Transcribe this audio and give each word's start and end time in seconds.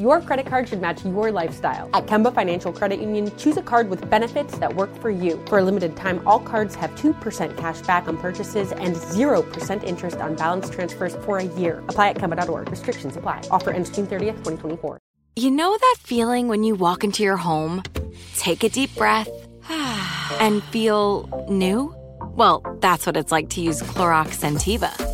Your 0.00 0.22
credit 0.22 0.46
card 0.46 0.66
should 0.66 0.80
match 0.80 1.04
your 1.04 1.30
lifestyle. 1.30 1.90
At 1.92 2.06
Kemba 2.06 2.34
Financial 2.34 2.72
Credit 2.72 3.00
Union, 3.00 3.30
choose 3.36 3.58
a 3.58 3.62
card 3.62 3.90
with 3.90 4.08
benefits 4.08 4.56
that 4.56 4.74
work 4.74 4.88
for 4.96 5.10
you. 5.10 5.38
For 5.46 5.58
a 5.58 5.62
limited 5.62 5.94
time, 5.94 6.26
all 6.26 6.40
cards 6.40 6.74
have 6.76 6.90
2% 6.92 7.54
cash 7.58 7.82
back 7.82 8.08
on 8.08 8.16
purchases 8.16 8.72
and 8.72 8.96
0% 8.96 9.84
interest 9.84 10.16
on 10.16 10.36
balance 10.36 10.70
transfers 10.70 11.16
for 11.16 11.36
a 11.36 11.44
year. 11.44 11.84
Apply 11.88 12.08
at 12.08 12.16
Kemba.org. 12.16 12.70
Restrictions 12.70 13.14
apply. 13.18 13.42
Offer 13.50 13.72
ends 13.72 13.90
June 13.90 14.06
30th, 14.06 14.38
2024. 14.38 14.98
You 15.36 15.50
know 15.50 15.76
that 15.76 15.96
feeling 16.00 16.48
when 16.48 16.64
you 16.64 16.74
walk 16.76 17.04
into 17.04 17.22
your 17.22 17.36
home, 17.36 17.82
take 18.36 18.64
a 18.64 18.70
deep 18.70 18.94
breath, 18.94 19.28
and 20.40 20.62
feel 20.72 21.28
new? 21.50 21.94
Well, 22.22 22.62
that's 22.80 23.04
what 23.04 23.18
it's 23.18 23.30
like 23.30 23.50
to 23.50 23.60
use 23.60 23.82
Clorox 23.82 24.40
Scentiva. 24.40 25.09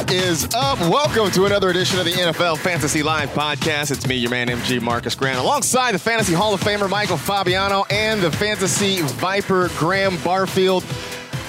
What 0.00 0.12
is 0.12 0.48
up? 0.54 0.80
Welcome 0.80 1.30
to 1.32 1.44
another 1.44 1.68
edition 1.68 1.98
of 1.98 2.06
the 2.06 2.12
NFL 2.12 2.56
Fantasy 2.56 3.02
Live 3.02 3.28
podcast. 3.34 3.90
It's 3.90 4.06
me, 4.08 4.16
your 4.16 4.30
man 4.30 4.48
MG 4.48 4.80
Marcus 4.80 5.14
Grant, 5.14 5.38
alongside 5.38 5.92
the 5.92 5.98
Fantasy 5.98 6.32
Hall 6.32 6.54
of 6.54 6.60
Famer 6.62 6.88
Michael 6.88 7.18
Fabiano 7.18 7.84
and 7.90 8.22
the 8.22 8.32
Fantasy 8.32 9.02
Viper 9.02 9.68
Graham 9.76 10.16
Barfield. 10.24 10.84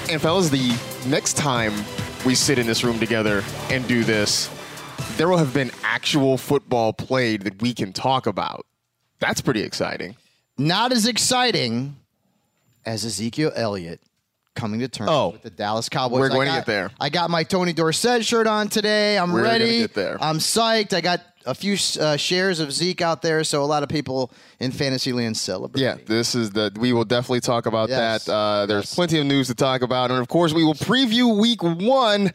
And 0.09 0.21
fellas, 0.21 0.49
the 0.49 0.77
next 1.07 1.37
time 1.37 1.71
we 2.25 2.35
sit 2.35 2.59
in 2.59 2.67
this 2.67 2.83
room 2.83 2.99
together 2.99 3.41
and 3.69 3.87
do 3.87 4.03
this, 4.03 4.49
there 5.15 5.29
will 5.29 5.37
have 5.37 5.53
been 5.53 5.71
actual 5.83 6.37
football 6.37 6.91
played 6.91 7.43
that 7.43 7.61
we 7.61 7.73
can 7.73 7.93
talk 7.93 8.27
about. 8.27 8.65
That's 9.19 9.39
pretty 9.39 9.61
exciting. 9.61 10.17
Not 10.57 10.91
as 10.91 11.07
exciting 11.07 11.95
as 12.85 13.05
Ezekiel 13.05 13.53
Elliott 13.55 14.01
coming 14.55 14.79
to 14.81 14.87
terms 14.87 15.09
Oh. 15.11 15.29
with 15.29 15.43
the 15.43 15.49
Dallas 15.49 15.89
Cowboys. 15.89 16.19
We're 16.19 16.29
going 16.29 16.47
to 16.47 16.53
get 16.53 16.65
there. 16.65 16.91
I 16.99 17.09
got 17.09 17.29
my 17.29 17.43
Tony 17.43 17.73
Dorsett 17.73 18.25
shirt 18.25 18.47
on 18.47 18.67
today. 18.69 19.17
I'm 19.17 19.31
We're 19.31 19.43
ready. 19.43 19.79
get 19.79 19.93
there. 19.93 20.17
I'm 20.21 20.37
psyched. 20.39 20.93
I 20.93 21.01
got 21.01 21.21
a 21.45 21.55
few 21.55 21.75
uh, 21.99 22.17
shares 22.17 22.59
of 22.59 22.71
Zeke 22.71 23.01
out 23.01 23.21
there, 23.23 23.43
so 23.43 23.63
a 23.63 23.65
lot 23.65 23.81
of 23.81 23.89
people 23.89 24.31
in 24.59 24.71
Fantasyland 24.71 25.35
celebrate. 25.37 25.81
Yeah, 25.81 25.97
this 26.05 26.35
is 26.35 26.51
the. 26.51 26.71
We 26.79 26.93
will 26.93 27.05
definitely 27.05 27.39
talk 27.39 27.65
about 27.65 27.89
Yes. 27.89 28.25
that. 28.25 28.31
Uh, 28.33 28.65
there's 28.67 28.83
Yes. 28.83 28.93
plenty 28.95 29.19
of 29.19 29.25
news 29.25 29.47
to 29.47 29.55
talk 29.55 29.81
about, 29.81 30.11
and 30.11 30.19
of 30.19 30.27
course, 30.27 30.53
we 30.53 30.63
will 30.63 30.75
preview 30.75 31.35
Week 31.39 31.63
One. 31.63 32.31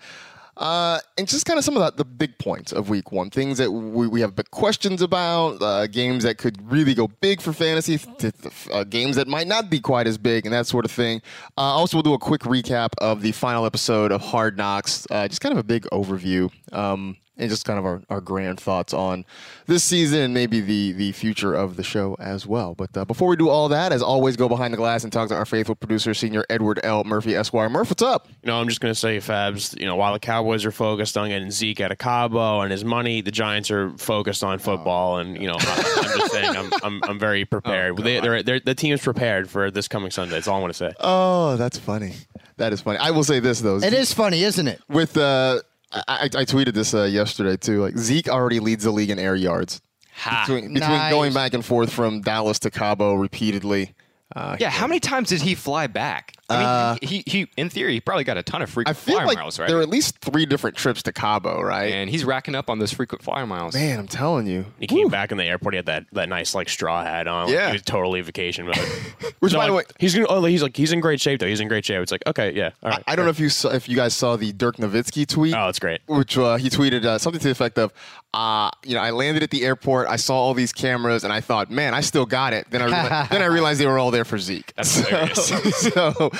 Uh, 0.56 0.98
and 1.18 1.28
just 1.28 1.44
kind 1.44 1.58
of 1.58 1.64
some 1.64 1.76
of 1.76 1.82
the, 1.82 2.02
the 2.02 2.04
big 2.04 2.38
points 2.38 2.72
of 2.72 2.88
week 2.88 3.12
one, 3.12 3.28
things 3.30 3.58
that 3.58 3.70
we, 3.70 4.06
we 4.06 4.20
have 4.20 4.34
big 4.34 4.50
questions 4.50 5.02
about, 5.02 5.60
uh, 5.62 5.86
games 5.86 6.24
that 6.24 6.38
could 6.38 6.70
really 6.70 6.94
go 6.94 7.08
big 7.20 7.40
for 7.40 7.52
fantasy, 7.52 7.98
th- 7.98 8.34
th- 8.40 8.68
uh, 8.72 8.84
games 8.84 9.16
that 9.16 9.28
might 9.28 9.46
not 9.46 9.68
be 9.68 9.80
quite 9.80 10.06
as 10.06 10.16
big, 10.16 10.46
and 10.46 10.54
that 10.54 10.66
sort 10.66 10.84
of 10.84 10.90
thing. 10.90 11.20
Uh, 11.58 11.60
also, 11.60 11.96
we'll 11.96 12.02
do 12.02 12.14
a 12.14 12.18
quick 12.18 12.42
recap 12.42 12.90
of 12.98 13.20
the 13.20 13.32
final 13.32 13.66
episode 13.66 14.12
of 14.12 14.20
Hard 14.22 14.56
Knocks, 14.56 15.06
uh, 15.10 15.28
just 15.28 15.40
kind 15.40 15.52
of 15.52 15.58
a 15.58 15.64
big 15.64 15.84
overview. 15.92 16.50
Um, 16.72 17.16
and 17.38 17.50
just 17.50 17.64
kind 17.66 17.78
of 17.78 17.84
our, 17.84 18.02
our 18.08 18.20
grand 18.20 18.58
thoughts 18.58 18.94
on 18.94 19.24
this 19.66 19.84
season 19.84 20.20
and 20.20 20.32
maybe 20.34 20.60
the 20.60 20.92
the 20.92 21.12
future 21.12 21.54
of 21.54 21.76
the 21.76 21.82
show 21.82 22.16
as 22.18 22.46
well. 22.46 22.74
But 22.74 22.96
uh, 22.96 23.04
before 23.04 23.28
we 23.28 23.36
do 23.36 23.50
all 23.50 23.68
that, 23.68 23.92
as 23.92 24.02
always, 24.02 24.36
go 24.36 24.48
behind 24.48 24.72
the 24.72 24.78
glass 24.78 25.04
and 25.04 25.12
talk 25.12 25.28
to 25.28 25.34
our 25.34 25.44
faithful 25.44 25.74
producer, 25.74 26.14
Senior 26.14 26.46
Edward 26.48 26.80
L. 26.82 27.04
Murphy 27.04 27.34
Esquire. 27.34 27.68
Murph, 27.68 27.90
what's 27.90 28.02
up? 28.02 28.28
You 28.42 28.46
know, 28.46 28.58
I'm 28.58 28.68
just 28.68 28.80
going 28.80 28.92
to 28.92 28.98
say, 28.98 29.18
Fabs, 29.18 29.78
you 29.78 29.84
know, 29.84 29.96
while 29.96 30.14
the 30.14 30.18
Cowboys 30.18 30.45
are 30.64 30.70
focused 30.70 31.16
on 31.18 31.28
getting 31.28 31.50
Zeke 31.50 31.80
out 31.80 31.90
of 31.92 31.98
Cabo 31.98 32.60
and 32.60 32.70
his 32.70 32.84
money, 32.84 33.20
the 33.20 33.30
Giants 33.30 33.70
are 33.70 33.90
focused 33.98 34.44
on 34.44 34.58
football. 34.58 35.18
And, 35.18 35.36
you 35.40 35.46
know, 35.48 35.56
I, 35.58 35.94
I'm 36.12 36.18
just 36.18 36.32
saying, 36.32 36.56
I'm, 36.56 36.70
I'm, 36.82 37.00
I'm 37.04 37.18
very 37.18 37.44
prepared. 37.56 37.96
they, 37.98 38.20
they're, 38.20 38.42
they're, 38.42 38.60
the 38.60 38.74
team's 38.74 39.02
prepared 39.02 39.50
for 39.50 39.70
this 39.70 39.88
coming 39.88 40.10
Sunday. 40.10 40.34
That's 40.34 40.48
all 40.48 40.58
I 40.58 40.60
want 40.60 40.72
to 40.72 40.78
say. 40.78 40.92
Oh, 41.00 41.56
that's 41.56 41.78
funny. 41.78 42.14
That 42.58 42.72
is 42.72 42.80
funny. 42.80 42.98
I 42.98 43.10
will 43.10 43.24
say 43.24 43.40
this 43.40 43.60
though. 43.60 43.76
It 43.78 43.92
is 43.92 44.12
funny, 44.14 44.42
isn't 44.42 44.66
it? 44.68 44.80
with 44.88 45.16
uh, 45.16 45.60
I, 45.92 46.02
I, 46.08 46.24
I 46.24 46.44
tweeted 46.44 46.74
this 46.74 46.94
uh, 46.94 47.02
yesterday 47.04 47.56
too. 47.56 47.82
Like 47.82 47.98
Zeke 47.98 48.28
already 48.28 48.60
leads 48.60 48.84
the 48.84 48.90
league 48.92 49.10
in 49.10 49.18
air 49.18 49.34
yards 49.36 49.80
Ha. 50.14 50.44
between, 50.46 50.72
between 50.72 50.90
Nice. 50.90 51.12
going 51.12 51.34
back 51.34 51.52
and 51.52 51.62
forth 51.64 51.92
from 51.92 52.22
Dallas 52.22 52.58
to 52.60 52.70
Cabo 52.70 53.14
repeatedly. 53.14 53.94
Uh, 54.34 54.56
Yeah, 54.58 54.70
how 54.70 54.86
many 54.86 54.98
times 55.00 55.28
did 55.28 55.40
he 55.42 55.54
fly 55.54 55.86
back? 55.86 56.32
I 56.48 56.96
mean, 57.02 57.08
he, 57.08 57.24
he 57.26 57.48
in 57.56 57.68
theory 57.70 57.94
he 57.94 58.00
probably 58.00 58.22
got 58.22 58.36
a 58.36 58.42
ton 58.42 58.62
of 58.62 58.68
I 58.70 58.72
frequent 58.72 58.96
feel 58.98 59.16
flyer 59.16 59.26
like 59.26 59.38
miles, 59.38 59.58
right? 59.58 59.66
there 59.68 59.78
are 59.78 59.82
at 59.82 59.88
least 59.88 60.18
three 60.20 60.46
different 60.46 60.76
trips 60.76 61.02
to 61.04 61.12
Cabo, 61.12 61.60
right? 61.60 61.92
and 61.92 62.08
he's 62.08 62.24
racking 62.24 62.54
up 62.54 62.70
on 62.70 62.78
those 62.78 62.92
frequent 62.92 63.20
flyer 63.22 63.46
miles. 63.48 63.74
Man, 63.74 63.98
I'm 63.98 64.06
telling 64.06 64.46
you. 64.46 64.64
He 64.78 64.86
came 64.86 65.08
back 65.08 65.32
in 65.32 65.38
the 65.38 65.44
airport. 65.44 65.74
He 65.74 65.76
had 65.78 65.86
that, 65.86 66.04
that 66.12 66.28
nice 66.28 66.54
like 66.54 66.68
straw 66.68 67.02
hat 67.02 67.26
on. 67.26 67.46
Like, 67.46 67.54
Yeah. 67.54 67.66
he 67.68 67.72
was 67.72 67.82
totally 67.82 68.20
vacation 68.20 68.66
mode. 68.66 68.76
Which, 69.40 69.52
So, 69.52 69.58
by 69.58 69.66
the 69.66 69.72
way, 69.72 69.82
he's 69.98 70.14
gonna. 70.14 70.26
Oh, 70.28 70.44
he's 70.44 70.62
like 70.62 70.76
he's 70.76 70.92
in 70.92 71.00
great 71.00 71.20
shape 71.20 71.40
though. 71.40 71.46
He's 71.48 71.60
in 71.60 71.66
great 71.66 71.84
shape. 71.84 72.00
It's 72.00 72.12
like 72.12 72.22
okay, 72.28 72.52
yeah, 72.52 72.70
all 72.82 72.90
right. 72.90 73.02
I 73.08 73.16
don't 73.16 73.26
know 73.26 73.30
if 73.30 73.40
you 73.40 73.48
saw, 73.48 73.70
if 73.70 73.88
you 73.88 73.96
guys 73.96 74.14
saw 74.14 74.36
the 74.36 74.52
Dirk 74.52 74.76
Nowitzki 74.76 75.26
tweet. 75.26 75.52
Oh, 75.54 75.68
it's 75.68 75.80
great. 75.80 76.00
Which 76.06 76.38
uh, 76.38 76.56
he 76.56 76.70
tweeted 76.70 77.04
uh, 77.04 77.18
something 77.18 77.40
to 77.40 77.44
the 77.48 77.50
effect 77.50 77.76
of, 77.76 77.92
uh, 78.34 78.70
you 78.84 78.94
know, 78.94 79.00
I 79.00 79.10
landed 79.10 79.42
at 79.42 79.50
the 79.50 79.64
airport, 79.64 80.06
I 80.08 80.16
saw 80.16 80.36
all 80.36 80.54
these 80.54 80.72
cameras, 80.72 81.24
and 81.24 81.32
I 81.32 81.40
thought, 81.40 81.70
man, 81.72 81.92
I 81.92 82.00
still 82.02 82.26
got 82.26 82.52
it. 82.52 82.66
Then 82.70 82.82
I 82.82 82.84
realized, 82.86 83.30
then 83.32 83.42
I 83.42 83.46
realized 83.46 83.80
they 83.80 83.86
were 83.86 83.98
all 83.98 84.10
there 84.16 84.24
for 84.24 84.38
Zeke. 84.38 84.72
That's 84.76 84.90
so, 84.90 85.02
hilarious. 85.02 85.76
so, 85.92 86.30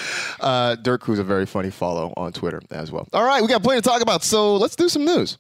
uh, 0.41 0.77
Dirk, 0.77 1.05
who's 1.05 1.19
a 1.19 1.25
very 1.25 1.47
funny 1.47 1.71
follow 1.71 2.13
on 2.17 2.33
Twitter 2.33 2.63
as 2.71 2.91
well. 2.91 3.07
All 3.13 3.25
right, 3.25 3.43
we 3.43 3.49
got 3.49 3.63
plenty 3.63 3.83
to 3.83 3.89
talk 3.89 4.01
about, 4.01 4.25
so 4.25 4.57
let's 4.57 4.77
do 4.77 4.89
some 4.89 5.05
news. 5.05 5.39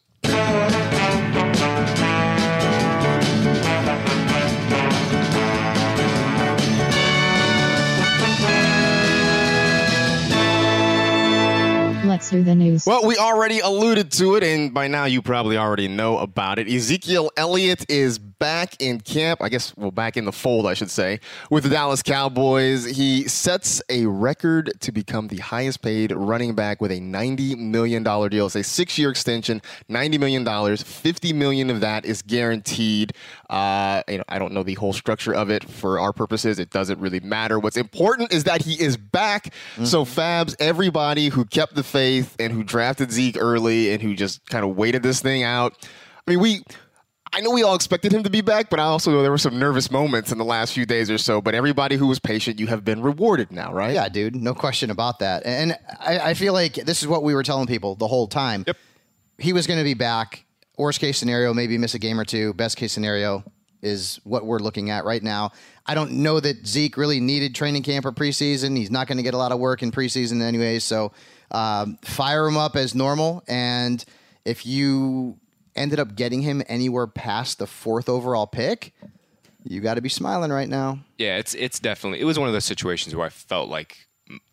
Let's 12.16 12.30
hear 12.30 12.42
the 12.42 12.54
news. 12.54 12.86
Well, 12.86 13.06
we 13.06 13.18
already 13.18 13.60
alluded 13.60 14.10
to 14.12 14.36
it, 14.36 14.42
and 14.42 14.72
by 14.72 14.88
now 14.88 15.04
you 15.04 15.20
probably 15.20 15.58
already 15.58 15.86
know 15.86 16.16
about 16.16 16.58
it. 16.58 16.66
Ezekiel 16.66 17.30
Elliott 17.36 17.84
is 17.90 18.18
back 18.18 18.74
in 18.80 19.00
camp. 19.02 19.42
I 19.42 19.50
guess, 19.50 19.76
well, 19.76 19.90
back 19.90 20.16
in 20.16 20.24
the 20.24 20.32
fold, 20.32 20.66
I 20.66 20.72
should 20.72 20.90
say, 20.90 21.20
with 21.50 21.64
the 21.64 21.68
Dallas 21.68 22.02
Cowboys. 22.02 22.86
He 22.86 23.28
sets 23.28 23.82
a 23.90 24.06
record 24.06 24.72
to 24.80 24.92
become 24.92 25.28
the 25.28 25.36
highest 25.36 25.82
paid 25.82 26.10
running 26.10 26.54
back 26.54 26.80
with 26.80 26.90
a 26.90 27.00
$90 27.00 27.58
million 27.58 28.02
deal. 28.02 28.46
It's 28.46 28.56
a 28.56 28.62
six 28.62 28.96
year 28.96 29.10
extension, 29.10 29.60
$90 29.90 30.18
million. 30.18 30.76
50 30.76 31.32
million 31.34 31.68
of 31.68 31.80
that 31.80 32.06
is 32.06 32.22
guaranteed. 32.22 33.12
Uh, 33.50 34.02
you 34.08 34.16
know, 34.16 34.24
I 34.30 34.38
don't 34.38 34.54
know 34.54 34.62
the 34.62 34.74
whole 34.74 34.94
structure 34.94 35.34
of 35.34 35.50
it 35.50 35.68
for 35.68 36.00
our 36.00 36.14
purposes. 36.14 36.58
It 36.58 36.70
doesn't 36.70 36.98
really 36.98 37.20
matter. 37.20 37.58
What's 37.58 37.76
important 37.76 38.32
is 38.32 38.44
that 38.44 38.62
he 38.62 38.82
is 38.82 38.96
back. 38.96 39.52
Mm-hmm. 39.74 39.84
So, 39.84 40.06
Fabs, 40.06 40.56
everybody 40.58 41.28
who 41.28 41.44
kept 41.44 41.74
the 41.74 41.82
faith 41.82 42.05
and 42.38 42.52
who 42.52 42.64
drafted 42.64 43.10
Zeke 43.12 43.36
early 43.38 43.92
and 43.92 44.02
who 44.02 44.14
just 44.14 44.44
kind 44.48 44.64
of 44.64 44.76
waited 44.76 45.02
this 45.02 45.20
thing 45.20 45.42
out. 45.42 45.74
I 46.26 46.30
mean, 46.30 46.40
we. 46.40 46.62
I 47.32 47.40
know 47.40 47.50
we 47.50 47.64
all 47.64 47.74
expected 47.74 48.12
him 48.12 48.22
to 48.22 48.30
be 48.30 48.40
back, 48.40 48.70
but 48.70 48.80
I 48.80 48.84
also 48.84 49.10
know 49.10 49.20
there 49.20 49.32
were 49.32 49.36
some 49.36 49.58
nervous 49.58 49.90
moments 49.90 50.32
in 50.32 50.38
the 50.38 50.44
last 50.44 50.72
few 50.72 50.86
days 50.86 51.10
or 51.10 51.18
so. 51.18 51.42
But 51.42 51.54
everybody 51.54 51.96
who 51.96 52.06
was 52.06 52.18
patient, 52.18 52.58
you 52.58 52.68
have 52.68 52.84
been 52.84 53.02
rewarded 53.02 53.52
now, 53.52 53.74
right? 53.74 53.92
Yeah, 53.92 54.08
dude, 54.08 54.36
no 54.36 54.54
question 54.54 54.90
about 54.90 55.18
that. 55.18 55.44
And 55.44 55.76
I, 56.00 56.18
I 56.18 56.34
feel 56.34 56.54
like 56.54 56.74
this 56.74 57.02
is 57.02 57.08
what 57.08 57.22
we 57.22 57.34
were 57.34 57.42
telling 57.42 57.66
people 57.66 57.94
the 57.94 58.06
whole 58.06 58.26
time. 58.26 58.64
Yep. 58.66 58.76
He 59.38 59.52
was 59.52 59.66
going 59.66 59.78
to 59.78 59.84
be 59.84 59.92
back. 59.92 60.44
Worst 60.78 61.00
case 61.00 61.18
scenario, 61.18 61.52
maybe 61.52 61.76
miss 61.76 61.94
a 61.94 61.98
game 61.98 62.18
or 62.18 62.24
two. 62.24 62.54
Best 62.54 62.76
case 62.78 62.92
scenario 62.92 63.44
is 63.86 64.20
what 64.24 64.44
we're 64.44 64.58
looking 64.58 64.90
at 64.90 65.04
right 65.04 65.22
now. 65.22 65.52
I 65.86 65.94
don't 65.94 66.12
know 66.12 66.40
that 66.40 66.66
Zeke 66.66 66.96
really 66.96 67.20
needed 67.20 67.54
training 67.54 67.84
camp 67.84 68.04
or 68.04 68.12
preseason. 68.12 68.76
He's 68.76 68.90
not 68.90 69.06
going 69.06 69.18
to 69.18 69.22
get 69.22 69.34
a 69.34 69.38
lot 69.38 69.52
of 69.52 69.58
work 69.58 69.82
in 69.82 69.92
preseason 69.92 70.42
anyway. 70.42 70.80
So 70.80 71.12
um, 71.50 71.98
fire 72.02 72.46
him 72.46 72.56
up 72.56 72.76
as 72.76 72.94
normal. 72.94 73.44
And 73.46 74.04
if 74.44 74.66
you 74.66 75.38
ended 75.76 76.00
up 76.00 76.16
getting 76.16 76.42
him 76.42 76.62
anywhere 76.68 77.06
past 77.06 77.58
the 77.58 77.66
fourth 77.66 78.08
overall 78.08 78.46
pick, 78.46 78.92
you 79.62 79.80
got 79.80 79.94
to 79.94 80.00
be 80.00 80.08
smiling 80.08 80.50
right 80.50 80.68
now. 80.68 81.00
Yeah, 81.18 81.38
it's 81.38 81.54
it's 81.54 81.80
definitely 81.80 82.20
it 82.20 82.24
was 82.24 82.38
one 82.38 82.48
of 82.48 82.54
those 82.54 82.64
situations 82.64 83.14
where 83.14 83.26
I 83.26 83.30
felt 83.30 83.68
like 83.68 84.06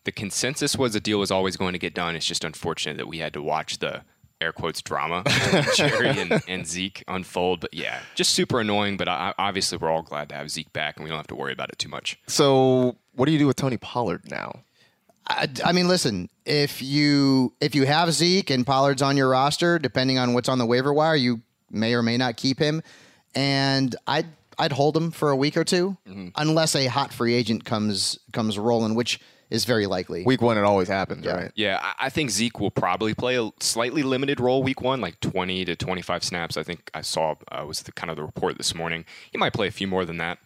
the 0.04 0.12
consensus 0.12 0.76
was 0.78 0.94
the 0.94 1.00
deal 1.00 1.20
was 1.20 1.32
always 1.32 1.58
going 1.58 1.74
to 1.74 1.80
get 1.80 1.94
done. 1.94 2.16
It's 2.16 2.26
just 2.26 2.44
unfortunate 2.44 2.98
that 2.98 3.08
we 3.08 3.20
had 3.20 3.34
to 3.34 3.42
watch 3.42 3.80
the 3.80 4.04
air 4.44 4.52
quotes 4.52 4.82
drama 4.82 5.24
Jerry 5.76 6.10
and, 6.10 6.44
and, 6.48 6.68
Zeke 6.68 7.04
unfold. 7.08 7.62
But 7.62 7.74
yeah, 7.74 8.02
just 8.16 8.34
super 8.34 8.60
annoying. 8.60 8.98
But 8.98 9.08
I, 9.08 9.34
obviously, 9.38 9.78
we're 9.78 9.90
all 9.90 10.02
glad 10.02 10.30
to 10.30 10.36
have 10.36 10.52
Zeke 10.52 10.72
back, 10.74 10.98
and 10.98 11.04
we 11.04 11.10
don't 11.10 11.18
have 11.18 11.28
to 11.28 11.36
worry 11.36 11.54
about 11.54 11.70
it 11.70 11.80
too 11.80 11.90
much. 11.90 12.20
So, 12.28 12.98
what 13.14 13.26
do 13.26 13.32
you 13.32 13.40
do 13.40 13.48
with 13.48 13.56
Tony 13.56 13.78
Pollard 13.78 14.30
now? 14.30 14.60
I, 15.28 15.50
I, 15.64 15.72
mean, 15.72 15.88
listen. 15.88 16.30
If 16.46 16.82
you 16.82 17.54
if 17.62 17.76
you 17.76 17.86
have 17.86 18.12
Zeke 18.12 18.50
and 18.50 18.66
Pollard's 18.66 19.02
on 19.02 19.18
your 19.18 19.30
roster, 19.30 19.80
depending 19.80 20.18
on 20.18 20.34
what's 20.34 20.50
on 20.50 20.58
the 20.58 20.66
waiver 20.66 20.94
wire, 20.94 21.16
you 21.16 21.42
may 21.72 21.94
or 21.94 22.04
may 22.04 22.18
not 22.18 22.38
keep 22.38 22.60
him. 22.60 22.84
And 23.34 23.96
I'd 24.06 24.28
I'd 24.58 24.72
hold 24.72 24.96
him 24.96 25.12
for 25.12 25.30
a 25.30 25.36
week 25.36 25.58
or 25.58 25.64
2 25.64 25.98
mm-hmm. 26.08 26.28
unless 26.36 26.76
a 26.76 26.86
hot 26.86 27.14
free 27.14 27.34
agent 27.34 27.66
comes 27.66 28.20
comes 28.32 28.58
rolling, 28.58 28.96
which 28.96 29.20
is 29.50 29.66
very 29.66 29.86
likely. 29.86 30.24
Week 30.24 30.42
one, 30.42 30.58
it 30.58 30.64
always 30.64 30.88
happens, 30.88 31.26
yeah. 31.26 31.36
right? 31.36 31.52
Yeah, 31.56 31.94
I 32.00 32.10
think 32.10 32.30
Zeke 32.30 32.60
will 32.60 32.72
probably 32.72 33.14
play 33.14 33.38
a 33.38 33.52
slightly 33.60 34.04
limited 34.04 34.40
role 34.40 34.64
week 34.64 34.82
one, 34.82 35.02
like 35.02 35.20
20 35.20 35.66
to 35.66 35.76
25 35.76 36.24
snaps. 36.24 36.58
I 36.58 36.64
think 36.64 36.90
I 36.94 37.02
saw 37.02 37.36
uh, 37.52 37.66
was 37.66 37.82
the 37.82 37.92
kind 37.92 38.10
of 38.10 38.18
the 38.18 38.24
report 38.24 38.58
this 38.58 38.74
morning. 38.74 39.06
He 39.32 39.38
might 39.38 39.54
play 39.54 39.68
a 39.68 39.72
few 39.72 39.88
more 39.88 40.06
than 40.06 40.18
that. 40.18 40.40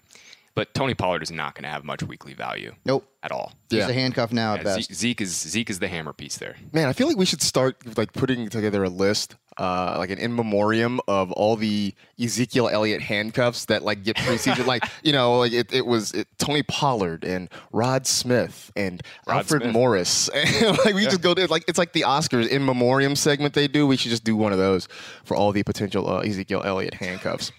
But 0.58 0.74
Tony 0.74 0.96
Pollard 0.96 1.22
is 1.22 1.30
not 1.30 1.54
going 1.54 1.66
to 1.66 1.70
have 1.70 1.84
much 1.84 2.02
weekly 2.02 2.34
value. 2.34 2.74
Nope. 2.84 3.08
At 3.22 3.32
all. 3.32 3.54
He's 3.70 3.78
yeah. 3.78 3.90
a 3.90 3.94
handcuff 3.94 4.34
now 4.34 4.54
yeah, 4.54 4.60
at 4.60 4.66
best. 4.66 4.92
Zeke 4.92 5.22
is 5.22 5.40
Zeke 5.40 5.70
is 5.70 5.78
the 5.78 5.88
hammer 5.88 6.14
piece 6.14 6.40
there. 6.40 6.56
Man, 6.74 6.88
I 6.88 6.94
feel 6.94 7.08
like 7.08 7.16
we 7.16 7.28
should 7.28 7.44
start 7.44 7.96
like 7.96 8.12
putting 8.12 8.50
together 8.50 8.84
a 8.84 8.90
list, 8.90 9.36
uh, 9.60 9.94
like 10.00 10.10
an 10.10 10.18
in 10.18 10.36
memoriam 10.36 11.00
of 11.08 11.32
all 11.34 11.58
the 11.58 11.94
Ezekiel 12.20 12.70
Elliott 12.70 13.04
handcuffs 13.04 13.66
that 13.66 13.84
like 13.84 14.04
get 14.04 14.16
preseason. 14.16 14.66
like 14.66 14.84
you 15.04 15.12
know, 15.12 15.38
like 15.38 15.52
it, 15.52 15.72
it 15.72 15.86
was 15.86 16.12
it, 16.14 16.28
Tony 16.40 16.64
Pollard 16.64 17.24
and 17.24 17.50
Rod 17.72 18.08
Smith 18.08 18.72
and 18.76 19.04
Rod 19.28 19.38
Alfred 19.38 19.62
Smith. 19.62 19.74
Morris. 19.74 20.28
like 20.34 20.96
we 20.96 21.04
yeah. 21.04 21.10
just 21.10 21.22
go 21.22 21.36
to 21.36 21.46
like 21.52 21.66
it's 21.68 21.78
like 21.78 21.94
the 21.94 22.02
Oscars 22.02 22.48
in 22.48 22.66
memoriam 22.66 23.16
segment 23.16 23.54
they 23.54 23.68
do. 23.68 23.86
We 23.86 23.96
should 23.96 24.10
just 24.10 24.24
do 24.24 24.36
one 24.36 24.54
of 24.54 24.58
those 24.58 24.88
for 25.24 25.38
all 25.38 25.52
the 25.52 25.62
potential 25.62 26.10
uh, 26.10 26.22
Ezekiel 26.22 26.64
Elliott 26.66 26.96
handcuffs. 26.96 27.52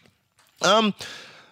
Um. 0.62 0.94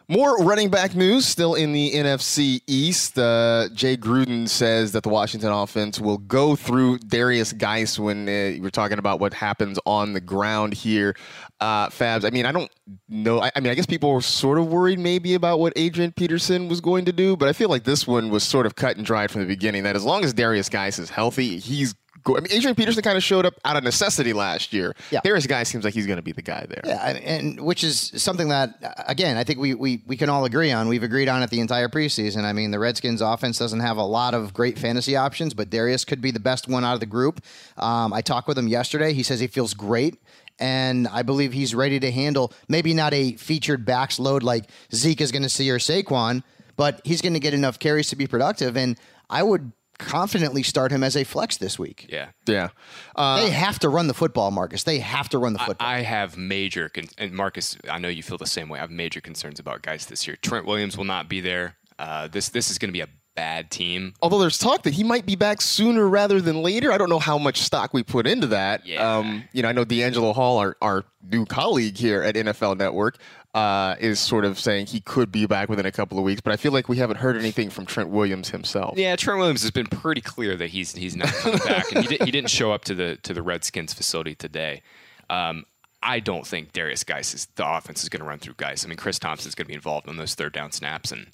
More 0.08 0.38
running 0.38 0.70
back 0.70 0.94
news 0.94 1.26
still 1.26 1.56
in 1.56 1.72
the 1.72 1.90
NFC 1.90 2.60
East. 2.68 3.18
Uh, 3.18 3.68
Jay 3.74 3.96
Gruden 3.96 4.48
says 4.48 4.92
that 4.92 5.02
the 5.02 5.08
Washington 5.08 5.50
offense 5.50 5.98
will 5.98 6.18
go 6.18 6.54
through 6.54 6.98
Darius 6.98 7.52
Guice 7.52 7.98
when 7.98 8.28
uh, 8.28 8.62
we're 8.62 8.70
talking 8.70 9.00
about 9.00 9.18
what 9.18 9.34
happens 9.34 9.80
on 9.84 10.12
the 10.12 10.20
ground 10.20 10.74
here. 10.74 11.16
Uh, 11.58 11.88
Fabs, 11.88 12.24
I 12.24 12.30
mean, 12.30 12.46
I 12.46 12.52
don't 12.52 12.70
know. 13.08 13.40
I, 13.40 13.50
I, 13.56 13.58
mean, 13.58 13.72
I 13.72 13.74
guess 13.74 13.86
people 13.86 14.12
were 14.12 14.20
sort 14.20 14.58
of 14.58 14.68
worried 14.68 15.00
maybe 15.00 15.34
about 15.34 15.58
what 15.58 15.72
Adrian 15.74 16.12
Peterson 16.12 16.68
was 16.68 16.80
going 16.80 17.04
to 17.06 17.12
do, 17.12 17.36
but 17.36 17.48
I 17.48 17.52
feel 17.52 17.68
like 17.68 17.82
this 17.82 18.06
one 18.06 18.30
was 18.30 18.44
sort 18.44 18.66
of 18.66 18.76
cut 18.76 18.96
and 18.96 19.04
dried 19.04 19.32
from 19.32 19.40
the 19.40 19.48
beginning. 19.48 19.82
That 19.82 19.96
as 19.96 20.04
long 20.04 20.22
as 20.22 20.32
Darius 20.32 20.68
Guice 20.68 21.00
is 21.00 21.10
healthy, 21.10 21.58
he's 21.58 21.96
I 22.28 22.40
mean, 22.40 22.52
Adrian 22.52 22.75
Peterson 22.75 23.02
kind 23.02 23.17
of 23.17 23.23
showed 23.23 23.46
up 23.46 23.55
out 23.64 23.76
of 23.76 23.84
necessity 23.84 24.32
last 24.32 24.73
year. 24.73 24.94
Yeah. 25.11 25.20
Darius 25.23 25.46
Guice 25.46 25.69
seems 25.69 25.84
like 25.84 25.94
he's 25.94 26.06
going 26.06 26.17
to 26.17 26.23
be 26.23 26.32
the 26.32 26.43
guy 26.43 26.67
there. 26.69 26.82
Yeah, 26.84 27.08
and 27.08 27.61
which 27.61 27.84
is 27.84 28.12
something 28.17 28.49
that 28.49 28.70
again 29.06 29.37
I 29.37 29.44
think 29.44 29.58
we, 29.58 29.75
we 29.75 30.02
we 30.06 30.17
can 30.17 30.28
all 30.28 30.44
agree 30.44 30.73
on. 30.73 30.88
We've 30.88 31.02
agreed 31.02 31.28
on 31.28 31.43
it 31.43 31.50
the 31.50 31.61
entire 31.61 31.88
preseason. 31.88 32.44
I 32.44 32.52
mean, 32.52 32.70
the 32.70 32.78
Redskins 32.78 33.20
offense 33.20 33.58
doesn't 33.58 33.81
have 33.81 33.96
a 33.96 34.05
lot 34.05 34.34
of 34.34 34.55
great 34.55 34.78
fantasy 34.78 35.17
options, 35.17 35.55
but 35.55 35.70
Darius 35.70 36.05
could 36.05 36.20
be 36.20 36.31
the 36.31 36.40
best 36.40 36.69
one 36.69 36.84
out 36.84 36.94
of 36.94 37.00
the 37.00 37.06
group. 37.06 37.40
Um, 37.76 38.12
I 38.12 38.23
talked 38.23 38.49
with 38.49 38.58
him 38.58 38.69
yesterday. 38.69 39.12
He 39.12 39.23
says 39.23 39.40
he 39.40 39.46
feels 39.46 39.75
great. 39.75 40.17
And 40.58 41.06
I 41.08 41.23
believe 41.23 41.52
he's 41.52 41.75
ready 41.75 42.00
to 42.00 42.11
handle 42.11 42.52
maybe 42.67 42.94
not 42.94 43.12
a 43.12 43.32
featured 43.34 43.84
backs 43.84 44.19
load 44.19 44.43
like 44.43 44.70
Zeke 44.94 45.20
is 45.20 45.31
going 45.31 45.43
to 45.43 45.50
see 45.50 45.70
or 45.70 45.78
Saquon, 45.78 46.43
but 46.76 47.00
he's 47.05 47.20
going 47.20 47.34
to 47.34 47.40
get 47.40 47.52
enough 47.52 47.78
carries 47.78 48.08
to 48.08 48.17
be 48.17 48.26
productive. 48.26 48.75
And 48.76 48.99
I 49.28 49.43
would 49.43 49.73
confidently 49.98 50.62
start 50.62 50.93
him 50.93 51.02
as 51.02 51.16
a 51.16 51.25
flex 51.25 51.56
this 51.56 51.78
week. 51.78 52.06
Yeah. 52.08 52.31
Yeah. 52.46 52.69
Uh, 53.14 53.40
they 53.40 53.50
have 53.50 53.78
to 53.81 53.88
run 53.88 54.06
the 54.06 54.14
football, 54.14 54.50
Marcus. 54.50 54.82
They 54.84 54.98
have 54.98 55.28
to 55.31 55.38
run 55.38 55.52
the 55.52 55.58
football. 55.58 55.87
I, 55.87 55.98
I 55.98 56.02
have 56.02 56.37
major, 56.37 56.88
con- 56.88 57.08
and 57.19 57.32
Marcus, 57.32 57.76
I 57.90 57.98
know 57.98 58.08
you 58.08 58.22
feel 58.22 58.38
the 58.38 58.46
same 58.46 58.69
way. 58.69 58.78
I 58.78 58.82
have 58.82 58.90
major 58.90 59.20
concerns 59.20 59.58
about 59.58 59.82
Guice 59.82 60.04
this 60.06 60.26
year. 60.26 60.37
Trent 60.43 60.66
Williams 60.66 60.96
will 60.96 61.04
not 61.04 61.28
be 61.28 61.40
there. 61.40 61.76
Uh, 61.98 62.28
this 62.28 62.50
this 62.50 62.70
is 62.70 62.76
going 62.78 62.88
to 62.88 62.93
be 62.93 63.00
a 63.00 63.08
bad 63.37 63.70
team. 63.70 64.14
Although 64.20 64.38
there's 64.38 64.58
talk 64.58 64.82
that 64.82 64.94
he 64.94 65.04
might 65.04 65.25
be 65.26 65.37
back 65.37 65.60
sooner 65.60 66.08
rather 66.08 66.40
than 66.40 66.62
later. 66.62 66.90
I 66.90 66.99
don't 66.99 67.10
know 67.10 67.19
how 67.19 67.38
much 67.38 67.58
stock 67.58 67.94
we 67.94 68.02
put 68.02 68.26
into 68.26 68.49
that. 68.49 68.84
Yeah. 68.87 69.16
Um, 69.19 69.44
you 69.52 69.62
know, 69.62 69.69
I 69.69 69.72
know 69.72 69.84
DeAngelo 69.84 70.34
Hall, 70.34 70.58
our, 70.58 70.76
our 70.82 71.04
new 71.22 71.44
colleague 71.46 71.96
here 71.96 72.22
at 72.22 72.34
NFL 72.34 72.78
Network, 72.78 73.19
uh, 73.56 73.96
is 73.98 74.20
sort 74.20 74.44
of 74.44 74.60
saying 74.60 74.84
he 74.84 75.00
could 75.00 75.32
be 75.32 75.46
back 75.46 75.70
within 75.70 75.86
a 75.86 75.90
couple 75.90 76.18
of 76.18 76.24
weeks, 76.24 76.42
but 76.42 76.52
I 76.52 76.56
feel 76.56 76.72
like 76.72 76.90
we 76.90 76.98
haven't 76.98 77.16
heard 77.16 77.38
anything 77.38 77.70
from 77.70 77.86
Trent 77.86 78.10
Williams 78.10 78.50
himself. 78.50 78.98
Yeah, 78.98 79.16
Trent 79.16 79.38
Williams 79.38 79.62
has 79.62 79.70
been 79.70 79.86
pretty 79.86 80.20
clear 80.20 80.56
that 80.56 80.68
he's 80.68 80.94
he's 80.94 81.16
not 81.16 81.28
coming 81.28 81.58
back, 81.60 81.90
and 81.90 82.04
he, 82.04 82.08
did, 82.18 82.22
he 82.24 82.30
didn't 82.30 82.50
show 82.50 82.70
up 82.70 82.84
to 82.84 82.94
the 82.94 83.16
to 83.22 83.32
the 83.32 83.40
Redskins 83.40 83.94
facility 83.94 84.34
today. 84.34 84.82
Um, 85.30 85.64
I 86.06 86.20
don't 86.20 86.46
think 86.46 86.72
Darius 86.72 87.02
Guice 87.02 87.34
is 87.34 87.46
the 87.56 87.68
offense 87.68 88.04
is 88.04 88.08
going 88.08 88.20
to 88.20 88.26
run 88.26 88.38
through 88.38 88.54
Guice. 88.56 88.84
I 88.84 88.88
mean, 88.88 88.96
Chris 88.96 89.18
Thompson 89.18 89.48
is 89.48 89.56
going 89.56 89.64
to 89.64 89.68
be 89.68 89.75
involved 89.75 90.08
on 90.08 90.16
those 90.16 90.36
third 90.36 90.52
down 90.52 90.70
snaps, 90.70 91.10
and 91.10 91.26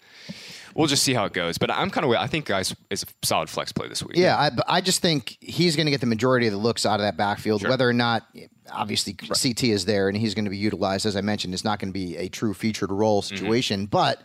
we'll 0.74 0.86
just 0.86 1.02
see 1.02 1.12
how 1.12 1.26
it 1.26 1.34
goes. 1.34 1.58
But 1.58 1.70
I'm 1.70 1.90
kind 1.90 2.06
of 2.06 2.10
I 2.12 2.26
think 2.26 2.46
Guice 2.46 2.74
is 2.88 3.02
a 3.02 3.06
solid 3.22 3.50
flex 3.50 3.70
play 3.70 3.86
this 3.86 4.02
week. 4.02 4.16
Yeah, 4.16 4.36
I, 4.36 4.50
I 4.76 4.80
just 4.80 5.02
think 5.02 5.36
he's 5.40 5.76
going 5.76 5.86
to 5.86 5.90
get 5.90 6.00
the 6.00 6.06
majority 6.06 6.46
of 6.46 6.52
the 6.52 6.58
looks 6.58 6.86
out 6.86 7.00
of 7.00 7.02
that 7.02 7.18
backfield, 7.18 7.60
sure. 7.60 7.70
whether 7.70 7.86
or 7.86 7.92
not 7.92 8.26
obviously 8.72 9.14
right. 9.28 9.38
CT 9.38 9.64
is 9.64 9.84
there 9.84 10.08
and 10.08 10.16
he's 10.16 10.34
going 10.34 10.46
to 10.46 10.50
be 10.50 10.56
utilized. 10.56 11.04
As 11.04 11.16
I 11.16 11.20
mentioned, 11.20 11.52
it's 11.52 11.64
not 11.64 11.78
going 11.78 11.90
to 11.90 11.98
be 11.98 12.16
a 12.16 12.28
true 12.28 12.54
featured 12.54 12.90
role 12.90 13.20
mm-hmm. 13.20 13.36
situation, 13.36 13.80
mm-hmm. 13.82 13.90
but 13.90 14.22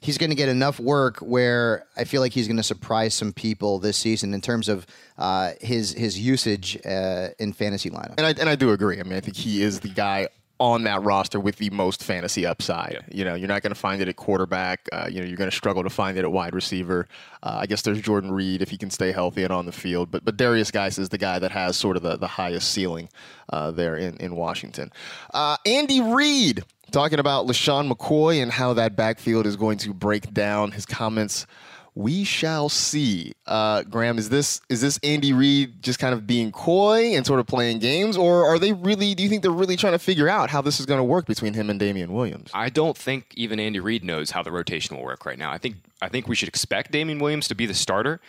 he's 0.00 0.18
going 0.18 0.30
to 0.30 0.36
get 0.36 0.48
enough 0.48 0.80
work 0.80 1.18
where 1.18 1.86
I 1.96 2.04
feel 2.04 2.20
like 2.20 2.32
he's 2.32 2.46
going 2.46 2.56
to 2.56 2.62
surprise 2.62 3.14
some 3.14 3.32
people 3.32 3.78
this 3.78 3.96
season 3.96 4.34
in 4.34 4.40
terms 4.40 4.68
of 4.68 4.86
uh, 5.18 5.52
his 5.60 5.92
his 5.92 6.18
usage 6.18 6.78
uh, 6.84 7.28
in 7.38 7.52
fantasy 7.52 7.90
lineup. 7.90 8.14
And 8.18 8.26
I 8.26 8.30
and 8.30 8.48
I 8.48 8.56
do 8.56 8.72
agree. 8.72 8.98
I 8.98 9.02
mean, 9.02 9.14
I 9.14 9.20
think 9.20 9.36
he 9.36 9.62
is 9.62 9.80
the 9.80 9.90
guy 9.90 10.28
on 10.60 10.84
that 10.84 11.02
roster 11.02 11.40
with 11.40 11.56
the 11.56 11.70
most 11.70 12.04
fantasy 12.04 12.44
upside. 12.44 12.92
Yep. 12.92 13.04
You 13.10 13.24
know, 13.24 13.34
you're 13.34 13.48
not 13.48 13.62
going 13.62 13.72
to 13.72 13.80
find 13.80 14.02
it 14.02 14.08
at 14.08 14.16
quarterback. 14.16 14.86
Uh, 14.92 15.08
you 15.10 15.18
know, 15.18 15.26
you're 15.26 15.38
going 15.38 15.50
to 15.50 15.56
struggle 15.56 15.82
to 15.82 15.88
find 15.88 16.18
it 16.18 16.20
at 16.20 16.30
wide 16.30 16.54
receiver. 16.54 17.08
Uh, 17.42 17.60
I 17.60 17.66
guess 17.66 17.80
there's 17.80 18.00
Jordan 18.02 18.30
Reed 18.30 18.60
if 18.60 18.68
he 18.68 18.76
can 18.76 18.90
stay 18.90 19.10
healthy 19.10 19.42
and 19.42 19.52
on 19.52 19.64
the 19.64 19.72
field. 19.72 20.10
But 20.10 20.24
but 20.24 20.36
Darius 20.36 20.70
Guice 20.70 20.98
is 20.98 21.08
the 21.08 21.18
guy 21.18 21.38
that 21.38 21.50
has 21.50 21.76
sort 21.78 21.96
of 21.96 22.02
the, 22.02 22.16
the 22.16 22.26
highest 22.26 22.70
ceiling 22.72 23.08
uh, 23.48 23.70
there 23.70 23.96
in, 23.96 24.18
in 24.18 24.36
Washington. 24.36 24.92
Uh, 25.32 25.56
Andy 25.64 26.02
Reid 26.02 26.62
talking 26.90 27.18
about 27.18 27.46
LeSean 27.46 27.90
McCoy 27.90 28.42
and 28.42 28.52
how 28.52 28.74
that 28.74 28.96
backfield 28.96 29.46
is 29.46 29.56
going 29.56 29.78
to 29.78 29.94
break 29.94 30.32
down. 30.32 30.72
His 30.72 30.86
comments 30.86 31.46
we 31.94 32.24
shall 32.24 32.68
see. 32.68 33.32
Uh, 33.46 33.82
Graham, 33.82 34.18
is 34.18 34.28
this 34.28 34.60
is 34.68 34.80
this 34.80 34.98
Andy 35.02 35.32
Reid 35.32 35.82
just 35.82 35.98
kind 35.98 36.14
of 36.14 36.26
being 36.26 36.52
coy 36.52 37.14
and 37.14 37.26
sort 37.26 37.40
of 37.40 37.46
playing 37.46 37.78
games, 37.78 38.16
or 38.16 38.46
are 38.46 38.58
they 38.58 38.72
really? 38.72 39.14
Do 39.14 39.22
you 39.22 39.28
think 39.28 39.42
they're 39.42 39.50
really 39.50 39.76
trying 39.76 39.92
to 39.92 39.98
figure 39.98 40.28
out 40.28 40.50
how 40.50 40.60
this 40.60 40.80
is 40.80 40.86
going 40.86 40.98
to 40.98 41.04
work 41.04 41.26
between 41.26 41.54
him 41.54 41.68
and 41.68 41.78
Damien 41.80 42.12
Williams? 42.12 42.50
I 42.54 42.68
don't 42.68 42.96
think 42.96 43.32
even 43.34 43.58
Andy 43.58 43.80
Reid 43.80 44.04
knows 44.04 44.30
how 44.30 44.42
the 44.42 44.52
rotation 44.52 44.96
will 44.96 45.04
work 45.04 45.26
right 45.26 45.38
now. 45.38 45.50
I 45.50 45.58
think 45.58 45.76
I 46.00 46.08
think 46.08 46.28
we 46.28 46.36
should 46.36 46.48
expect 46.48 46.92
Damien 46.92 47.18
Williams 47.18 47.48
to 47.48 47.54
be 47.54 47.66
the 47.66 47.74
starter. 47.74 48.20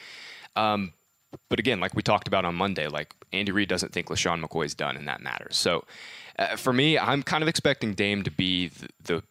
Um, 0.56 0.94
but 1.50 1.60
again, 1.60 1.80
like 1.80 1.96
we 1.96 2.02
talked 2.02 2.28
about 2.28 2.46
on 2.46 2.56
Monday, 2.56 2.88
like 2.88 3.16
Andy 3.32 3.52
Reid 3.52 3.70
doesn't 3.70 3.94
think 3.94 4.08
LeSean 4.08 4.44
McCoy 4.44 4.66
is 4.66 4.76
done, 4.76 4.98
and 4.98 5.08
that 5.08 5.22
matters. 5.22 5.56
So 5.56 5.86
uh, 6.38 6.56
for 6.56 6.74
me, 6.74 6.98
I'm 6.98 7.24
kind 7.24 7.44
of 7.44 7.48
expecting 7.48 7.94
Dame 7.94 8.24
to 8.24 8.32
be 8.32 8.68
the, 8.68 8.90
the 9.04 9.24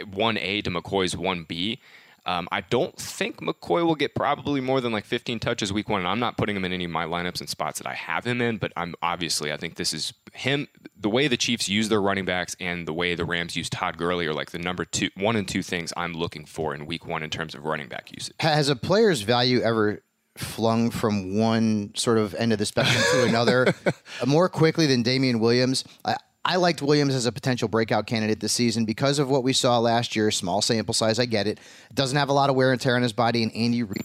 1A 0.00 0.64
to 0.64 0.70
McCoy's 0.70 1.14
1B. 1.14 1.78
Um, 2.24 2.48
I 2.52 2.60
don't 2.60 2.96
think 2.96 3.40
McCoy 3.40 3.84
will 3.84 3.96
get 3.96 4.14
probably 4.14 4.60
more 4.60 4.80
than 4.80 4.92
like 4.92 5.04
15 5.04 5.40
touches 5.40 5.72
week 5.72 5.88
one. 5.88 6.00
And 6.00 6.08
I'm 6.08 6.20
not 6.20 6.36
putting 6.36 6.54
him 6.54 6.64
in 6.64 6.72
any 6.72 6.84
of 6.84 6.90
my 6.90 7.04
lineups 7.04 7.40
and 7.40 7.48
spots 7.48 7.78
that 7.80 7.88
I 7.88 7.94
have 7.94 8.24
him 8.24 8.40
in, 8.40 8.58
but 8.58 8.72
I'm 8.76 8.94
obviously, 9.02 9.52
I 9.52 9.56
think 9.56 9.74
this 9.74 9.92
is 9.92 10.12
him. 10.32 10.68
The 10.96 11.10
way 11.10 11.26
the 11.26 11.36
Chiefs 11.36 11.68
use 11.68 11.88
their 11.88 12.00
running 12.00 12.24
backs 12.24 12.54
and 12.60 12.86
the 12.86 12.92
way 12.92 13.16
the 13.16 13.24
Rams 13.24 13.56
use 13.56 13.68
Todd 13.68 13.98
Gurley 13.98 14.26
are 14.26 14.34
like 14.34 14.52
the 14.52 14.58
number 14.58 14.84
two, 14.84 15.10
one 15.16 15.34
and 15.34 15.48
two 15.48 15.62
things 15.62 15.92
I'm 15.96 16.14
looking 16.14 16.44
for 16.44 16.74
in 16.74 16.86
week 16.86 17.06
one 17.06 17.24
in 17.24 17.30
terms 17.30 17.56
of 17.56 17.64
running 17.64 17.88
back 17.88 18.12
usage. 18.12 18.36
Has 18.38 18.68
a 18.68 18.76
player's 18.76 19.22
value 19.22 19.60
ever 19.60 20.02
flung 20.36 20.90
from 20.90 21.36
one 21.38 21.92
sort 21.94 22.18
of 22.18 22.34
end 22.34 22.52
of 22.52 22.58
the 22.58 22.66
spectrum 22.66 23.02
to 23.12 23.24
another 23.24 23.74
uh, 23.86 24.26
more 24.26 24.48
quickly 24.48 24.86
than 24.86 25.02
Damien 25.02 25.40
Williams? 25.40 25.84
I, 26.04 26.16
I 26.44 26.56
liked 26.56 26.82
Williams 26.82 27.14
as 27.14 27.26
a 27.26 27.32
potential 27.32 27.68
breakout 27.68 28.06
candidate 28.06 28.40
this 28.40 28.52
season 28.52 28.84
because 28.84 29.18
of 29.18 29.28
what 29.28 29.44
we 29.44 29.52
saw 29.52 29.78
last 29.78 30.16
year. 30.16 30.30
Small 30.30 30.60
sample 30.60 30.94
size, 30.94 31.18
I 31.18 31.26
get 31.26 31.46
it. 31.46 31.58
Doesn't 31.94 32.16
have 32.16 32.28
a 32.28 32.32
lot 32.32 32.50
of 32.50 32.56
wear 32.56 32.72
and 32.72 32.80
tear 32.80 32.96
on 32.96 33.02
his 33.02 33.12
body, 33.12 33.42
and 33.42 33.54
Andy 33.54 33.82
Reid 33.82 34.04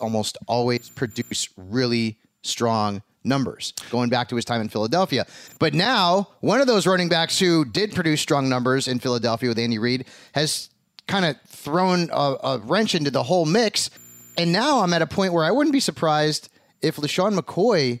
almost 0.00 0.38
always 0.46 0.90
produce 0.90 1.48
really 1.56 2.18
strong 2.42 3.02
numbers 3.24 3.72
going 3.90 4.10
back 4.10 4.28
to 4.28 4.36
his 4.36 4.44
time 4.44 4.60
in 4.60 4.68
Philadelphia. 4.68 5.26
But 5.58 5.74
now, 5.74 6.28
one 6.40 6.60
of 6.60 6.66
those 6.66 6.86
running 6.86 7.08
backs 7.08 7.38
who 7.38 7.64
did 7.64 7.94
produce 7.94 8.20
strong 8.20 8.48
numbers 8.48 8.86
in 8.86 8.98
Philadelphia 8.98 9.48
with 9.48 9.58
Andy 9.58 9.78
Reid 9.78 10.04
has 10.34 10.68
kind 11.06 11.24
of 11.24 11.36
thrown 11.46 12.10
a, 12.12 12.36
a 12.42 12.58
wrench 12.58 12.94
into 12.94 13.10
the 13.10 13.22
whole 13.22 13.46
mix. 13.46 13.90
And 14.36 14.52
now 14.52 14.80
I'm 14.80 14.92
at 14.92 15.02
a 15.02 15.06
point 15.06 15.32
where 15.32 15.44
I 15.44 15.50
wouldn't 15.50 15.72
be 15.72 15.80
surprised 15.80 16.48
if 16.82 16.96
LeSean 16.96 17.38
McCoy 17.38 18.00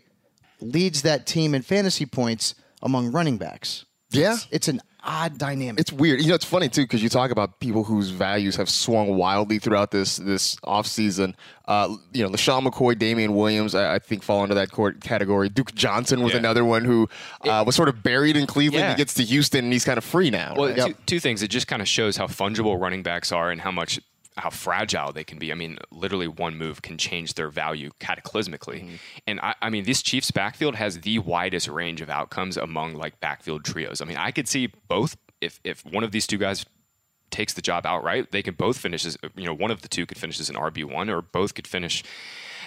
leads 0.60 1.02
that 1.02 1.26
team 1.26 1.54
in 1.54 1.62
fantasy 1.62 2.06
points 2.06 2.54
among 2.82 3.12
running 3.12 3.36
backs. 3.38 3.84
Yeah. 4.10 4.34
It's, 4.34 4.46
it's 4.50 4.68
an 4.68 4.80
odd 5.02 5.36
dynamic. 5.38 5.80
It's 5.80 5.92
weird. 5.92 6.20
You 6.22 6.28
know, 6.28 6.34
it's 6.34 6.44
funny 6.44 6.68
too 6.68 6.82
because 6.82 7.02
you 7.02 7.08
talk 7.08 7.30
about 7.30 7.60
people 7.60 7.84
whose 7.84 8.10
values 8.10 8.56
have 8.56 8.70
swung 8.70 9.16
wildly 9.16 9.58
throughout 9.58 9.90
this 9.90 10.16
this 10.16 10.56
offseason. 10.56 11.34
Uh, 11.66 11.96
you 12.12 12.22
know, 12.22 12.30
LeSean 12.30 12.66
McCoy, 12.66 12.98
Damien 12.98 13.34
Williams, 13.34 13.74
I, 13.74 13.96
I 13.96 13.98
think 13.98 14.22
fall 14.22 14.42
into 14.44 14.54
that 14.54 14.70
court 14.70 15.00
category. 15.02 15.48
Duke 15.48 15.74
Johnson 15.74 16.22
was 16.22 16.32
Yeah. 16.32 16.38
another 16.38 16.64
one 16.64 16.84
who 16.84 17.08
uh, 17.42 17.64
was 17.66 17.74
sort 17.74 17.88
of 17.88 18.02
buried 18.02 18.36
in 18.36 18.46
Cleveland. 18.46 18.82
Yeah. 18.82 18.90
He 18.90 18.96
gets 18.96 19.14
to 19.14 19.24
Houston 19.24 19.64
and 19.64 19.72
he's 19.72 19.84
kind 19.84 19.98
of 19.98 20.04
free 20.04 20.30
now. 20.30 20.54
Well, 20.56 20.68
right? 20.70 20.86
two, 20.86 20.94
two 21.06 21.20
things. 21.20 21.42
It 21.42 21.48
just 21.48 21.66
kind 21.66 21.82
of 21.82 21.88
shows 21.88 22.16
how 22.16 22.26
fungible 22.26 22.80
running 22.80 23.02
backs 23.02 23.32
are 23.32 23.50
and 23.50 23.60
how 23.60 23.70
much 23.72 24.00
how 24.36 24.50
fragile 24.50 25.12
they 25.12 25.24
can 25.24 25.38
be. 25.38 25.52
I 25.52 25.54
mean, 25.54 25.78
literally 25.90 26.26
one 26.26 26.56
move 26.56 26.82
can 26.82 26.98
change 26.98 27.34
their 27.34 27.48
value 27.48 27.90
cataclysmically. 28.00 28.82
Mm-hmm. 28.82 28.94
And 29.26 29.40
I, 29.40 29.54
I 29.62 29.70
mean, 29.70 29.84
this 29.84 30.02
Chiefs 30.02 30.30
backfield 30.30 30.74
has 30.74 31.00
the 31.00 31.20
widest 31.20 31.68
range 31.68 32.00
of 32.00 32.10
outcomes 32.10 32.56
among 32.56 32.94
like 32.94 33.20
backfield 33.20 33.64
trios. 33.64 34.00
I 34.00 34.04
mean, 34.04 34.16
I 34.16 34.32
could 34.32 34.48
see 34.48 34.72
both 34.88 35.16
if 35.40 35.60
if 35.62 35.84
one 35.84 36.02
of 36.02 36.10
these 36.10 36.26
two 36.26 36.38
guys 36.38 36.66
takes 37.30 37.52
the 37.52 37.62
job 37.62 37.86
outright, 37.86 38.32
they 38.32 38.42
could 38.42 38.56
both 38.56 38.78
finish 38.78 39.04
as 39.04 39.16
you 39.36 39.44
know, 39.44 39.54
one 39.54 39.70
of 39.70 39.82
the 39.82 39.88
two 39.88 40.06
could 40.06 40.18
finish 40.18 40.40
as 40.40 40.50
an 40.50 40.56
RB 40.56 40.84
one, 40.84 41.08
or 41.08 41.22
both 41.22 41.54
could 41.54 41.66
finish 41.66 42.02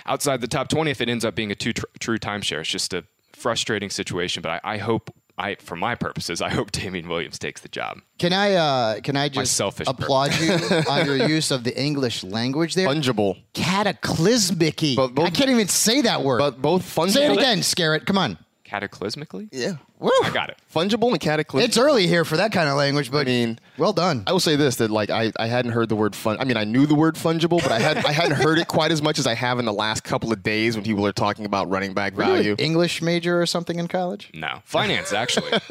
outside 0.05 0.41
the 0.41 0.47
top 0.47 0.69
twenty 0.69 0.91
if 0.91 1.01
it 1.01 1.09
ends 1.09 1.25
up 1.25 1.35
being 1.35 1.51
a 1.51 1.55
two 1.55 1.73
tr- 1.73 1.85
true 1.99 2.17
timeshare. 2.17 2.61
It's 2.61 2.69
just 2.69 2.93
a 2.93 3.03
frustrating 3.33 3.89
situation, 3.89 4.41
but 4.41 4.61
I, 4.63 4.75
I 4.75 4.77
hope. 4.77 5.13
I, 5.39 5.55
for 5.55 5.75
my 5.75 5.93
purposes, 5.93 6.41
I 6.41 6.49
hope 6.49 6.71
Damien 6.71 7.07
Williams 7.07 7.37
takes 7.37 7.61
the 7.61 7.69
job. 7.69 7.99
Can 8.17 8.33
I 8.33 8.53
uh, 8.53 9.01
can 9.01 9.15
I 9.15 9.29
just 9.29 9.53
selfish 9.55 9.87
applaud 9.87 10.33
you 10.39 10.51
on 10.89 11.05
your 11.05 11.27
use 11.27 11.51
of 11.51 11.63
the 11.63 11.79
English 11.79 12.23
language 12.23 12.73
there? 12.73 12.87
fungible. 12.87 13.39
Cataclysmic. 13.53 14.77
Both- 14.95 15.19
I 15.19 15.29
can't 15.29 15.49
even 15.51 15.67
say 15.67 16.01
that 16.01 16.23
word. 16.23 16.39
But 16.39 16.61
both 16.61 16.83
fungible. 16.83 17.11
say 17.11 17.25
it 17.31 17.37
again, 17.37 17.61
Scarrett. 17.61 18.05
Come 18.07 18.17
on. 18.17 18.37
Cataclysmically? 18.65 19.49
Yeah. 19.51 19.73
Woo. 19.99 20.11
I 20.23 20.29
got 20.31 20.49
it. 20.49 20.57
Fungible 20.73 21.09
and 21.11 21.19
cataclysmic. 21.19 21.69
It's 21.69 21.77
early 21.77 22.05
here 22.05 22.23
for 22.23 22.37
that 22.37 22.51
kind 22.51 22.69
of 22.69 22.77
language, 22.77 23.09
but 23.11 23.21
I 23.21 23.23
mean, 23.31 23.59
well 23.79 23.93
done. 23.93 24.23
I 24.27 24.31
will 24.31 24.39
say 24.39 24.55
this: 24.55 24.75
that 24.75 24.91
like 24.91 25.09
I, 25.09 25.31
I 25.39 25.47
hadn't 25.47 25.71
heard 25.71 25.89
the 25.89 25.95
word 25.95 26.15
fun. 26.15 26.37
I 26.39 26.43
mean, 26.43 26.55
I 26.57 26.65
knew 26.65 26.85
the 26.85 26.93
word 26.95 27.15
fungible, 27.15 27.61
but 27.63 27.71
I 27.71 27.79
had 27.79 27.97
I 28.05 28.11
hadn't 28.11 28.37
heard 28.37 28.59
it 28.59 28.67
quite 28.67 28.91
as 28.91 29.01
much 29.01 29.17
as 29.17 29.25
I 29.25 29.33
have 29.33 29.57
in 29.57 29.65
the 29.65 29.73
last 29.73 30.03
couple 30.03 30.31
of 30.31 30.43
days 30.43 30.75
when 30.75 30.83
people 30.85 31.05
are 31.07 31.11
talking 31.11 31.45
about 31.45 31.69
running 31.69 31.93
back 31.95 32.15
Were 32.15 32.23
you 32.25 32.29
an 32.29 32.35
value. 32.35 32.55
English 32.59 33.01
major 33.01 33.41
or 33.41 33.45
something 33.47 33.79
in 33.79 33.87
college? 33.87 34.29
No. 34.35 34.59
Finance, 34.65 35.13
actually. 35.13 35.51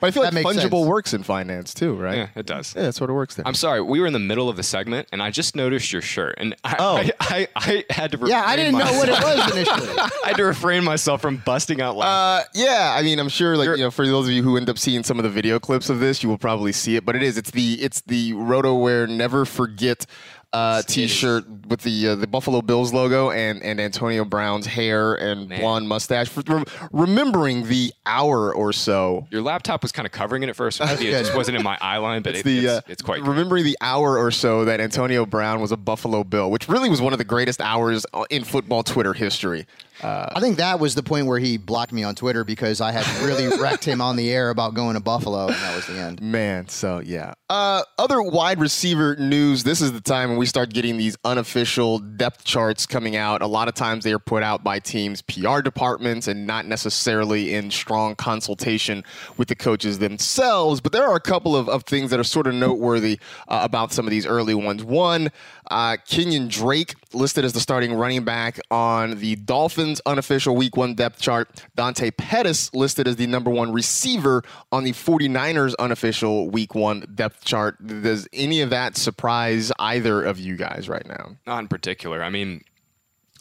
But 0.00 0.08
I 0.08 0.10
feel 0.10 0.22
That 0.24 0.34
like 0.34 0.44
fungible 0.44 0.80
sense. 0.80 0.86
works 0.88 1.14
in 1.14 1.22
finance 1.22 1.72
too, 1.72 1.94
right? 1.94 2.16
yeah, 2.16 2.28
it 2.34 2.46
does. 2.46 2.74
Yeah, 2.74 2.82
that 2.82 2.94
sort 2.94 3.10
of 3.10 3.16
works 3.16 3.36
there. 3.36 3.46
I'm 3.46 3.54
sorry, 3.54 3.80
we 3.80 4.00
were 4.00 4.06
in 4.06 4.12
the 4.12 4.18
middle 4.18 4.48
of 4.48 4.56
the 4.56 4.62
segment, 4.62 5.08
and 5.12 5.22
I 5.22 5.30
just 5.30 5.54
noticed 5.56 5.92
your 5.92 6.02
shirt, 6.02 6.34
and 6.38 6.54
I, 6.64 6.76
Oh. 6.78 6.96
I, 6.96 7.12
I, 7.20 7.48
I 7.56 7.84
had 7.92 8.12
to. 8.12 8.18
Yeah, 8.26 8.42
I 8.44 8.56
didn't 8.56 8.76
know 8.76 8.92
what 8.98 9.08
it 9.08 9.12
was 9.12 9.52
initially. 9.52 9.88
I 9.98 10.10
had 10.28 10.36
to 10.36 10.44
refrain 10.44 10.84
myself 10.84 11.22
from 11.22 11.38
busting 11.38 11.80
out 11.80 11.96
loud. 11.96 12.40
Uh, 12.40 12.44
yeah, 12.54 12.92
I 12.94 13.02
mean, 13.04 13.18
I'm 13.20 13.28
sure, 13.28 13.56
like 13.56 13.68
you 13.76 13.84
know, 13.84 13.90
for 13.90 14.06
those 14.06 14.26
of 14.26 14.32
you 14.32 14.42
who 14.42 14.56
end 14.56 14.68
up 14.68 14.78
seeing 14.78 15.02
some 15.04 15.18
of 15.18 15.22
the 15.22 15.30
video 15.30 15.58
clips 15.58 15.88
of 15.90 16.00
this, 16.00 16.22
you 16.22 16.28
will 16.28 16.38
probably 16.38 16.72
see 16.72 16.96
it. 16.96 17.04
But 17.04 17.16
it 17.16 17.22
is, 17.22 17.38
it's 17.38 17.50
the 17.50 17.74
it's 17.74 18.00
the 18.02 18.32
RotoWare 18.32 19.08
Never 19.08 19.44
Forget 19.44 20.06
uh, 20.52 20.82
T-shirt 20.82 21.44
with 21.66 21.80
the 21.80 22.08
uh, 22.08 22.14
the 22.14 22.28
Buffalo 22.28 22.62
Bills 22.62 22.92
logo 22.92 23.30
and 23.32 23.60
and 23.62 23.80
Antonio 23.80 24.24
Brown's 24.24 24.66
hair 24.66 25.14
and 25.14 25.48
Man. 25.48 25.60
blonde 25.60 25.88
mustache. 25.88 26.30
Rem- 26.48 26.64
remembering 26.92 27.66
the 27.68 27.92
hour 28.06 28.54
or 28.54 28.72
so. 28.72 29.26
Your 29.30 29.42
laptop 29.42 29.82
was 29.82 29.90
kind 29.90 30.06
of 30.06 30.12
covering 30.12 30.44
it 30.44 30.48
at 30.48 30.54
first. 30.56 30.78
Maybe 30.80 31.08
it 31.08 31.12
just 31.24 31.34
wasn't 31.34 31.56
in 31.56 31.64
my 31.64 31.76
eye 31.80 31.96
line, 31.96 32.22
but 32.22 32.30
It's 32.36 32.40
it, 32.40 32.44
the 32.44 32.58
it's, 32.58 32.68
uh, 32.68 32.80
it's 32.86 33.02
quite. 33.02 33.22
remembering 33.22 33.64
the 33.64 33.76
hour 33.80 34.16
or 34.16 34.30
so 34.30 34.64
that 34.64 34.80
Antonio 34.80 35.26
Brown 35.26 35.60
was 35.60 35.72
a 35.72 35.76
Buffalo 35.76 36.22
Bill, 36.22 36.50
which 36.50 36.68
really 36.68 36.88
was 36.88 37.00
one 37.00 37.12
of 37.12 37.18
the 37.18 37.24
greatest 37.24 37.60
hours 37.60 38.06
uh, 38.14 38.24
in 38.30 38.44
football 38.44 38.84
Twitter 38.84 39.12
history. 39.12 39.66
I 40.02 40.40
think 40.40 40.56
that 40.56 40.80
was 40.80 40.94
the 40.94 41.02
point 41.02 41.26
where 41.26 41.38
he 41.38 41.56
blocked 41.56 41.92
me 41.92 42.02
on 42.02 42.14
Twitter 42.14 42.44
because 42.44 42.80
I 42.80 42.92
had 42.92 43.06
really 43.24 43.46
wrecked 43.60 43.84
him 43.84 44.00
on 44.00 44.16
the 44.16 44.30
air 44.30 44.50
about 44.50 44.74
going 44.74 44.94
to 44.94 45.00
Buffalo, 45.00 45.46
and 45.46 45.54
that 45.54 45.76
was 45.76 45.86
the 45.86 45.98
end. 45.98 46.20
Man, 46.20 46.68
so 46.68 46.98
yeah. 46.98 47.34
Uh, 47.48 47.82
other 47.98 48.20
wide 48.20 48.58
receiver 48.58 49.16
news. 49.16 49.64
This 49.64 49.80
is 49.80 49.92
the 49.92 50.00
time 50.00 50.30
when 50.30 50.38
we 50.38 50.46
start 50.46 50.70
getting 50.70 50.96
these 50.96 51.16
unofficial 51.24 51.98
depth 51.98 52.44
charts 52.44 52.86
coming 52.86 53.16
out. 53.16 53.42
A 53.42 53.46
lot 53.46 53.68
of 53.68 53.74
times 53.74 54.04
they 54.04 54.12
are 54.12 54.18
put 54.18 54.42
out 54.42 54.64
by 54.64 54.78
teams' 54.78 55.22
PR 55.22 55.60
departments 55.60 56.26
and 56.26 56.46
not 56.46 56.66
necessarily 56.66 57.54
in 57.54 57.70
strong 57.70 58.16
consultation 58.16 59.04
with 59.36 59.48
the 59.48 59.54
coaches 59.54 59.98
themselves. 59.98 60.80
But 60.80 60.92
there 60.92 61.04
are 61.08 61.16
a 61.16 61.20
couple 61.20 61.56
of, 61.56 61.68
of 61.68 61.84
things 61.84 62.10
that 62.10 62.18
are 62.18 62.24
sort 62.24 62.46
of 62.46 62.54
noteworthy 62.54 63.18
uh, 63.48 63.60
about 63.62 63.92
some 63.92 64.06
of 64.06 64.10
these 64.10 64.26
early 64.26 64.54
ones. 64.54 64.82
One, 64.82 65.30
uh, 65.70 65.96
Kenyan 66.06 66.48
Drake 66.48 66.94
listed 67.12 67.44
as 67.44 67.52
the 67.52 67.60
starting 67.60 67.94
running 67.94 68.24
back 68.24 68.60
on 68.70 69.18
the 69.18 69.36
Dolphins 69.36 70.00
unofficial 70.06 70.56
week 70.56 70.76
one 70.76 70.94
depth 70.94 71.20
chart. 71.20 71.64
Dante 71.74 72.10
Pettis 72.10 72.72
listed 72.74 73.08
as 73.08 73.16
the 73.16 73.26
number 73.26 73.50
one 73.50 73.72
receiver 73.72 74.42
on 74.72 74.84
the 74.84 74.92
49ers 74.92 75.74
unofficial 75.78 76.50
week 76.50 76.74
one 76.74 77.06
depth 77.14 77.44
chart. 77.44 77.84
Does 77.86 78.28
any 78.32 78.60
of 78.60 78.70
that 78.70 78.96
surprise 78.96 79.72
either 79.78 80.22
of 80.22 80.38
you 80.38 80.56
guys 80.56 80.88
right 80.88 81.06
now? 81.06 81.36
Not 81.46 81.60
in 81.60 81.68
particular. 81.68 82.22
I 82.22 82.30
mean, 82.30 82.62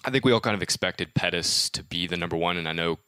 I 0.05 0.11
think 0.11 0.25
we 0.25 0.31
all 0.31 0.41
kind 0.41 0.55
of 0.55 0.61
expected 0.61 1.13
Pettis 1.13 1.69
to 1.71 1.83
be 1.83 2.07
the 2.07 2.17
number 2.17 2.35
one, 2.35 2.57
and 2.57 2.67
I 2.67 2.73
know 2.73 2.99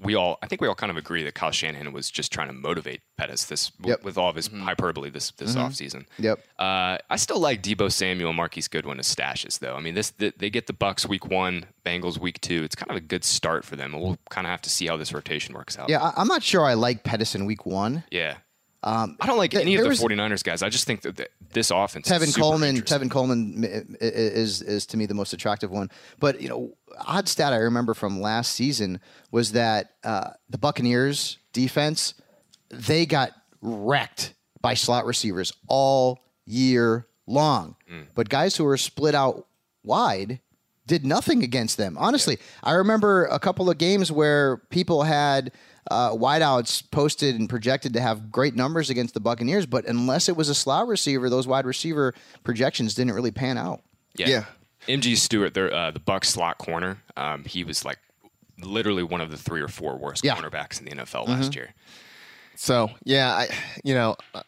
we 0.00 0.14
all. 0.14 0.38
I 0.42 0.46
think 0.46 0.60
we 0.60 0.68
all 0.68 0.74
kind 0.74 0.90
of 0.90 0.96
agree 0.96 1.22
that 1.24 1.34
Kyle 1.34 1.50
Shanahan 1.50 1.92
was 1.92 2.10
just 2.10 2.32
trying 2.32 2.48
to 2.48 2.52
motivate 2.52 3.00
Pettis 3.16 3.44
this 3.44 3.72
Yep. 3.84 4.04
with 4.04 4.16
all 4.16 4.30
of 4.30 4.36
his 4.36 4.48
mm-hmm. 4.48 4.62
hyperbole 4.62 5.10
this 5.10 5.30
this 5.32 5.54
mm-hmm. 5.54 5.66
offseason. 5.66 6.06
Yep. 6.18 6.38
Uh, 6.58 6.98
I 7.10 7.16
still 7.16 7.40
like 7.40 7.62
Deebo 7.62 7.90
Samuel, 7.92 8.30
and 8.30 8.36
Marquise 8.36 8.68
Goodwin 8.68 8.98
as 8.98 9.14
stashes, 9.14 9.58
though. 9.58 9.74
I 9.74 9.80
mean, 9.80 9.94
this 9.94 10.10
th- 10.10 10.34
they 10.38 10.50
get 10.50 10.66
the 10.66 10.72
Bucks 10.72 11.06
week 11.06 11.26
one, 11.26 11.66
Bengals 11.84 12.18
week 12.18 12.40
two. 12.40 12.62
It's 12.64 12.74
kind 12.74 12.90
of 12.90 12.96
a 12.96 13.00
good 13.00 13.24
start 13.24 13.64
for 13.64 13.76
them. 13.76 13.92
We'll 13.92 14.18
kind 14.30 14.46
of 14.46 14.50
have 14.50 14.62
to 14.62 14.70
see 14.70 14.86
how 14.86 14.96
this 14.96 15.12
rotation 15.12 15.54
works 15.54 15.78
out. 15.78 15.88
Yeah, 15.88 16.02
I, 16.02 16.12
I'm 16.16 16.28
not 16.28 16.42
sure 16.42 16.64
I 16.64 16.74
like 16.74 17.04
Pettis 17.04 17.34
in 17.34 17.46
week 17.46 17.66
one. 17.66 18.04
Yeah. 18.10 18.36
Um, 18.82 19.16
I 19.20 19.26
don't 19.26 19.38
like 19.38 19.50
th- 19.50 19.62
any 19.62 19.74
of 19.74 19.82
the 19.82 19.88
was- 19.88 20.00
49ers 20.00 20.44
guys. 20.44 20.62
I 20.62 20.68
just 20.68 20.86
think 20.86 21.02
that 21.02 21.16
th- 21.16 21.30
this 21.52 21.70
offense. 21.72 22.08
is 22.08 22.16
Tevin 22.16 22.26
super 22.26 22.40
Coleman, 22.40 22.76
interesting. 22.76 23.08
Tevin 23.08 23.10
Coleman 23.10 23.64
i- 23.64 24.04
i- 24.04 24.08
is 24.08 24.62
is 24.62 24.86
to 24.86 24.96
me 24.96 25.06
the 25.06 25.14
most 25.14 25.32
attractive 25.32 25.70
one. 25.72 25.90
But 26.20 26.40
you 26.40 26.48
know, 26.48 26.76
odd 27.06 27.28
stat 27.28 27.52
I 27.52 27.56
remember 27.56 27.94
from 27.94 28.20
last 28.20 28.52
season 28.52 29.00
was 29.30 29.52
that 29.52 29.92
uh, 30.04 30.30
the 30.48 30.58
Buccaneers 30.58 31.38
defense 31.52 32.14
they 32.70 33.06
got 33.06 33.32
wrecked 33.62 34.34
by 34.60 34.74
slot 34.74 35.06
receivers 35.06 35.52
all 35.68 36.18
year 36.46 37.06
long. 37.26 37.76
But 38.14 38.28
guys 38.28 38.56
who 38.56 38.64
were 38.64 38.76
split 38.76 39.14
out 39.14 39.46
wide 39.82 40.40
did 40.86 41.04
nothing 41.04 41.42
against 41.42 41.76
them. 41.76 41.96
Honestly, 41.98 42.38
I 42.62 42.72
remember 42.72 43.26
a 43.26 43.38
couple 43.38 43.68
of 43.70 43.78
games 43.78 44.10
where 44.10 44.58
people 44.70 45.02
had 45.02 45.52
uh, 45.90 46.10
wideouts 46.12 46.90
posted 46.90 47.38
and 47.38 47.48
projected 47.48 47.92
to 47.94 48.00
have 48.00 48.30
great 48.30 48.54
numbers 48.54 48.90
against 48.90 49.14
the 49.14 49.20
Buccaneers, 49.20 49.66
but 49.66 49.86
unless 49.86 50.28
it 50.28 50.36
was 50.36 50.48
a 50.48 50.54
slot 50.54 50.86
receiver, 50.88 51.28
those 51.30 51.46
wide 51.46 51.66
receiver 51.66 52.14
projections 52.44 52.94
didn't 52.94 53.14
really 53.14 53.30
pan 53.30 53.56
out. 53.58 53.82
Yeah. 54.14 54.44
MG 54.88 55.16
Stewart, 55.16 55.56
uh, 55.56 55.90
the 55.90 56.00
Bucks 56.00 56.28
slot 56.30 56.58
corner, 56.58 56.98
um, 57.16 57.44
he 57.44 57.62
was 57.64 57.84
like 57.84 57.98
literally 58.60 59.02
one 59.02 59.20
of 59.20 59.30
the 59.30 59.36
three 59.36 59.60
or 59.60 59.68
four 59.68 59.96
worst 59.96 60.24
Yeah. 60.24 60.34
Mm-hmm. 60.34 60.46
cornerbacks 60.46 60.80
in 60.80 60.86
the 60.86 61.02
NFL 61.04 61.28
last 61.28 61.54
year. 61.54 61.74
So 62.56 62.90
yeah, 63.04 63.30
I 63.32 63.48
you 63.84 63.94
know 63.94 64.16
I, 64.34 64.42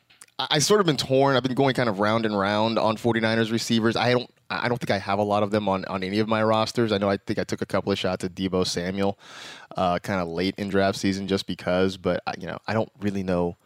I 0.50 0.58
sort 0.58 0.80
of 0.80 0.86
been 0.86 0.96
torn. 0.96 1.36
I've 1.36 1.42
been 1.42 1.54
going 1.54 1.74
kind 1.74 1.88
of 1.88 2.00
round 2.00 2.26
and 2.26 2.36
round 2.36 2.78
on 2.78 2.96
49ers 2.96 3.52
receivers. 3.52 3.94
I 3.96 4.10
don't 4.12 4.30
I 4.50 4.64
I 4.66 4.68
don't 4.68 4.78
think 4.78 4.90
I 4.90 4.98
have 4.98 5.18
a 5.20 5.22
lot 5.22 5.42
of 5.44 5.50
them 5.52 5.68
on, 5.68 5.84
on 5.84 6.02
any 6.02 6.18
of 6.18 6.26
my 6.26 6.42
rosters. 6.42 6.90
I 6.90 6.98
know 6.98 7.08
I 7.08 7.18
think 7.18 7.38
I 7.38 7.44
took 7.44 7.62
a 7.62 7.66
couple 7.66 7.92
of 7.92 7.98
shots 7.98 8.24
at 8.24 8.34
Deebo 8.34 8.66
Samuel, 8.66 9.16
uh, 9.76 9.98
kind 10.00 10.20
of 10.20 10.26
late 10.28 10.54
in 10.58 10.68
draft 10.68 10.98
season 10.98 11.28
just 11.28 11.46
because, 11.46 11.96
but 11.96 12.20
I, 12.26 12.34
you 12.38 12.46
know 12.48 12.58
I 12.66 12.72
don't 12.74 12.90
really 13.00 13.22
know 13.22 13.56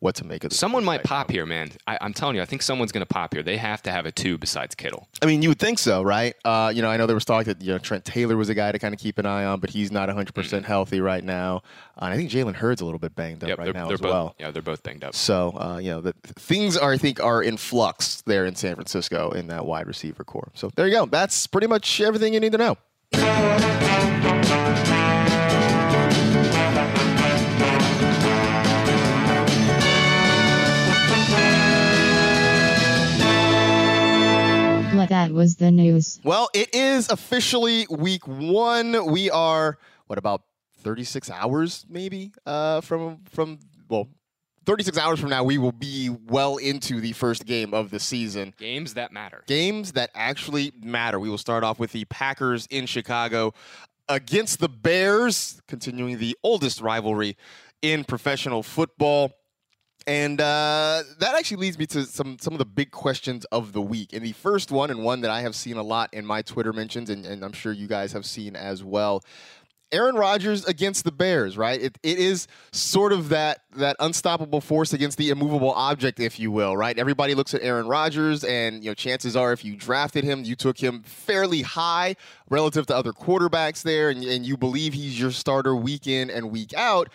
what 0.00 0.14
to 0.16 0.24
make 0.24 0.44
of 0.44 0.50
this. 0.50 0.58
Someone 0.58 0.84
might 0.84 0.98
right 0.98 1.04
pop 1.04 1.28
now. 1.28 1.32
here, 1.34 1.46
man. 1.46 1.70
I, 1.86 1.98
I'm 2.00 2.12
telling 2.12 2.36
you, 2.36 2.42
I 2.42 2.46
think 2.46 2.62
someone's 2.62 2.90
going 2.90 3.02
to 3.02 3.06
pop 3.06 3.34
here. 3.34 3.42
They 3.42 3.56
have 3.58 3.82
to 3.82 3.92
have 3.92 4.06
a 4.06 4.12
two 4.12 4.38
besides 4.38 4.74
Kittle. 4.74 5.06
I 5.22 5.26
mean, 5.26 5.42
you 5.42 5.50
would 5.50 5.58
think 5.58 5.78
so, 5.78 6.02
right? 6.02 6.34
Uh, 6.44 6.72
you 6.74 6.82
know, 6.82 6.90
I 6.90 6.96
know 6.96 7.06
there 7.06 7.14
was 7.14 7.24
talk 7.24 7.44
that 7.46 7.62
you 7.62 7.72
know 7.72 7.78
Trent 7.78 8.04
Taylor 8.04 8.36
was 8.36 8.48
a 8.48 8.54
guy 8.54 8.72
to 8.72 8.78
kind 8.78 8.94
of 8.94 9.00
keep 9.00 9.18
an 9.18 9.26
eye 9.26 9.44
on, 9.44 9.60
but 9.60 9.70
he's 9.70 9.92
not 9.92 10.08
100 10.08 10.34
percent 10.34 10.64
healthy 10.64 11.00
right 11.00 11.22
now. 11.22 11.62
Uh, 11.96 12.06
and 12.06 12.14
I 12.14 12.16
think 12.16 12.30
Jalen 12.30 12.54
Hurd's 12.54 12.80
a 12.80 12.84
little 12.84 12.98
bit 12.98 13.14
banged 13.14 13.44
up 13.44 13.48
Yep, 13.50 13.58
right 13.58 13.64
they're, 13.64 13.74
now 13.74 13.86
they're 13.86 13.94
as 13.94 14.00
both, 14.00 14.10
well. 14.10 14.34
Yeah, 14.38 14.50
they're 14.50 14.62
both 14.62 14.82
banged 14.82 15.04
up. 15.04 15.14
So 15.14 15.56
uh, 15.58 15.78
you 15.78 15.90
know, 15.90 16.00
the, 16.00 16.14
things 16.24 16.76
are 16.76 16.92
I 16.92 16.98
think 16.98 17.22
are 17.22 17.42
in 17.42 17.56
flux 17.56 18.22
there 18.22 18.46
in 18.46 18.56
San 18.56 18.74
Francisco 18.74 19.30
in 19.30 19.48
that 19.48 19.66
wide 19.66 19.86
receiver 19.86 20.24
corps. 20.24 20.50
So 20.54 20.70
there 20.74 20.86
you 20.86 20.94
go. 20.94 21.06
That's 21.06 21.46
pretty 21.46 21.66
much 21.66 22.00
everything 22.00 22.34
you 22.34 22.40
need 22.40 22.52
to 22.52 22.58
know. 22.58 23.69
That 35.10 35.32
was 35.32 35.56
the 35.56 35.70
news. 35.70 36.20
Well, 36.24 36.48
it 36.54 36.74
is 36.74 37.08
officially 37.10 37.86
week 37.90 38.26
one. 38.26 39.12
We 39.12 39.30
are 39.30 39.76
what 40.06 40.18
about 40.18 40.42
36 40.82 41.30
hours 41.30 41.84
maybe 41.88 42.32
uh, 42.46 42.80
from 42.80 43.18
from 43.30 43.58
well. 43.88 44.08
36 44.66 44.98
hours 44.98 45.18
from 45.18 45.30
now, 45.30 45.42
we 45.42 45.58
will 45.58 45.72
be 45.72 46.10
well 46.28 46.58
into 46.58 47.00
the 47.00 47.12
first 47.12 47.44
game 47.46 47.72
of 47.74 47.90
the 47.90 47.98
season. 47.98 48.54
Games 48.58 48.94
that 48.94 49.10
matter. 49.10 49.42
games 49.46 49.92
that 49.92 50.10
actually 50.14 50.72
matter. 50.80 51.18
We 51.18 51.28
will 51.30 51.38
start 51.38 51.64
off 51.64 51.78
with 51.80 51.92
the 51.92 52.04
Packers 52.04 52.66
in 52.70 52.86
Chicago 52.86 53.52
against 54.08 54.60
the 54.60 54.68
Bears, 54.68 55.60
continuing 55.66 56.18
the 56.18 56.36
oldest 56.42 56.80
rivalry 56.82 57.36
in 57.82 58.04
professional 58.04 58.62
football. 58.62 59.32
And 60.06 60.40
uh, 60.40 61.02
that 61.18 61.34
actually 61.34 61.58
leads 61.58 61.78
me 61.78 61.86
to 61.86 62.04
some 62.04 62.38
some 62.38 62.54
of 62.54 62.58
the 62.58 62.64
big 62.64 62.90
questions 62.90 63.44
of 63.46 63.72
the 63.72 63.82
week. 63.82 64.12
And 64.12 64.24
the 64.24 64.32
first 64.32 64.70
one, 64.70 64.90
and 64.90 65.04
one 65.04 65.20
that 65.20 65.30
I 65.30 65.42
have 65.42 65.54
seen 65.54 65.76
a 65.76 65.82
lot 65.82 66.12
in 66.12 66.24
my 66.24 66.42
Twitter 66.42 66.72
mentions, 66.72 67.10
and, 67.10 67.26
and 67.26 67.44
I'm 67.44 67.52
sure 67.52 67.72
you 67.72 67.86
guys 67.86 68.12
have 68.12 68.24
seen 68.24 68.56
as 68.56 68.82
well. 68.82 69.22
Aaron 69.92 70.14
Rodgers 70.14 70.64
against 70.66 71.04
the 71.04 71.10
Bears, 71.10 71.58
right? 71.58 71.80
It, 71.80 71.98
it 72.02 72.18
is 72.18 72.46
sort 72.72 73.12
of 73.12 73.28
that 73.30 73.62
that 73.76 73.96
unstoppable 73.98 74.60
force 74.60 74.92
against 74.92 75.18
the 75.18 75.30
immovable 75.30 75.72
object, 75.72 76.20
if 76.20 76.38
you 76.38 76.50
will, 76.50 76.76
right? 76.76 76.96
Everybody 76.96 77.34
looks 77.34 77.54
at 77.54 77.62
Aaron 77.62 77.88
Rodgers, 77.88 78.44
and 78.44 78.84
you 78.84 78.90
know, 78.90 78.94
chances 78.94 79.34
are, 79.36 79.52
if 79.52 79.64
you 79.64 79.76
drafted 79.76 80.24
him, 80.24 80.44
you 80.44 80.54
took 80.54 80.78
him 80.78 81.02
fairly 81.02 81.62
high 81.62 82.14
relative 82.48 82.86
to 82.86 82.96
other 82.96 83.12
quarterbacks 83.12 83.82
there, 83.82 84.10
and, 84.10 84.22
and 84.22 84.46
you 84.46 84.56
believe 84.56 84.92
he's 84.92 85.18
your 85.18 85.32
starter 85.32 85.74
week 85.74 86.06
in 86.06 86.30
and 86.30 86.50
week 86.50 86.72
out. 86.74 87.08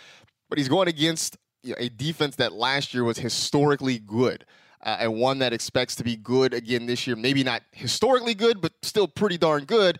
But 0.50 0.58
he's 0.58 0.70
going 0.70 0.88
against 0.88 1.38
you 1.65 1.72
know, 1.72 1.77
a 1.79 1.89
defense 1.89 2.36
that 2.38 2.53
last 2.53 2.93
year 2.93 3.03
was 3.03 3.17
historically 3.17 4.00
good. 4.00 4.45
Uh, 4.84 4.98
and 5.00 5.15
one 5.15 5.39
that 5.39 5.51
expects 5.51 5.95
to 5.95 6.03
be 6.03 6.15
good 6.15 6.53
again 6.53 6.86
this 6.86 7.07
year. 7.07 7.15
Maybe 7.15 7.43
not 7.43 7.63
historically 7.72 8.36
good, 8.36 8.62
but 8.62 8.72
still 8.84 9.07
pretty 9.07 9.38
darn 9.38 9.65
good. 9.65 9.98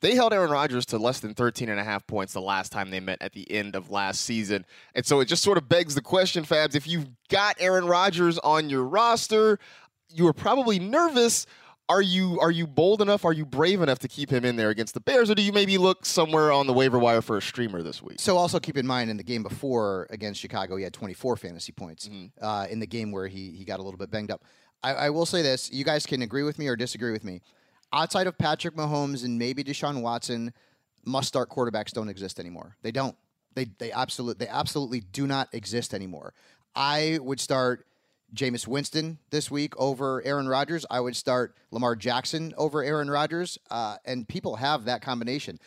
They 0.00 0.14
held 0.14 0.32
Aaron 0.32 0.50
Rodgers 0.50 0.86
to 0.86 0.98
less 0.98 1.20
than 1.20 1.34
13 1.34 1.68
and 1.68 1.78
a 1.78 1.84
half 1.84 2.06
points 2.06 2.32
the 2.32 2.40
last 2.40 2.72
time 2.72 2.90
they 2.90 2.98
met 2.98 3.20
at 3.20 3.34
the 3.34 3.48
end 3.50 3.76
of 3.76 3.90
last 3.90 4.22
season. 4.22 4.64
And 4.94 5.06
so 5.06 5.20
it 5.20 5.26
just 5.26 5.42
sort 5.42 5.58
of 5.58 5.68
begs 5.68 5.94
the 5.94 6.00
question, 6.00 6.44
Fabs, 6.44 6.74
if 6.74 6.88
you've 6.88 7.08
got 7.28 7.56
Aaron 7.60 7.86
Rodgers 7.86 8.38
on 8.38 8.68
your 8.68 8.82
roster, 8.84 9.60
you 10.08 10.26
are 10.26 10.32
probably 10.32 10.78
nervous. 10.78 11.46
Are 11.88 12.00
you 12.00 12.38
are 12.40 12.50
you 12.50 12.66
bold 12.66 13.02
enough? 13.02 13.24
Are 13.24 13.32
you 13.32 13.44
brave 13.44 13.82
enough 13.82 13.98
to 14.00 14.08
keep 14.08 14.30
him 14.30 14.44
in 14.44 14.56
there 14.56 14.70
against 14.70 14.94
the 14.94 15.00
Bears, 15.00 15.30
or 15.30 15.34
do 15.34 15.42
you 15.42 15.52
maybe 15.52 15.76
look 15.78 16.06
somewhere 16.06 16.50
on 16.50 16.66
the 16.66 16.72
waiver 16.72 16.98
wire 16.98 17.20
for 17.20 17.36
a 17.36 17.42
streamer 17.42 17.82
this 17.82 18.02
week? 18.02 18.18
So 18.18 18.36
also 18.36 18.58
keep 18.60 18.76
in 18.76 18.86
mind 18.86 19.10
in 19.10 19.16
the 19.16 19.24
game 19.24 19.42
before 19.42 20.06
against 20.10 20.40
Chicago, 20.40 20.76
he 20.76 20.84
had 20.84 20.94
24 20.94 21.36
fantasy 21.36 21.72
points. 21.72 22.08
Mm-hmm. 22.08 22.44
Uh, 22.44 22.66
in 22.66 22.80
the 22.80 22.86
game 22.86 23.12
where 23.12 23.26
he 23.26 23.50
he 23.50 23.64
got 23.64 23.80
a 23.80 23.82
little 23.82 23.98
bit 23.98 24.10
banged 24.10 24.30
up, 24.30 24.42
I, 24.82 24.94
I 24.94 25.10
will 25.10 25.26
say 25.26 25.42
this: 25.42 25.70
you 25.70 25.84
guys 25.84 26.06
can 26.06 26.22
agree 26.22 26.44
with 26.44 26.58
me 26.58 26.68
or 26.68 26.76
disagree 26.76 27.12
with 27.12 27.24
me. 27.24 27.42
Outside 27.92 28.26
of 28.26 28.38
Patrick 28.38 28.74
Mahomes 28.74 29.22
and 29.22 29.38
maybe 29.38 29.62
Deshaun 29.62 30.00
Watson, 30.00 30.54
must 31.04 31.28
start 31.28 31.50
quarterbacks 31.50 31.90
don't 31.90 32.08
exist 32.08 32.38
anymore. 32.38 32.76
They 32.82 32.92
don't. 32.92 33.16
They 33.54 33.66
they 33.78 33.92
absolutely 33.92 34.46
they 34.46 34.50
absolutely 34.50 35.00
do 35.00 35.26
not 35.26 35.48
exist 35.52 35.94
anymore. 35.94 36.32
I 36.74 37.18
would 37.20 37.40
start 37.40 37.86
Jameis 38.34 38.66
Winston 38.66 39.18
this 39.30 39.50
week 39.50 39.74
over 39.78 40.22
Aaron 40.24 40.48
Rodgers. 40.48 40.86
I 40.90 41.00
would 41.00 41.16
start 41.16 41.54
Lamar 41.70 41.94
Jackson 41.96 42.54
over 42.56 42.82
Aaron 42.82 43.10
Rodgers. 43.10 43.58
Uh, 43.70 43.96
and 44.04 44.26
people 44.26 44.56
have 44.56 44.84
that 44.86 45.02
combination. 45.02 45.58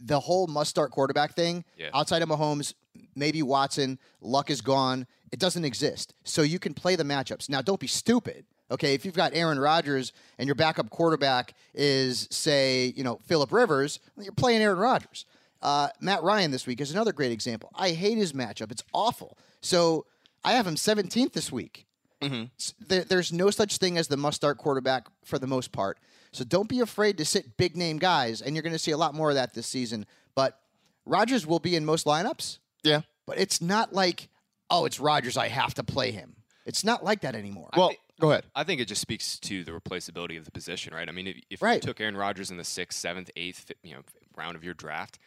The 0.00 0.20
whole 0.20 0.46
must 0.46 0.70
start 0.70 0.90
quarterback 0.92 1.34
thing, 1.34 1.64
Yeah. 1.76 1.90
outside 1.94 2.22
of 2.22 2.28
Mahomes, 2.28 2.74
maybe 3.16 3.42
Watson, 3.42 3.98
luck 4.20 4.50
is 4.50 4.60
gone. 4.60 5.06
It 5.32 5.40
doesn't 5.40 5.64
exist. 5.64 6.14
So 6.24 6.42
you 6.42 6.58
can 6.58 6.74
play 6.74 6.94
the 6.96 7.04
matchups. 7.04 7.48
Now, 7.48 7.62
don't 7.62 7.80
be 7.80 7.86
stupid. 7.88 8.44
Okay, 8.70 8.92
if 8.94 9.04
you've 9.06 9.14
got 9.14 9.32
Aaron 9.34 9.58
Rodgers 9.58 10.12
and 10.38 10.46
your 10.46 10.54
backup 10.54 10.90
quarterback 10.90 11.54
is, 11.74 12.28
say, 12.30 12.92
you 12.96 13.02
know, 13.02 13.18
Philip 13.26 13.50
Rivers, 13.50 13.98
you're 14.20 14.30
playing 14.32 14.60
Aaron 14.60 14.78
Rodgers. 14.78 15.24
Uh, 15.62 15.88
Matt 16.00 16.22
Ryan 16.22 16.50
this 16.50 16.66
week 16.66 16.80
is 16.80 16.92
another 16.92 17.12
great 17.12 17.32
example. 17.32 17.70
I 17.74 17.90
hate 17.90 18.16
his 18.18 18.32
matchup; 18.32 18.70
it's 18.70 18.84
awful. 18.92 19.36
So 19.60 20.04
I 20.48 20.52
have 20.52 20.66
him 20.66 20.76
17th 20.76 21.32
this 21.34 21.52
week. 21.52 21.84
Mm-hmm. 22.22 22.44
S- 22.58 22.72
there- 22.80 23.04
there's 23.04 23.32
no 23.32 23.50
such 23.50 23.76
thing 23.76 23.98
as 23.98 24.08
the 24.08 24.16
must-start 24.16 24.56
quarterback 24.58 25.06
for 25.24 25.38
the 25.38 25.46
most 25.46 25.72
part. 25.72 25.98
So 26.32 26.42
don't 26.44 26.68
be 26.68 26.80
afraid 26.80 27.18
to 27.18 27.24
sit 27.24 27.56
big-name 27.58 27.98
guys, 27.98 28.40
and 28.40 28.54
you're 28.56 28.62
going 28.62 28.72
to 28.74 28.78
see 28.78 28.90
a 28.92 28.96
lot 28.96 29.14
more 29.14 29.28
of 29.28 29.34
that 29.36 29.52
this 29.54 29.66
season. 29.66 30.06
But 30.34 30.58
Rodgers 31.04 31.46
will 31.46 31.58
be 31.58 31.76
in 31.76 31.84
most 31.84 32.06
lineups, 32.06 32.58
Yeah. 32.82 33.02
but 33.26 33.38
it's 33.38 33.60
not 33.60 33.92
like, 33.92 34.28
oh, 34.70 34.84
it's 34.86 34.98
Rodgers, 34.98 35.36
I 35.36 35.48
have 35.48 35.74
to 35.74 35.84
play 35.84 36.10
him. 36.12 36.36
It's 36.66 36.82
not 36.84 37.04
like 37.04 37.20
that 37.22 37.34
anymore. 37.34 37.70
Well, 37.76 37.92
go 38.20 38.30
ahead. 38.30 38.44
I 38.54 38.64
think 38.64 38.80
it 38.80 38.86
just 38.88 39.00
speaks 39.02 39.38
to 39.40 39.64
the 39.64 39.72
replaceability 39.72 40.38
of 40.38 40.44
the 40.46 40.50
position, 40.50 40.94
right? 40.94 41.08
I 41.08 41.12
mean, 41.12 41.26
if, 41.26 41.36
if 41.50 41.62
Right. 41.62 41.74
you 41.82 41.86
took 41.86 42.00
Aaron 42.00 42.16
Rodgers 42.16 42.50
in 42.50 42.56
the 42.56 42.64
sixth, 42.64 42.98
seventh, 42.98 43.30
eighth, 43.36 43.70
you 43.82 43.94
know, 43.94 44.00
round 44.36 44.56
of 44.56 44.64
your 44.64 44.74
draft, 44.74 45.18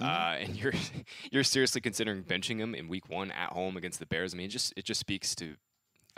uh, 0.00 0.36
and 0.38 0.56
you're 0.56 0.72
you're 1.30 1.44
seriously 1.44 1.80
considering 1.80 2.22
benching 2.22 2.58
him 2.58 2.74
in 2.74 2.88
week 2.88 3.08
one 3.08 3.30
at 3.30 3.50
home 3.50 3.76
against 3.76 3.98
the 3.98 4.06
Bears, 4.06 4.34
I 4.34 4.36
mean, 4.36 4.46
it 4.46 4.50
just 4.50 4.72
it 4.76 4.84
just 4.84 5.00
speaks 5.00 5.34
to 5.36 5.56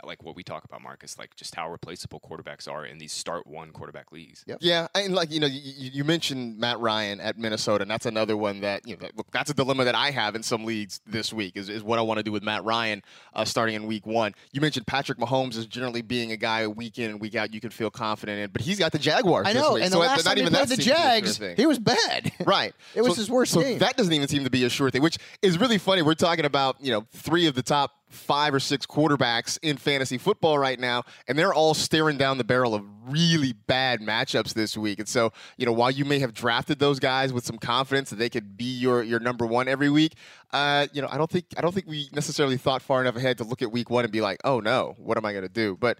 like 0.05 0.23
what 0.23 0.35
we 0.35 0.43
talk 0.43 0.63
about, 0.63 0.81
Marcus, 0.81 1.17
like 1.17 1.35
just 1.35 1.55
how 1.55 1.69
replaceable 1.71 2.19
quarterbacks 2.19 2.69
are 2.71 2.85
in 2.85 2.97
these 2.97 3.11
start 3.11 3.45
one 3.47 3.71
quarterback 3.71 4.11
leagues. 4.11 4.43
Yep. 4.47 4.59
Yeah, 4.61 4.87
and 4.95 5.13
like 5.13 5.31
you 5.31 5.39
know, 5.39 5.47
you, 5.47 5.59
you 5.63 5.91
you 5.95 6.03
mentioned 6.03 6.57
Matt 6.59 6.79
Ryan 6.79 7.19
at 7.19 7.37
Minnesota, 7.37 7.81
and 7.83 7.91
that's 7.91 8.05
another 8.05 8.35
one 8.37 8.61
that 8.61 8.87
you 8.87 8.95
know. 8.95 9.01
that- 9.01 9.17
Look, 9.17 9.29
that's 9.31 9.49
a 9.49 9.53
dilemma 9.53 9.83
that 9.83 9.95
I 9.95 10.11
have 10.11 10.35
in 10.35 10.43
some 10.43 10.63
leagues 10.65 11.01
this 11.05 11.33
week. 11.33 11.57
Is, 11.57 11.67
is 11.69 11.83
what 11.83 11.99
I 11.99 12.01
want 12.01 12.17
to 12.19 12.23
do 12.23 12.31
with 12.31 12.43
Matt 12.43 12.63
Ryan 12.63 13.03
uh, 13.33 13.43
starting 13.45 13.75
in 13.75 13.85
week 13.87 14.05
one. 14.05 14.33
You 14.53 14.61
mentioned 14.61 14.87
Patrick 14.87 15.17
Mahomes 15.19 15.57
is 15.57 15.65
generally 15.65 16.01
being 16.01 16.31
a 16.31 16.37
guy 16.37 16.65
week 16.67 16.97
in 16.97 17.09
and 17.11 17.19
week 17.19 17.35
out 17.35 17.53
you 17.53 17.59
can 17.59 17.69
feel 17.71 17.89
confident 17.91 18.39
in, 18.39 18.49
but 18.51 18.61
he's 18.61 18.79
got 18.79 18.91
the 18.93 18.99
Jaguars. 18.99 19.47
I 19.47 19.53
know, 19.53 19.73
week, 19.73 19.83
and 19.83 19.91
so 19.91 19.99
the 19.99 20.05
it- 20.05 20.07
last 20.07 20.25
not 20.25 20.35
time 20.37 20.43
he 20.45 20.49
played 20.49 20.67
the 20.67 20.67
seems 20.67 20.79
to 20.85 20.85
be 20.85 20.91
a 20.91 20.95
sure 20.95 20.95
Jags, 20.95 21.57
he 21.57 21.65
was 21.65 21.79
bad. 21.79 22.31
Right. 22.45 22.73
It 22.95 23.01
was 23.01 23.13
So- 23.15 23.21
his 23.21 23.29
worst 23.29 23.51
so 23.53 23.61
game. 23.61 23.79
That 23.79 23.97
doesn't 23.97 24.13
even 24.13 24.27
seem 24.27 24.43
to 24.45 24.49
be 24.49 24.63
a 24.63 24.69
sure 24.69 24.89
thing, 24.89 25.01
which 25.01 25.17
is 25.41 25.59
really 25.59 25.77
funny. 25.77 26.01
We're 26.01 26.13
talking 26.15 26.45
about, 26.45 26.77
you 26.79 26.91
know, 26.91 27.05
three 27.11 27.47
of 27.47 27.55
the 27.55 27.63
top 27.63 27.91
five 28.11 28.53
or 28.53 28.59
six 28.59 28.85
quarterbacks 28.85 29.57
in 29.61 29.77
fantasy 29.77 30.17
football 30.17 30.59
right 30.59 30.79
now, 30.79 31.03
and 31.27 31.37
they're 31.37 31.53
all 31.53 31.73
staring 31.73 32.17
down 32.17 32.37
the 32.37 32.43
barrel 32.43 32.75
of 32.75 32.83
really 33.07 33.53
bad 33.53 34.01
matchups 34.01 34.53
this 34.53 34.77
week. 34.77 34.99
And 34.99 35.07
so, 35.07 35.31
you 35.57 35.65
know, 35.65 35.71
while 35.71 35.91
you 35.91 36.05
may 36.05 36.19
have 36.19 36.33
drafted 36.33 36.79
those 36.79 36.99
guys 36.99 37.33
with 37.33 37.45
some 37.45 37.57
confidence 37.57 38.09
that 38.09 38.17
they 38.17 38.29
could 38.29 38.57
be 38.57 38.65
your 38.65 39.01
your 39.03 39.19
number 39.19 39.45
one 39.45 39.67
every 39.67 39.89
week, 39.89 40.13
uh, 40.51 40.87
you 40.93 41.01
know, 41.01 41.07
I 41.09 41.17
don't 41.17 41.29
think 41.29 41.45
I 41.57 41.61
don't 41.61 41.73
think 41.73 41.87
we 41.87 42.09
necessarily 42.11 42.57
thought 42.57 42.81
far 42.81 43.01
enough 43.01 43.15
ahead 43.15 43.37
to 43.39 43.43
look 43.43 43.61
at 43.61 43.71
week 43.71 43.89
one 43.89 44.03
and 44.03 44.11
be 44.11 44.21
like, 44.21 44.39
oh 44.43 44.59
no, 44.59 44.95
what 44.97 45.17
am 45.17 45.25
I 45.25 45.33
gonna 45.33 45.49
do? 45.49 45.77
But 45.79 45.99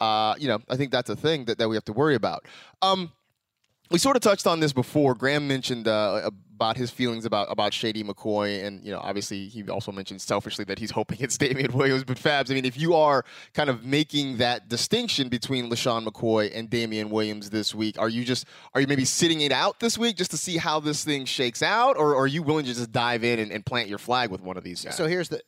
uh, 0.00 0.34
you 0.38 0.48
know, 0.48 0.58
I 0.68 0.76
think 0.76 0.90
that's 0.90 1.10
a 1.10 1.16
thing 1.16 1.44
that, 1.44 1.58
that 1.58 1.68
we 1.68 1.76
have 1.76 1.84
to 1.84 1.92
worry 1.92 2.14
about. 2.14 2.46
Um, 2.80 3.12
we 3.90 3.98
sort 3.98 4.16
of 4.16 4.22
touched 4.22 4.46
on 4.46 4.58
this 4.58 4.72
before. 4.72 5.14
Graham 5.14 5.46
mentioned 5.46 5.86
uh, 5.86 6.30
about 6.62 6.76
his 6.76 6.92
feelings 6.92 7.24
about 7.24 7.50
about 7.50 7.74
Shady 7.74 8.04
McCoy, 8.04 8.64
and 8.64 8.84
you 8.84 8.92
know, 8.92 9.00
obviously, 9.00 9.48
he 9.48 9.68
also 9.68 9.90
mentioned 9.90 10.20
selfishly 10.20 10.64
that 10.66 10.78
he's 10.78 10.90
hoping 10.98 11.18
it's 11.20 11.36
Damien 11.36 11.72
Williams. 11.72 12.04
But 12.04 12.18
Fabs, 12.18 12.50
I 12.50 12.54
mean, 12.54 12.64
if 12.64 12.78
you 12.78 12.94
are 12.94 13.24
kind 13.52 13.68
of 13.68 13.84
making 13.84 14.36
that 14.36 14.68
distinction 14.68 15.28
between 15.28 15.68
LeSean 15.68 16.06
McCoy 16.06 16.52
and 16.54 16.70
Damien 16.70 17.10
Williams 17.10 17.50
this 17.50 17.74
week, 17.74 17.98
are 17.98 18.08
you 18.08 18.24
just 18.24 18.46
are 18.74 18.80
you 18.80 18.86
maybe 18.86 19.04
sitting 19.04 19.40
it 19.40 19.50
out 19.50 19.80
this 19.80 19.98
week 19.98 20.16
just 20.16 20.30
to 20.30 20.36
see 20.36 20.56
how 20.56 20.78
this 20.78 21.04
thing 21.04 21.24
shakes 21.24 21.62
out, 21.62 21.96
or 21.96 22.14
are 22.16 22.28
you 22.28 22.42
willing 22.44 22.64
to 22.64 22.72
just 22.72 22.92
dive 22.92 23.24
in 23.24 23.40
and, 23.40 23.50
and 23.50 23.66
plant 23.66 23.88
your 23.88 23.98
flag 23.98 24.30
with 24.30 24.40
one 24.40 24.56
of 24.56 24.62
these 24.62 24.84
guys? 24.84 24.96
So 24.96 25.06
here's 25.06 25.28
the. 25.28 25.42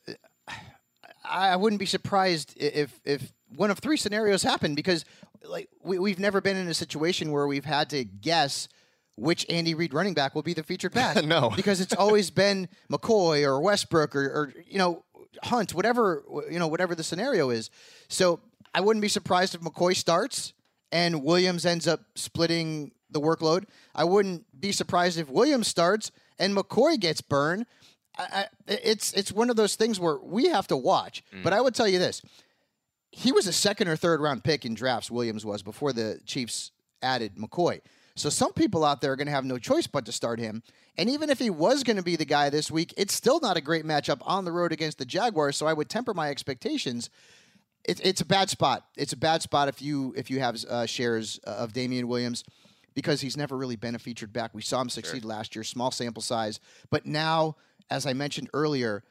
I 1.27 1.57
wouldn't 1.57 1.79
be 1.79 1.87
surprised 1.87 2.55
if 2.57 3.01
if 3.05 3.33
one 3.55 3.71
of 3.71 3.79
three 3.79 3.97
scenarios 3.97 4.43
happened 4.43 4.75
because 4.75 5.05
like 5.49 5.69
we, 5.83 5.99
we've 5.99 6.19
never 6.19 6.41
been 6.41 6.57
in 6.57 6.67
a 6.67 6.75
situation 6.75 7.31
where 7.31 7.47
we've 7.47 7.65
had 7.65 7.89
to 7.91 8.05
guess 8.05 8.69
which 9.17 9.47
Andy 9.49 9.75
Reid 9.75 9.95
running 9.95 10.15
back 10.15 10.35
will 10.35 10.43
be 10.43 10.55
the 10.55 10.63
featured 10.63 10.93
back. 10.95 11.25
No. 11.25 11.51
because 11.55 11.81
it's 11.81 11.95
always 11.95 12.31
been 12.43 12.69
McCoy 12.91 13.45
or 13.45 13.61
Westbrook 13.61 14.15
or, 14.17 14.25
or 14.25 14.53
you 14.67 14.79
know 14.79 15.05
Hunt, 15.43 15.75
whatever 15.75 16.23
you 16.51 16.59
know, 16.59 16.69
whatever 16.69 16.95
the 16.95 17.05
scenario 17.05 17.51
is. 17.51 17.71
So 18.09 18.41
I 18.75 18.81
wouldn't 18.81 19.03
be 19.03 19.09
surprised 19.09 19.55
if 19.55 19.61
McCoy 19.61 19.97
starts 19.97 20.53
and 20.93 21.25
Williams 21.25 21.67
ends 21.67 21.87
up 21.89 22.01
splitting 22.15 22.93
the 23.11 23.21
workload. 23.21 23.65
I 23.95 24.05
wouldn't 24.05 24.45
be 24.59 24.73
surprised 24.73 25.19
if 25.19 25.29
Williams 25.29 25.69
starts 25.69 26.11
and 26.39 26.57
McCoy 26.57 26.99
gets 26.99 27.21
burned. 27.21 27.67
I, 28.17 28.23
I, 28.33 28.47
it's 28.69 29.13
it's 29.15 29.33
one 29.33 29.51
of 29.51 29.57
those 29.57 29.75
things 29.77 29.99
where 29.99 30.19
we 30.19 30.49
have 30.49 30.67
to 30.69 30.77
watch. 30.77 31.25
Mm. 31.35 31.43
But 31.43 31.53
I 31.53 31.61
would 31.61 31.75
tell 31.75 31.89
you 31.89 31.99
this: 31.99 32.23
he 33.11 33.33
was 33.33 33.47
a 33.47 33.53
second 33.53 33.89
or 33.89 33.97
third 33.97 34.21
round 34.21 34.45
pick 34.45 34.65
in 34.65 34.75
drafts. 34.75 35.11
Williams 35.11 35.45
was 35.45 35.63
before 35.63 35.93
the 35.93 36.21
Chiefs 36.27 36.71
added 37.03 37.37
McCoy. 37.37 37.81
So 38.17 38.31
some 38.31 38.53
people 38.53 38.85
out 38.85 39.01
there 39.01 39.13
are 39.13 39.17
going 39.17 39.27
to 39.27 39.33
have 39.33 39.45
no 39.45 39.59
choice 39.59 39.87
but 39.87 40.07
to 40.07 40.13
start 40.13 40.39
him. 40.39 40.63
And 40.97 41.11
even 41.11 41.31
if 41.31 41.39
he 41.39 41.51
was 41.51 41.83
going 41.83 41.97
to 41.97 42.03
be 42.03 42.17
the 42.17 42.25
guy 42.25 42.49
this 42.49 42.71
week, 42.71 42.95
it's 42.97 43.13
still 43.13 43.41
not 43.41 43.57
a 43.57 43.61
great 43.61 43.85
matchup 43.85 44.19
on 44.23 44.45
the 44.45 44.53
road 44.53 44.71
against 44.71 44.99
the 44.99 45.05
Jaguars. 45.05 45.57
So 45.57 45.67
I 45.67 45.73
would 45.73 45.89
temper 45.89 46.15
my 46.15 46.31
expectations. 46.31 47.11
It's 47.85 48.01
it's 48.01 48.21
a 48.21 48.25
bad 48.25 48.49
spot. 48.51 48.87
It's 48.97 49.13
a 49.13 49.17
bad 49.17 49.43
spot 49.43 49.69
if 49.69 49.83
you 49.83 50.15
if 50.17 50.31
you 50.31 50.41
have 50.41 50.57
uh, 50.65 50.87
shares 50.87 51.39
of 51.39 51.73
Damien 51.73 52.07
Williams 52.07 52.45
because 52.95 53.21
he's 53.21 53.37
never 53.37 53.57
really 53.57 53.77
been 53.77 53.97
a 53.97 53.99
featured 53.99 54.33
back. 54.33 54.55
We 54.55 54.63
saw 54.63 54.81
him 54.81 54.89
succeed 54.89 55.25
last 55.25 55.57
year, 55.57 55.65
small 55.65 55.91
sample 55.91 56.23
size, 56.23 56.61
but 56.91 57.05
now, 57.05 57.57
as 57.91 58.07
I 58.07 58.13
mentioned 58.13 58.49
earlier, 58.55 59.03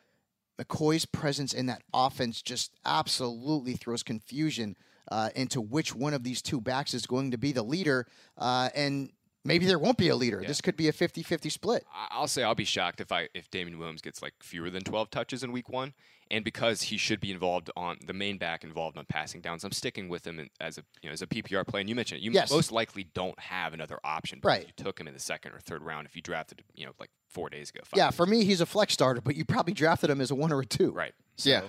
McCoy's 0.57 1.05
presence 1.05 1.53
in 1.53 1.65
that 1.65 1.83
offense 1.93 2.41
just 2.41 2.71
absolutely 2.85 3.73
throws 3.73 4.01
confusion 4.01 4.77
uh, 5.11 5.29
into 5.35 5.61
which 5.61 5.93
one 5.95 6.13
of 6.13 6.23
these 6.23 6.41
two 6.41 6.61
backs 6.61 6.93
is 6.93 7.05
going 7.05 7.31
to 7.31 7.37
be 7.37 7.51
the 7.51 7.63
leader. 7.63 8.07
Uh, 8.37 8.69
and 8.75 9.11
maybe 9.45 9.65
there 9.65 9.79
won't 9.79 9.97
be 9.97 10.09
a 10.09 10.15
leader. 10.15 10.41
This 10.45 10.61
could 10.61 10.75
be 10.77 10.87
a 10.87 10.93
50 10.93 11.23
50 11.23 11.49
split. 11.49 11.85
I'll 12.11 12.27
say 12.27 12.43
I'll 12.43 12.55
be 12.55 12.63
shocked 12.65 13.01
if 13.01 13.11
I 13.11 13.29
if 13.33 13.49
Damien 13.51 13.77
Williams 13.79 14.01
gets 14.01 14.21
like 14.21 14.33
fewer 14.41 14.69
than 14.69 14.83
12 14.83 15.09
touches 15.09 15.43
in 15.43 15.51
week 15.51 15.69
one, 15.69 15.93
and 16.31 16.43
because 16.45 16.83
he 16.83 16.97
should 16.97 17.19
be 17.19 17.31
involved 17.31 17.69
on 17.75 17.97
the 18.07 18.13
main 18.13 18.37
back 18.37 18.63
involved 18.63 18.97
on 18.97 19.05
passing 19.07 19.41
downs, 19.41 19.63
I'm 19.63 19.71
sticking 19.73 20.07
with 20.09 20.25
him 20.25 20.49
as 20.61 20.77
a 20.77 20.83
you 21.01 21.09
know 21.09 21.13
as 21.13 21.21
a 21.21 21.27
PPR 21.27 21.67
play. 21.67 21.81
And 21.81 21.89
you 21.89 21.95
mentioned 21.95 22.21
it, 22.21 22.23
you 22.23 22.31
Yes. 22.31 22.49
most 22.51 22.71
likely 22.71 23.03
don't 23.13 23.37
have 23.39 23.73
another 23.73 23.99
option. 24.03 24.39
because 24.39 24.57
Right. 24.59 24.67
You 24.77 24.83
took 24.83 24.99
him 24.99 25.07
in 25.07 25.13
the 25.13 25.19
second 25.19 25.51
or 25.53 25.59
third 25.59 25.83
round 25.83 26.07
if 26.07 26.15
you 26.15 26.21
drafted 26.21 26.63
you 26.73 26.85
know 26.85 26.93
like 26.99 27.09
four 27.29 27.49
days 27.49 27.69
ago. 27.69 27.81
Yeah, 27.95 28.09
days 28.09 28.15
for 28.15 28.25
me, 28.25 28.45
he's 28.45 28.61
a 28.61 28.65
flex 28.65 28.93
starter, 28.93 29.19
but 29.21 29.35
you 29.35 29.43
probably 29.43 29.73
drafted 29.73 30.09
him 30.09 30.21
as 30.21 30.31
a 30.31 30.35
one 30.35 30.53
or 30.53 30.61
a 30.61 30.65
two. 30.65 30.91
ago. 30.91 31.13
Right. 31.39 31.45
Yeah, 31.45 31.61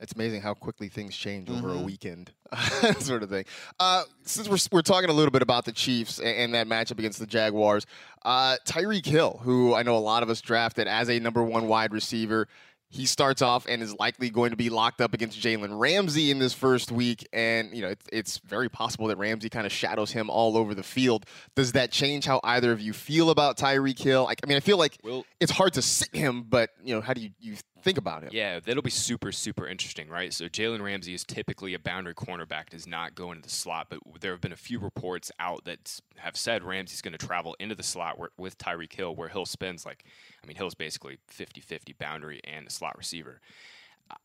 it's 0.00 0.12
amazing 0.14 0.42
how 0.42 0.54
quickly 0.54 0.88
things 0.88 1.16
change 1.16 1.48
over 1.50 1.68
Mm-hmm. 1.68 1.78
a 1.78 1.82
weekend, 1.82 2.30
sort 2.98 3.22
of 3.22 3.30
thing. 3.30 3.44
Uh, 3.80 4.04
since 4.24 4.48
we're, 4.48 4.58
we're 4.78 4.82
talking 4.82 5.10
a 5.10 5.12
little 5.12 5.30
bit 5.30 5.42
about 5.42 5.64
the 5.64 5.72
Chiefs 5.72 6.18
and, 6.18 6.28
and 6.28 6.54
that 6.54 6.66
matchup 6.68 6.98
against 6.98 7.18
the 7.18 7.26
Jaguars, 7.26 7.86
uh, 8.24 8.56
Tyreek 8.66 9.06
Hill, 9.06 9.40
who 9.42 9.74
I 9.74 9.82
know 9.82 9.96
a 9.96 9.98
lot 9.98 10.22
of 10.22 10.30
us 10.30 10.40
drafted 10.40 10.86
as 10.88 11.08
a 11.08 11.18
number 11.18 11.42
one 11.42 11.66
wide 11.68 11.92
receiver, 11.92 12.46
he 12.88 13.04
starts 13.04 13.42
off 13.42 13.66
and 13.68 13.82
is 13.82 13.98
likely 13.98 14.30
going 14.30 14.50
to 14.50 14.56
be 14.56 14.70
locked 14.70 15.00
up 15.00 15.12
against 15.12 15.40
Jalen 15.40 15.76
Ramsey 15.78 16.30
in 16.30 16.38
this 16.38 16.52
first 16.52 16.92
week, 16.92 17.26
and 17.32 17.74
you 17.74 17.82
know 17.82 17.88
it's, 17.88 18.06
it's 18.12 18.38
very 18.38 18.68
possible 18.68 19.08
that 19.08 19.18
Ramsey 19.18 19.48
kind 19.48 19.66
of 19.66 19.72
shadows 19.72 20.12
him 20.12 20.30
all 20.30 20.56
over 20.56 20.72
the 20.72 20.84
field. 20.84 21.26
Does 21.56 21.72
that 21.72 21.90
change 21.90 22.26
how 22.26 22.40
either 22.44 22.70
of 22.70 22.80
you 22.80 22.92
feel 22.92 23.30
about 23.30 23.56
Tyreek 23.58 23.98
Hill? 23.98 24.28
I, 24.28 24.34
I 24.42 24.46
mean, 24.46 24.56
I 24.56 24.60
feel 24.60 24.78
like 24.78 24.98
Will- 25.02 25.26
it's 25.40 25.50
hard 25.50 25.72
to 25.74 25.82
sit 25.82 26.14
him, 26.14 26.42
but 26.48 26.70
you 26.82 26.94
know, 26.94 27.00
how 27.00 27.12
do 27.12 27.20
you, 27.22 27.30
you 27.40 27.56
think 27.86 27.98
about 27.98 28.24
him? 28.24 28.30
Yeah, 28.32 28.58
that'll 28.58 28.82
be 28.82 28.90
super, 28.90 29.30
super 29.30 29.66
interesting, 29.66 30.08
right? 30.08 30.32
So 30.32 30.46
Jalen 30.46 30.82
Ramsey 30.82 31.14
is 31.14 31.24
typically 31.24 31.72
a 31.72 31.78
boundary 31.78 32.14
cornerback, 32.14 32.70
does 32.70 32.86
not 32.86 33.14
go 33.14 33.30
into 33.30 33.42
the 33.42 33.48
slot, 33.48 33.86
but 33.88 34.00
there 34.20 34.32
have 34.32 34.40
been 34.40 34.52
a 34.52 34.56
few 34.56 34.80
reports 34.80 35.30
out 35.38 35.64
that 35.66 36.00
have 36.16 36.36
said 36.36 36.64
Ramsey's 36.64 37.00
going 37.00 37.16
to 37.16 37.26
travel 37.26 37.54
into 37.60 37.76
the 37.76 37.84
slot 37.84 38.18
where, 38.18 38.30
with 38.36 38.58
Tyreek 38.58 38.92
Hill, 38.92 39.14
where 39.14 39.28
Hill 39.28 39.46
spends 39.46 39.86
like, 39.86 40.04
I 40.42 40.46
mean, 40.46 40.56
Hill's 40.56 40.74
basically 40.74 41.18
50 41.28 41.60
50 41.60 41.92
boundary 41.94 42.40
and 42.44 42.66
a 42.66 42.70
slot 42.70 42.98
receiver. 42.98 43.40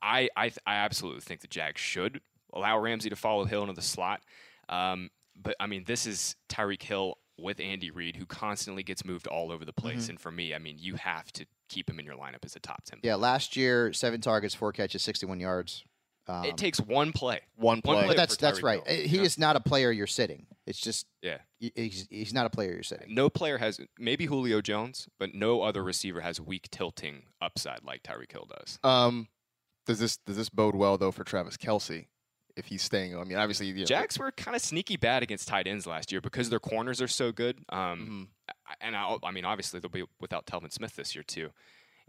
I, 0.02 0.30
I, 0.36 0.52
I 0.65 0.76
absolutely 0.78 1.21
think 1.21 1.41
the 1.41 1.47
Jags 1.47 1.80
should 1.80 2.19
allow 2.54 2.80
Ramsey 2.80 3.10
to 3.10 3.15
follow 3.15 3.45
Hill 3.45 3.62
into 3.62 3.74
the 3.74 3.82
slot. 3.82 4.21
Um, 4.69 5.12
but 5.39 5.56
I 5.60 5.67
mean, 5.67 5.84
this 5.86 6.08
is 6.08 6.36
Tyreek 6.50 6.82
Hill 6.82 7.17
with 7.38 7.60
Andy 7.60 7.91
Reid, 7.91 8.15
who 8.15 8.26
constantly 8.26 8.84
gets 8.84 9.06
moved 9.06 9.28
all 9.28 9.52
over 9.52 9.65
the 9.65 9.74
place. 9.74 10.10
And 10.10 10.19
for 10.19 10.32
me, 10.32 10.54
I 10.54 10.60
mean, 10.60 10.78
you 10.80 10.95
have 10.95 11.32
to 11.34 11.45
keep 11.72 11.90
him 11.90 12.00
in 12.00 12.06
your 12.06 12.16
lineup 12.16 12.44
as 12.44 12.56
a 12.56 12.60
top 12.60 12.84
10 12.86 13.00
Yeah, 13.04 13.16
last 13.16 13.56
year, 13.56 13.94
seven 13.94 14.22
targets, 14.22 14.54
four 14.54 14.72
catches, 14.72 15.02
61 15.04 15.40
yards. 15.40 15.84
it 16.46 16.56
takes 16.58 16.80
one 16.80 17.12
play. 17.12 17.42
One 17.56 17.82
play. 17.82 17.96
But 17.96 18.06
play 18.06 18.16
that's 18.16 18.38
that's 18.38 18.62
right. 18.64 18.86
Hill. 18.88 19.08
He 19.08 19.20
is 19.20 19.38
not 19.38 19.56
a 19.56 19.60
player 19.60 19.92
you're 19.92 20.08
sitting. 20.08 20.46
It's 20.66 20.80
just 20.80 21.06
Yeah. 21.22 21.40
he's, 21.60 22.08
he's 22.10 22.34
not 22.34 22.46
a 22.46 22.50
player 22.50 22.72
you're 22.74 22.84
sitting. 22.84 23.14
No 23.14 23.30
player 23.30 23.58
has 23.58 23.80
maybe 24.00 24.26
Julio 24.28 24.62
Jones, 24.62 25.10
but 25.20 25.34
no 25.34 25.62
other 25.62 25.84
receiver 25.84 26.22
has 26.22 26.40
week 26.40 26.70
tilting 26.72 27.24
upside 27.42 27.84
like 27.84 28.04
Tyreek 28.04 28.32
Hill 28.32 28.48
does. 28.50 28.80
Um, 28.84 29.28
does 29.88 30.00
this 30.00 30.18
does 30.26 30.38
this 30.38 30.50
bode 30.50 30.76
well 30.76 30.98
though 30.98 31.12
for 31.12 31.24
Travis 31.24 31.58
Kelce 31.58 32.06
if 32.56 32.66
he's 32.66 32.82
staying? 32.82 33.16
I 33.18 33.24
mean, 33.24 33.38
obviously, 33.38 33.68
you 33.68 33.74
know, 33.76 33.86
Jacks 33.86 34.18
were 34.20 34.32
kind 34.32 34.56
of 34.56 34.62
sneaky 34.62 34.98
bad 34.98 35.24
against 35.24 35.48
tight 35.48 35.68
ends 35.68 35.86
last 35.88 36.12
year 36.12 36.22
because 36.22 36.50
their 36.50 36.60
corners 36.60 37.02
are 37.02 37.08
so 37.08 37.32
good. 37.32 37.60
Um, 37.70 38.30
I- 38.68 38.76
and 38.82 38.96
I, 38.96 39.16
I 39.24 39.32
mean, 39.32 39.46
obviously 39.46 39.80
they'll 39.80 39.90
be 39.90 40.04
without 40.20 40.46
Telvin 40.46 40.72
Smith 40.72 40.96
this 40.96 41.16
year 41.16 41.24
too. 41.24 41.50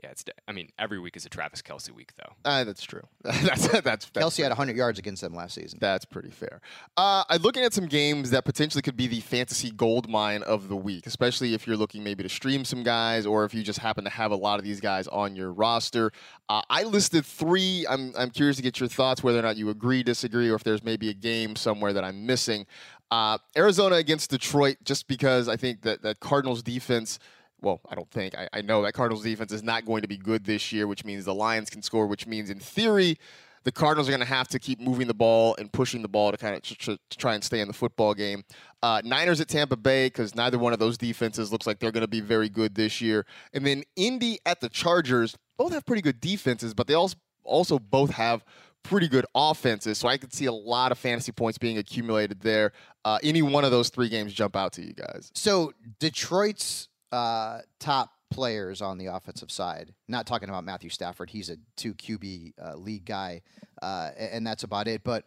Yeah, 0.02 0.10
it's. 0.10 0.24
I 0.48 0.52
mean, 0.52 0.70
every 0.78 0.98
week 0.98 1.16
is 1.16 1.26
a 1.26 1.28
Travis 1.28 1.62
Kelce 1.62 1.90
week 1.90 2.12
though. 2.16 2.32
uh, 2.44 2.64
that's 2.64 2.82
true. 2.82 3.02
that's 3.22 3.68
that's, 3.68 4.10
that's 4.10 4.10
Kelce 4.10 4.42
had 4.42 4.48
100 4.48 4.76
yards 4.76 4.98
against 4.98 5.22
them 5.22 5.34
last 5.34 5.54
season. 5.54 5.78
That's 5.80 6.04
pretty 6.04 6.30
fair. 6.30 6.60
Uh, 6.96 7.24
I'm 7.28 7.42
looking 7.42 7.64
at 7.64 7.72
some 7.72 7.86
games 7.86 8.30
that 8.30 8.44
potentially 8.44 8.82
could 8.82 8.96
be 8.96 9.06
the 9.06 9.20
fantasy 9.20 9.70
gold 9.70 10.08
mine 10.08 10.42
of 10.42 10.68
the 10.68 10.76
week, 10.76 11.06
especially 11.06 11.54
if 11.54 11.66
you're 11.66 11.76
looking 11.76 12.02
maybe 12.02 12.22
to 12.22 12.28
stream 12.28 12.64
some 12.64 12.82
guys 12.82 13.26
or 13.26 13.44
if 13.44 13.54
you 13.54 13.62
just 13.62 13.78
happen 13.78 14.04
to 14.04 14.10
have 14.10 14.30
a 14.30 14.36
lot 14.36 14.58
of 14.58 14.64
these 14.64 14.80
guys 14.80 15.06
on 15.08 15.36
your 15.36 15.52
roster. 15.52 16.12
Uh, 16.48 16.62
I 16.68 16.82
listed 16.82 17.24
three. 17.24 17.86
I'm, 17.88 18.12
I'm 18.16 18.30
curious 18.30 18.56
to 18.56 18.62
get 18.62 18.80
your 18.80 18.88
thoughts, 18.88 19.22
whether 19.22 19.38
or 19.38 19.42
not 19.42 19.56
you 19.56 19.70
agree, 19.70 20.02
disagree, 20.02 20.50
or 20.50 20.54
if 20.54 20.64
there's 20.64 20.82
maybe 20.82 21.08
a 21.10 21.14
game 21.14 21.56
somewhere 21.56 21.92
that 21.92 22.04
I'm 22.04 22.26
missing. 22.26 22.66
Uh, 23.10 23.36
Arizona 23.56 23.96
against 23.96 24.30
Detroit, 24.30 24.78
just 24.84 25.06
because 25.06 25.46
I 25.48 25.56
think 25.56 25.82
that 25.82 26.02
that 26.02 26.20
Cardinals 26.20 26.62
defense 26.62 27.18
well, 27.62 27.80
I 27.88 27.94
don't 27.94 28.10
think. 28.10 28.36
I, 28.36 28.48
I 28.52 28.60
know 28.62 28.82
that 28.82 28.92
Cardinals 28.92 29.24
defense 29.24 29.52
is 29.52 29.62
not 29.62 29.86
going 29.86 30.02
to 30.02 30.08
be 30.08 30.16
good 30.16 30.44
this 30.44 30.72
year, 30.72 30.86
which 30.86 31.04
means 31.04 31.24
the 31.24 31.34
Lions 31.34 31.70
can 31.70 31.82
score, 31.82 32.06
which 32.06 32.26
means 32.26 32.50
in 32.50 32.58
theory, 32.58 33.18
the 33.64 33.72
Cardinals 33.72 34.08
are 34.08 34.10
going 34.10 34.20
to 34.20 34.26
have 34.26 34.48
to 34.48 34.58
keep 34.58 34.80
moving 34.80 35.06
the 35.06 35.14
ball 35.14 35.54
and 35.58 35.72
pushing 35.72 36.02
the 36.02 36.08
ball 36.08 36.32
to 36.32 36.36
kind 36.36 36.56
of 36.56 36.62
to 36.62 36.98
try 37.16 37.34
and 37.34 37.44
stay 37.44 37.60
in 37.60 37.68
the 37.68 37.74
football 37.74 38.14
game. 38.14 38.42
Uh, 38.82 39.00
Niners 39.04 39.40
at 39.40 39.48
Tampa 39.48 39.76
Bay 39.76 40.06
because 40.06 40.34
neither 40.34 40.58
one 40.58 40.72
of 40.72 40.80
those 40.80 40.98
defenses 40.98 41.52
looks 41.52 41.66
like 41.66 41.78
they're 41.78 41.92
going 41.92 42.02
to 42.02 42.08
be 42.08 42.20
very 42.20 42.48
good 42.48 42.74
this 42.74 43.00
year. 43.00 43.24
And 43.52 43.64
then 43.64 43.84
Indy 43.94 44.40
at 44.44 44.60
the 44.60 44.68
Chargers, 44.68 45.36
both 45.56 45.72
have 45.72 45.86
pretty 45.86 46.02
good 46.02 46.20
defenses, 46.20 46.74
but 46.74 46.88
they 46.88 46.94
also 46.94 47.16
also 47.44 47.78
both 47.78 48.10
have 48.10 48.44
pretty 48.82 49.08
good 49.08 49.26
offenses. 49.34 49.98
So 49.98 50.08
I 50.08 50.16
could 50.16 50.32
see 50.32 50.46
a 50.46 50.52
lot 50.52 50.92
of 50.92 50.98
fantasy 50.98 51.32
points 51.32 51.58
being 51.58 51.78
accumulated 51.78 52.40
there. 52.40 52.72
Uh, 53.04 53.18
any 53.22 53.42
one 53.42 53.64
of 53.64 53.70
those 53.70 53.88
three 53.88 54.08
games 54.08 54.32
jump 54.32 54.56
out 54.56 54.72
to 54.74 54.82
you 54.82 54.92
guys? 54.92 55.30
So 55.34 55.72
Detroit's 56.00 56.88
uh, 57.12 57.60
top 57.78 58.10
players 58.30 58.80
on 58.80 58.98
the 58.98 59.06
offensive 59.06 59.50
side. 59.50 59.92
Not 60.08 60.26
talking 60.26 60.48
about 60.48 60.64
Matthew 60.64 60.90
Stafford; 60.90 61.30
he's 61.30 61.50
a 61.50 61.56
two 61.76 61.94
QB 61.94 62.54
uh, 62.60 62.76
league 62.76 63.04
guy, 63.04 63.42
uh, 63.80 64.10
and 64.16 64.46
that's 64.46 64.64
about 64.64 64.88
it. 64.88 65.04
But 65.04 65.24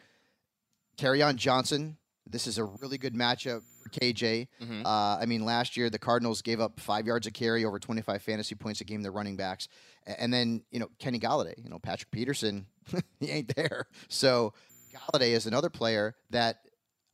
on 1.03 1.37
Johnson, 1.37 1.97
this 2.27 2.47
is 2.47 2.57
a 2.57 2.63
really 2.63 2.97
good 2.97 3.13
matchup 3.13 3.61
for 3.81 3.89
KJ. 3.89 4.47
Uh, 4.85 5.17
I 5.21 5.25
mean, 5.27 5.45
last 5.45 5.77
year 5.77 5.89
the 5.89 5.99
Cardinals 5.99 6.41
gave 6.41 6.59
up 6.59 6.79
five 6.79 7.05
yards 7.05 7.27
a 7.27 7.31
carry, 7.31 7.63
over 7.63 7.79
25 7.79 8.21
fantasy 8.21 8.55
points 8.55 8.81
a 8.81 8.83
game. 8.83 9.01
Their 9.01 9.11
running 9.11 9.35
backs, 9.37 9.67
and 10.05 10.33
then 10.33 10.63
you 10.71 10.79
know 10.79 10.89
Kenny 10.99 11.19
Golladay, 11.19 11.63
you 11.63 11.69
know 11.69 11.79
Patrick 11.79 12.11
Peterson, 12.11 12.65
he 13.19 13.29
ain't 13.29 13.55
there. 13.55 13.85
So 14.09 14.53
Golladay 14.93 15.29
is 15.29 15.45
another 15.45 15.69
player 15.69 16.15
that 16.31 16.57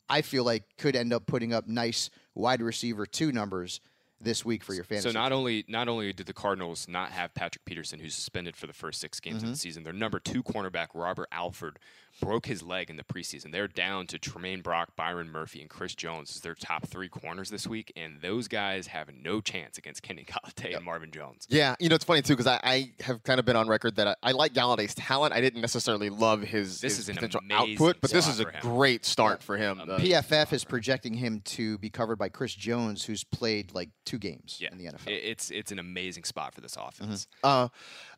I 0.10 0.22
feel 0.22 0.44
like 0.44 0.64
could 0.78 0.96
end 0.96 1.14
up 1.14 1.26
putting 1.26 1.54
up 1.54 1.68
nice 1.68 2.10
wide 2.36 2.62
receiver 2.62 3.06
two 3.06 3.32
numbers 3.32 3.82
this 4.24 4.46
week 4.46 4.64
for 4.64 4.74
your 4.74 4.84
fantasy. 4.84 5.10
So 5.10 5.14
not 5.14 5.32
only 5.32 5.66
not 5.68 5.88
only 5.88 6.14
did 6.14 6.26
the 6.28 6.34
Cardinals 6.34 6.88
not 6.88 7.12
have 7.12 7.34
Patrick 7.34 7.66
Peterson, 7.66 8.00
who's 8.00 8.16
suspended 8.16 8.56
for 8.56 8.68
the 8.68 8.74
first 8.74 9.00
six 9.02 9.20
games 9.20 9.38
of 9.38 9.42
Mm-hmm. 9.44 9.52
the 9.52 9.58
season, 9.58 9.84
their 9.84 9.94
number 9.94 10.20
two 10.20 10.44
cornerback 10.44 10.88
Robert 10.94 11.28
Alford 11.32 11.80
broke 12.20 12.46
his 12.46 12.62
leg 12.64 12.90
in 12.90 12.98
the 12.98 13.04
preseason. 13.04 13.52
They're 13.52 13.68
down 13.68 14.08
to 14.08 14.20
Tramaine 14.20 14.62
Brock, 14.62 14.96
Byron 14.96 15.30
Murphy, 15.30 15.62
and 15.62 15.70
Chris 15.70 15.96
Jones 15.96 16.36
as 16.36 16.42
their 16.42 16.56
top 16.56 16.88
three 16.88 17.10
corners 17.10 17.50
this 17.50 17.68
week, 17.68 17.92
and 17.96 18.22
those 18.22 18.48
guys 18.48 18.88
have 18.88 19.10
no 19.14 19.42
chance 19.42 19.78
against 19.78 20.02
Kenny 20.04 20.26
Golladay 20.26 20.76
and 20.76 20.86
Marvin 20.86 21.12
Jones. 21.12 21.48
Yeah, 21.50 21.76
you 21.80 21.90
know 21.90 21.96
it's 21.96 22.06
funny 22.06 22.22
too 22.22 22.34
because 22.34 22.48
I, 22.48 22.60
I 22.64 22.92
have 23.02 23.24
kind 23.24 23.40
of 23.40 23.46
been 23.46 23.56
on 23.56 23.68
record 23.68 23.96
that 23.96 24.08
I, 24.08 24.16
I 24.24 24.32
like 24.32 24.54
Golladay's 24.54 24.96
talent. 24.96 25.34
I 25.34 25.42
didn't 25.42 25.62
necessarily 25.62 26.10
love 26.10 26.42
his, 26.42 26.82
This 26.82 26.98
his 26.98 27.00
is 27.00 27.10
an 27.10 27.16
potential 27.16 27.42
output, 27.52 27.98
but 28.02 28.12
this 28.12 28.28
is 28.28 28.40
a 28.40 28.46
great 28.62 29.06
start 29.06 29.42
for 29.44 29.58
him. 29.58 29.80
Uh, 29.82 29.98
PFF 29.98 30.54
is 30.54 30.64
projecting 30.64 31.14
him 31.14 31.42
to 31.46 31.78
be 31.78 31.90
covered 31.90 32.18
by 32.18 32.30
Chris 32.30 32.54
Jones, 32.54 33.06
who's 33.06 33.24
played 33.24 33.74
like 33.74 33.90
two 34.06 34.18
games 34.18 34.58
Yeah, 34.60 34.70
in 34.72 34.78
the 34.78 34.86
NFL. 34.86 35.08
It's 35.08 35.52
it's 35.52 35.72
an 35.72 35.80
amazing 35.80 36.24
spot 36.24 36.54
for 36.54 36.62
this 36.62 36.76
offense. 36.80 37.28
Uh, 37.44 37.70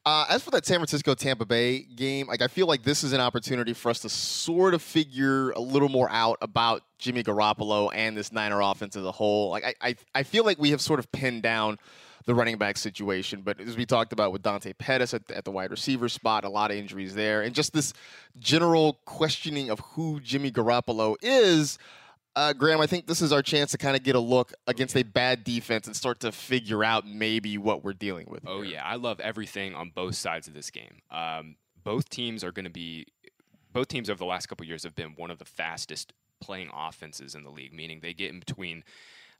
uh, 0.05 0.25
as 0.29 0.43
for 0.43 0.51
that 0.51 0.65
San 0.65 0.79
Francisco 0.79 1.13
Tampa 1.13 1.45
Bay 1.45 1.79
game, 1.79 2.27
like 2.27 2.41
I 2.41 2.47
feel 2.47 2.67
like 2.67 2.83
this 2.83 3.03
is 3.03 3.13
an 3.13 3.21
opportunity 3.21 3.73
for 3.73 3.89
us 3.89 3.99
to 3.99 4.09
sort 4.09 4.73
of 4.73 4.81
figure 4.81 5.51
a 5.51 5.59
little 5.59 5.87
more 5.87 6.09
out 6.11 6.37
about 6.41 6.83
Jimmy 6.97 7.23
Garoppolo 7.23 7.89
and 7.93 8.17
this 8.17 8.31
Niner 8.31 8.59
offense 8.59 8.97
as 8.97 9.05
a 9.05 9.11
whole. 9.11 9.49
Like 9.49 9.63
I, 9.63 9.73
I, 9.81 9.95
I 10.13 10.23
feel 10.23 10.43
like 10.43 10.59
we 10.59 10.71
have 10.71 10.81
sort 10.81 10.99
of 10.99 11.09
pinned 11.13 11.43
down 11.43 11.77
the 12.25 12.35
running 12.35 12.57
back 12.57 12.77
situation, 12.77 13.41
but 13.41 13.59
as 13.61 13.77
we 13.77 13.85
talked 13.85 14.13
about 14.13 14.31
with 14.31 14.41
Dante 14.41 14.73
Pettis 14.73 15.13
at, 15.13 15.29
at 15.31 15.45
the 15.45 15.51
wide 15.51 15.71
receiver 15.71 16.09
spot, 16.09 16.43
a 16.43 16.49
lot 16.49 16.71
of 16.71 16.77
injuries 16.77 17.15
there, 17.15 17.41
and 17.41 17.55
just 17.55 17.73
this 17.73 17.93
general 18.39 18.99
questioning 19.05 19.69
of 19.69 19.79
who 19.79 20.19
Jimmy 20.19 20.51
Garoppolo 20.51 21.15
is. 21.21 21.77
Uh, 22.35 22.53
Graham, 22.53 22.81
I 22.81 22.87
think 22.87 23.05
this 23.05 23.21
is 23.21 23.31
our 23.31 23.41
chance 23.41 23.71
to 23.71 23.77
kind 23.77 23.95
of 23.95 24.03
get 24.03 24.15
a 24.15 24.19
look 24.19 24.53
against 24.67 24.95
a 24.97 25.03
bad 25.03 25.43
defense 25.43 25.87
and 25.87 25.95
start 25.95 26.19
to 26.21 26.31
figure 26.31 26.83
out 26.83 27.05
maybe 27.07 27.57
what 27.57 27.83
we're 27.83 27.93
dealing 27.93 28.27
with. 28.29 28.43
Oh 28.47 28.61
here. 28.61 28.73
yeah, 28.73 28.83
I 28.83 28.95
love 28.95 29.19
everything 29.19 29.75
on 29.75 29.91
both 29.93 30.15
sides 30.15 30.47
of 30.47 30.53
this 30.53 30.71
game. 30.71 31.01
Um, 31.11 31.55
both 31.83 32.09
teams 32.09 32.43
are 32.43 32.51
going 32.51 32.65
to 32.65 32.71
be, 32.71 33.05
both 33.71 33.87
teams 33.87 34.09
over 34.09 34.17
the 34.17 34.25
last 34.25 34.47
couple 34.47 34.65
years 34.65 34.83
have 34.83 34.95
been 34.95 35.13
one 35.15 35.29
of 35.29 35.37
the 35.37 35.45
fastest 35.45 36.13
playing 36.41 36.69
offenses 36.75 37.35
in 37.35 37.43
the 37.43 37.49
league. 37.49 37.73
Meaning 37.73 37.99
they 38.01 38.13
get 38.13 38.31
in 38.31 38.39
between. 38.39 38.83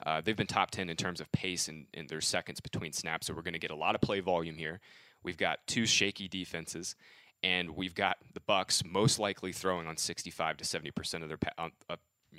Uh, 0.06 0.22
they've 0.22 0.36
been 0.36 0.48
top 0.48 0.72
ten 0.72 0.90
in 0.90 0.98
terms 0.98 1.22
of 1.22 1.32
pace 1.32 1.68
and 1.68 1.86
in, 1.94 2.02
in 2.02 2.08
their 2.08 2.22
seconds 2.22 2.60
between 2.60 2.92
snaps. 2.92 3.28
So 3.28 3.34
we're 3.34 3.42
going 3.42 3.54
to 3.54 3.60
get 3.60 3.72
a 3.72 3.76
lot 3.76 3.96
of 3.96 4.02
play 4.02 4.20
volume 4.20 4.58
here. 4.58 4.82
We've 5.24 5.38
got 5.38 5.60
two 5.66 5.86
shaky 5.86 6.28
defenses, 6.28 6.96
and 7.42 7.72
we've 7.72 7.96
got 7.96 8.18
the 8.34 8.42
Bucks 8.42 8.84
most 8.84 9.18
likely 9.18 9.54
throwing 9.54 9.88
on 9.88 9.96
65 9.98 10.58
to 10.58 10.66
70 10.66 10.92
percent 10.92 11.24
of 11.24 11.30
their 11.30 11.38
pa- 11.38 11.70
uh, 11.90 11.96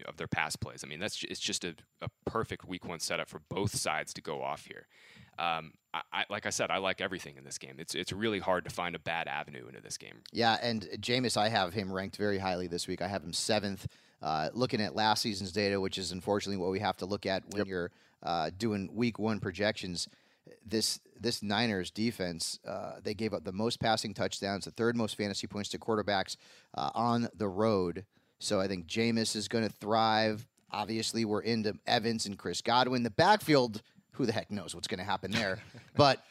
of 0.06 0.16
their 0.16 0.26
pass 0.26 0.56
plays. 0.56 0.82
I 0.84 0.88
mean, 0.88 1.00
that's 1.00 1.22
it's 1.24 1.40
just 1.40 1.64
a, 1.64 1.74
a 2.00 2.08
perfect 2.24 2.64
week 2.66 2.86
one 2.86 3.00
setup 3.00 3.28
for 3.28 3.40
both 3.48 3.76
sides 3.76 4.12
to 4.14 4.20
go 4.20 4.42
off 4.42 4.66
here. 4.66 4.86
Um, 5.38 5.72
I, 5.92 6.02
I, 6.12 6.24
like 6.30 6.46
I 6.46 6.50
said, 6.50 6.70
I 6.70 6.78
like 6.78 7.00
everything 7.00 7.36
in 7.36 7.44
this 7.44 7.58
game. 7.58 7.76
It's 7.78 7.94
it's 7.94 8.12
really 8.12 8.38
hard 8.38 8.64
to 8.64 8.70
find 8.70 8.94
a 8.94 8.98
bad 8.98 9.28
avenue 9.28 9.66
into 9.66 9.80
this 9.80 9.98
game. 9.98 10.22
Yeah, 10.32 10.58
and 10.62 10.82
Jameis, 11.00 11.36
I 11.36 11.48
have 11.48 11.74
him 11.74 11.92
ranked 11.92 12.16
very 12.16 12.38
highly 12.38 12.66
this 12.66 12.86
week. 12.86 13.02
I 13.02 13.08
have 13.08 13.22
him 13.22 13.32
seventh. 13.32 13.86
Uh, 14.22 14.48
looking 14.54 14.80
at 14.80 14.96
last 14.96 15.20
season's 15.20 15.52
data, 15.52 15.78
which 15.78 15.98
is 15.98 16.10
unfortunately 16.10 16.56
what 16.56 16.70
we 16.70 16.80
have 16.80 16.96
to 16.96 17.04
look 17.04 17.26
at 17.26 17.42
when 17.50 17.66
you're 17.66 17.90
uh, 18.22 18.50
doing 18.56 18.88
week 18.94 19.18
one 19.18 19.38
projections. 19.38 20.08
This 20.64 21.00
this 21.18 21.42
Niners 21.42 21.90
defense, 21.90 22.58
uh, 22.66 22.94
they 23.02 23.14
gave 23.14 23.34
up 23.34 23.44
the 23.44 23.52
most 23.52 23.80
passing 23.80 24.14
touchdowns, 24.14 24.64
the 24.64 24.70
third 24.70 24.96
most 24.96 25.16
fantasy 25.16 25.46
points 25.46 25.68
to 25.70 25.78
quarterbacks 25.78 26.36
uh, 26.74 26.90
on 26.94 27.28
the 27.34 27.48
road. 27.48 28.04
So 28.38 28.60
I 28.60 28.68
think 28.68 28.86
Jameis 28.86 29.36
is 29.36 29.48
going 29.48 29.66
to 29.66 29.72
thrive. 29.72 30.46
Obviously, 30.70 31.24
we're 31.24 31.40
into 31.40 31.78
Evans 31.86 32.26
and 32.26 32.38
Chris 32.38 32.60
Godwin. 32.60 33.02
The 33.02 33.10
backfield, 33.10 33.82
who 34.12 34.26
the 34.26 34.32
heck 34.32 34.50
knows 34.50 34.74
what's 34.74 34.88
going 34.88 34.98
to 34.98 35.04
happen 35.04 35.30
there? 35.30 35.60
but 35.96 36.22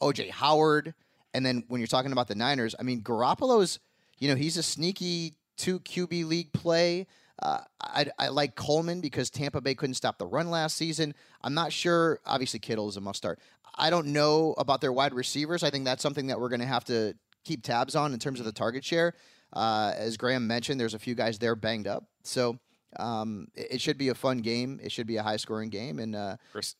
OJ 0.00 0.30
Howard, 0.30 0.94
and 1.34 1.44
then 1.44 1.64
when 1.68 1.80
you're 1.80 1.88
talking 1.88 2.12
about 2.12 2.28
the 2.28 2.34
Niners, 2.34 2.74
I 2.78 2.82
mean 2.82 3.02
Garoppolo's, 3.02 3.80
you 4.18 4.28
know, 4.28 4.36
he's 4.36 4.56
a 4.56 4.62
sneaky 4.62 5.34
two 5.56 5.80
QB 5.80 6.26
league 6.26 6.52
play. 6.52 7.06
Uh, 7.40 7.60
I, 7.80 8.06
I 8.18 8.28
like 8.28 8.56
Coleman 8.56 9.00
because 9.00 9.30
Tampa 9.30 9.60
Bay 9.60 9.74
couldn't 9.74 9.94
stop 9.94 10.18
the 10.18 10.26
run 10.26 10.50
last 10.50 10.76
season. 10.76 11.14
I'm 11.42 11.54
not 11.54 11.72
sure. 11.72 12.20
Obviously, 12.26 12.58
Kittle 12.58 12.88
is 12.88 12.96
a 12.96 13.00
must 13.00 13.18
start. 13.18 13.38
I 13.76 13.90
don't 13.90 14.08
know 14.08 14.54
about 14.58 14.80
their 14.80 14.92
wide 14.92 15.14
receivers. 15.14 15.62
I 15.62 15.70
think 15.70 15.84
that's 15.84 16.02
something 16.02 16.28
that 16.28 16.40
we're 16.40 16.48
going 16.48 16.60
to 16.60 16.66
have 16.66 16.84
to 16.86 17.14
keep 17.44 17.62
tabs 17.62 17.94
on 17.94 18.12
in 18.12 18.18
terms 18.18 18.40
of 18.40 18.46
the 18.46 18.52
target 18.52 18.84
share. 18.84 19.14
Uh, 19.52 19.92
as 19.96 20.16
Graham 20.16 20.46
mentioned, 20.46 20.80
there's 20.80 20.94
a 20.94 20.98
few 20.98 21.14
guys 21.14 21.38
there 21.38 21.54
banged 21.56 21.86
up, 21.86 22.04
so 22.22 22.58
um, 22.98 23.48
it, 23.54 23.68
it 23.72 23.80
should 23.80 23.98
be 23.98 24.08
a 24.08 24.14
fun 24.14 24.38
game. 24.38 24.78
It 24.82 24.92
should 24.92 25.06
be 25.06 25.16
a 25.16 25.22
high 25.22 25.36
scoring 25.36 25.70
game, 25.70 25.98
and 25.98 26.14
uh, 26.14 26.36
Chris, 26.52 26.74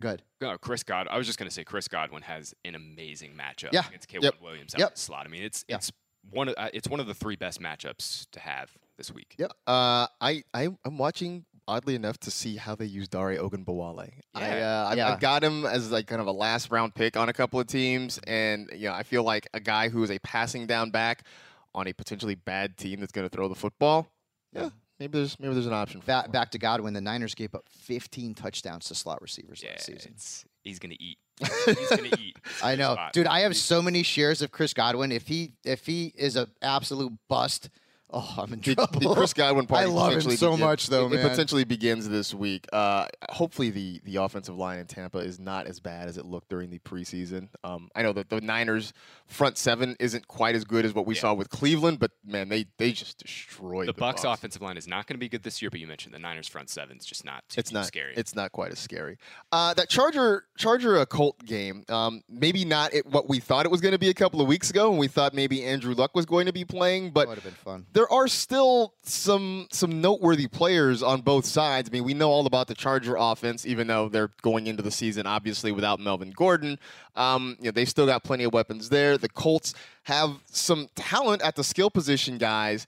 good. 0.00 0.22
no, 0.40 0.56
Chris 0.58 0.82
God. 0.82 1.06
I 1.10 1.18
was 1.18 1.26
just 1.26 1.38
going 1.38 1.48
to 1.48 1.54
say 1.54 1.64
Chris 1.64 1.86
Godwin 1.88 2.22
has 2.22 2.54
an 2.64 2.74
amazing 2.74 3.32
matchup 3.34 3.70
Yeah. 3.72 3.86
against 3.88 4.08
Caleb 4.08 4.24
Yep. 4.24 4.34
Williams 4.42 4.74
out 4.74 4.78
Yep. 4.80 4.88
in 4.88 4.94
the 4.94 5.00
slot. 5.00 5.26
I 5.26 5.28
mean, 5.28 5.42
it's 5.42 5.64
Yeah. 5.68 5.76
it's 5.76 5.92
one 6.30 6.48
of 6.48 6.54
uh, 6.58 6.68
it's 6.72 6.88
one 6.88 7.00
of 7.00 7.06
the 7.06 7.14
three 7.14 7.36
best 7.36 7.60
matchups 7.60 8.26
to 8.32 8.40
have 8.40 8.70
this 8.96 9.12
week. 9.12 9.34
Yep. 9.38 9.50
Uh, 9.66 10.06
I, 10.20 10.42
I 10.54 10.68
I'm 10.84 10.98
watching 10.98 11.44
oddly 11.66 11.94
enough 11.94 12.16
to 12.18 12.30
see 12.30 12.56
how 12.56 12.74
they 12.74 12.86
use 12.86 13.08
Dare 13.08 13.36
Ogunbowale. 13.36 14.10
I, 14.34 14.40
Yeah. 14.40 14.82
uh, 14.82 14.88
I've, 14.88 14.96
Yeah. 14.96 15.12
I've 15.12 15.20
got 15.20 15.44
him 15.44 15.66
as 15.66 15.90
like 15.90 16.06
kind 16.06 16.20
of 16.20 16.26
a 16.26 16.32
last 16.32 16.70
round 16.70 16.94
pick 16.94 17.16
on 17.16 17.28
a 17.28 17.32
couple 17.34 17.60
of 17.60 17.66
teams, 17.66 18.18
and 18.26 18.70
you 18.74 18.88
know 18.88 18.94
I 18.94 19.02
feel 19.02 19.22
like 19.22 19.46
a 19.54 19.60
guy 19.60 19.88
who 19.90 20.02
is 20.02 20.10
a 20.10 20.18
passing 20.20 20.66
down 20.66 20.90
back 20.90 21.24
on 21.74 21.86
a 21.86 21.92
potentially 21.92 22.34
bad 22.34 22.76
team 22.76 23.00
that's 23.00 23.12
going 23.12 23.28
to 23.28 23.34
throw 23.34 23.48
the 23.48 23.54
football. 23.54 24.08
Yeah, 24.52 24.70
maybe 24.98 25.18
there's 25.18 25.38
maybe 25.38 25.54
there's 25.54 25.66
an 25.66 25.72
option. 25.72 26.00
For 26.00 26.06
Back, 26.06 26.24
him. 26.26 26.30
back 26.32 26.50
to 26.52 26.58
Godwin, 26.58 26.94
the 26.94 27.00
Niners 27.00 27.34
gave 27.34 27.54
up 27.54 27.64
15 27.68 28.34
touchdowns 28.34 28.86
to 28.86 28.94
slot 28.94 29.20
receivers 29.22 29.62
Yeah, 29.62 29.72
last 29.72 29.86
season. 29.86 30.12
it's 30.14 30.44
he's 30.62 30.78
going 30.78 30.92
to 30.92 31.02
eat. 31.02 31.18
he's 31.66 31.88
going 31.90 32.10
to 32.10 32.20
eat. 32.20 32.36
I 32.62 32.74
know, 32.74 32.94
Spot. 32.94 33.12
dude. 33.12 33.26
I 33.26 33.40
have 33.40 33.54
so 33.56 33.80
many 33.82 34.02
shares 34.02 34.42
of 34.42 34.50
Chris 34.50 34.72
Godwin. 34.74 35.12
If 35.12 35.28
he 35.28 35.52
if 35.64 35.86
he 35.86 36.12
is 36.16 36.36
an 36.36 36.46
absolute 36.62 37.12
bust, 37.28 37.68
oh, 38.10 38.34
I'm 38.38 38.52
in 38.52 38.60
The, 38.60 38.74
trouble. 38.74 39.00
the 39.00 39.14
Chris 39.14 39.32
Godwin 39.32 39.66
part. 39.66 39.82
I 39.82 39.86
love 39.86 40.08
him 40.12 40.18
potentially 40.18 40.36
so 40.36 40.52
begin- 40.52 40.66
much, 40.66 40.86
though, 40.88 41.06
it, 41.06 41.10
man. 41.10 41.18
It 41.26 41.28
potentially 41.30 41.64
begins 41.64 42.08
this 42.08 42.32
week. 42.34 42.66
Uh, 42.72 43.06
hopefully, 43.30 43.70
the 43.70 44.00
the 44.04 44.16
offensive 44.16 44.56
line 44.56 44.78
in 44.78 44.86
Tampa 44.86 45.18
is 45.18 45.38
not 45.38 45.66
as 45.66 45.80
bad 45.80 46.08
as 46.08 46.16
it 46.18 46.24
looked 46.24 46.48
during 46.48 46.70
the 46.70 46.78
preseason. 46.80 47.48
Um, 47.64 47.88
I 47.94 48.02
know 48.02 48.12
that 48.12 48.28
the 48.30 48.40
Niners 48.40 48.92
front 49.26 49.58
seven 49.58 49.96
isn't 50.00 50.26
quite 50.28 50.54
as 50.54 50.64
good 50.64 50.84
as 50.84 50.94
what 50.94 51.06
we 51.06 51.14
Yeah. 51.14 51.20
saw 51.22 51.34
with 51.34 51.50
Cleveland, 51.50 51.98
but 51.98 52.10
man, 52.24 52.48
they 52.48 52.66
they 52.78 52.92
just 52.92 53.18
destroyed 53.18 53.88
The 53.88 53.92
the, 53.92 53.98
Bucks 53.98 54.24
offensive 54.24 54.62
line 54.62 54.76
is 54.76 54.86
not 54.88 55.06
going 55.06 55.14
to 55.14 55.18
be 55.20 55.28
good 55.28 55.42
this 55.42 55.60
year, 55.60 55.70
but 55.70 55.80
you 55.80 55.86
mentioned 55.86 56.14
the 56.14 56.18
Niners 56.18 56.48
front 56.48 56.70
seven's 56.70 57.04
just 57.04 57.24
not 57.24 57.44
too, 57.48 57.60
It's 57.60 57.70
too 57.70 57.74
not 57.74 57.86
scary. 57.86 58.14
It's 58.16 58.34
not 58.34 58.52
quite 58.52 58.72
as 58.72 58.78
scary. 58.78 59.18
Uh, 59.52 59.74
that 59.74 59.88
Charger 59.88 60.44
Charger 60.56 60.96
a 60.98 61.06
Colt 61.06 61.44
game, 61.44 61.84
um, 61.88 62.22
maybe 62.28 62.64
not 62.64 62.94
it, 62.94 63.06
what 63.06 63.28
we 63.28 63.38
thought 63.40 63.66
it 63.66 63.70
was 63.70 63.80
going 63.80 63.92
to 63.92 63.98
be 63.98 64.08
a 64.08 64.14
couple 64.14 64.40
of 64.40 64.46
weeks 64.48 64.70
ago, 64.70 64.90
and 64.90 64.98
we 64.98 65.08
thought 65.08 65.34
maybe 65.34 65.64
Andrew 65.64 65.94
Luck 65.94 66.14
was 66.14 66.24
going 66.26 66.46
to 66.46 66.52
be 66.52 66.64
playing, 66.64 67.10
but 67.10 67.28
would 67.28 67.34
have 67.36 67.44
been 67.44 67.52
fun. 67.54 67.86
There 67.98 68.12
are 68.12 68.28
still 68.28 68.94
some 69.02 69.66
some 69.72 70.00
noteworthy 70.00 70.46
players 70.46 71.02
on 71.02 71.20
both 71.20 71.44
sides. 71.44 71.90
I 71.90 71.92
mean, 71.92 72.04
we 72.04 72.14
know 72.14 72.30
all 72.30 72.46
about 72.46 72.68
the 72.68 72.74
Charger 72.76 73.16
offense, 73.18 73.66
even 73.66 73.88
though 73.88 74.08
they're 74.08 74.30
going 74.40 74.68
into 74.68 74.84
the 74.84 74.90
season 74.92 75.26
obviously 75.26 75.72
without 75.72 75.98
Melvin 75.98 76.30
Gordon. 76.30 76.78
Um, 77.16 77.56
you 77.58 77.64
know, 77.64 77.70
they've 77.72 77.88
still 77.88 78.06
got 78.06 78.22
plenty 78.22 78.44
of 78.44 78.52
weapons 78.52 78.88
there. 78.88 79.18
The 79.18 79.28
Colts 79.28 79.74
have 80.04 80.38
some 80.44 80.88
talent 80.94 81.42
at 81.42 81.56
the 81.56 81.64
skill 81.64 81.90
position 81.90 82.38
guys. 82.38 82.86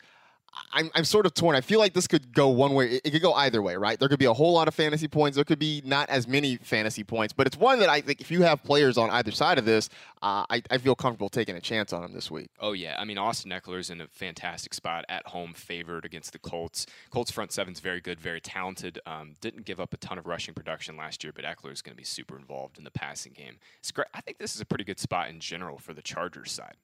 I'm, 0.73 0.91
I'm 0.95 1.05
sort 1.05 1.27
of 1.27 1.35
torn. 1.35 1.57
I 1.57 1.61
feel 1.61 1.79
like 1.79 1.95
this 1.95 2.07
could 2.07 2.33
go 2.33 2.49
one 2.49 2.75
way. 2.75 2.87
It, 2.87 3.03
it 3.05 3.11
could 3.11 3.23
go 3.23 3.33
either 3.35 3.63
way, 3.63 3.77
right? 3.77 3.99
There 3.99 4.09
could 4.09 4.19
be 4.19 4.25
a 4.25 4.33
whole 4.33 4.53
lot 4.53 4.69
of 4.69 4.75
fantasy 4.75 5.09
points. 5.09 5.37
There 5.37 5.45
could 5.45 5.59
be 5.59 5.83
not 5.85 6.09
as 6.11 6.27
many 6.27 6.57
fantasy 6.57 7.05
points, 7.05 7.33
but 7.33 7.47
it's 7.47 7.57
one 7.57 7.79
that 7.81 7.89
I 7.89 8.01
think 8.01 8.21
if 8.21 8.31
you 8.31 8.43
have 8.43 8.63
players 8.63 8.99
on 8.99 9.11
either 9.11 9.31
side 9.31 9.59
of 9.59 9.65
this, 9.65 9.89
uh, 10.23 10.45
I, 10.51 10.63
I 10.71 10.79
feel 10.79 10.95
comfortable 10.95 11.29
taking 11.29 11.57
a 11.57 11.61
chance 11.61 11.93
on 11.93 12.03
them 12.03 12.13
this 12.13 12.31
week. 12.31 12.51
Oh 12.59 12.73
yeah, 12.73 12.97
I 12.99 13.05
mean 13.05 13.19
Austin 13.19 13.51
Ekeler's 13.51 13.91
in 13.91 14.01
a 14.01 14.09
fantastic 14.09 14.75
spot 14.75 15.05
at 15.09 15.27
home, 15.29 15.55
favored 15.55 16.05
against 16.05 16.33
the 16.33 16.39
Colts. 16.39 16.87
Colts 17.11 17.31
front 17.31 17.53
seven's 17.53 17.81
very 17.81 18.01
good, 18.01 18.21
very 18.21 18.41
talented. 18.41 18.99
Um, 19.07 19.35
didn't 19.41 19.65
give 19.65 19.81
up 19.81 19.95
a 19.95 19.97
ton 19.97 20.19
of 20.19 20.27
rushing 20.27 20.55
production 20.55 20.97
last 20.97 21.23
year, 21.25 21.33
but 21.35 21.45
Ekeler's 21.45 21.83
going 21.83 21.95
to 21.95 22.01
be 22.01 22.05
super 22.05 22.37
involved 22.37 22.79
in 22.79 22.85
the 22.85 22.91
passing 22.91 23.33
game. 23.33 23.59
It's 23.79 23.93
great. 23.93 24.09
I 24.15 24.21
think 24.21 24.39
this 24.39 24.55
is 24.55 24.61
a 24.61 24.67
pretty 24.67 24.85
good 24.85 24.99
spot 24.99 25.29
in 25.29 25.41
general 25.41 25.79
for 25.79 25.95
the 25.95 26.03
Chargers 26.03 26.53
side. 26.53 26.77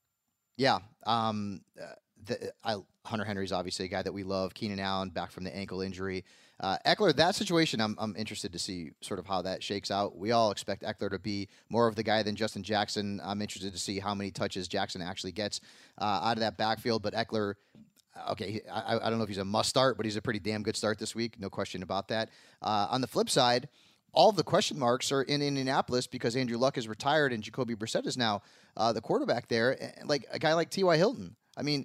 Yeah. 0.57 0.79
Um, 1.05 1.61
uh, 1.81 1.95
the, 2.27 2.53
I, 2.65 2.77
Hunter 3.05 3.25
Henry's 3.25 3.53
obviously 3.53 3.87
a 3.87 3.89
guy 3.89 4.03
that 4.03 4.13
we 4.13 4.23
love. 4.23 4.55
Keenan 4.55 4.81
Allen 4.81 5.11
back 5.11 5.31
from 5.31 5.45
the 5.45 5.55
ankle 5.55 5.81
injury. 5.81 6.25
Uh, 6.59 6.79
Ekeler, 6.87 7.15
that 7.15 7.35
situation, 7.35 7.81
I'm, 7.81 7.97
I'm 7.99 8.17
interested 8.17 8.53
to 8.53 8.59
see 8.59 8.93
sort 9.03 9.21
of 9.21 9.27
how 9.27 9.43
that 9.43 9.63
shakes 9.63 9.91
out. 9.91 10.17
We 10.17 10.33
all 10.33 10.51
expect 10.51 10.83
Ekeler 10.83 11.11
to 11.11 11.19
be 11.19 11.49
more 11.69 11.87
of 11.87 11.97
the 11.97 12.03
guy 12.03 12.23
than 12.23 12.35
Justin 12.35 12.63
Jackson. 12.63 13.21
I'm 13.23 13.43
interested 13.43 13.73
to 13.73 13.79
see 13.79 13.99
how 13.99 14.15
many 14.15 14.31
touches 14.31 14.67
Jackson 14.67 15.03
actually 15.03 15.33
gets 15.33 15.61
uh, 15.99 16.21
out 16.23 16.33
of 16.33 16.41
that 16.41 16.57
backfield. 16.57 17.03
But 17.03 17.13
Ekeler, 17.13 17.55
okay, 18.31 18.63
I, 18.73 18.97
I 18.97 19.11
don't 19.11 19.19
know 19.19 19.25
if 19.25 19.29
he's 19.29 19.39
a 19.39 19.45
must 19.45 19.69
start, 19.69 19.99
but 19.99 20.07
he's 20.07 20.17
a 20.17 20.23
pretty 20.23 20.41
damn 20.41 20.63
good 20.63 20.77
start 20.77 20.99
this 20.99 21.15
week. 21.15 21.39
No 21.39 21.51
question 21.51 21.83
about 21.83 22.09
that. 22.09 22.31
Uh, 22.63 22.87
on 22.91 23.03
the 23.03 23.07
flip 23.07 23.29
side, 23.29 23.69
all 24.17 24.33
the 24.33 24.43
question 24.43 24.79
marks 24.79 25.13
are 25.13 25.23
in 25.23 25.43
Indianapolis 25.43 26.07
because 26.07 26.37
Andrew 26.37 26.57
Luck 26.57 26.79
is 26.79 26.89
retired 26.89 27.35
and 27.35 27.43
Jacoby 27.43 27.75
Brissett 27.75 28.07
is 28.07 28.17
now 28.17 28.41
uh, 28.79 28.95
the 28.95 29.03
quarterback 29.03 29.49
there. 29.49 29.93
Like 30.07 30.25
a 30.33 30.39
guy 30.39 30.55
like 30.55 30.71
T.Y. 30.71 30.97
Hilton. 30.97 31.37
I 31.55 31.63
mean, 31.63 31.85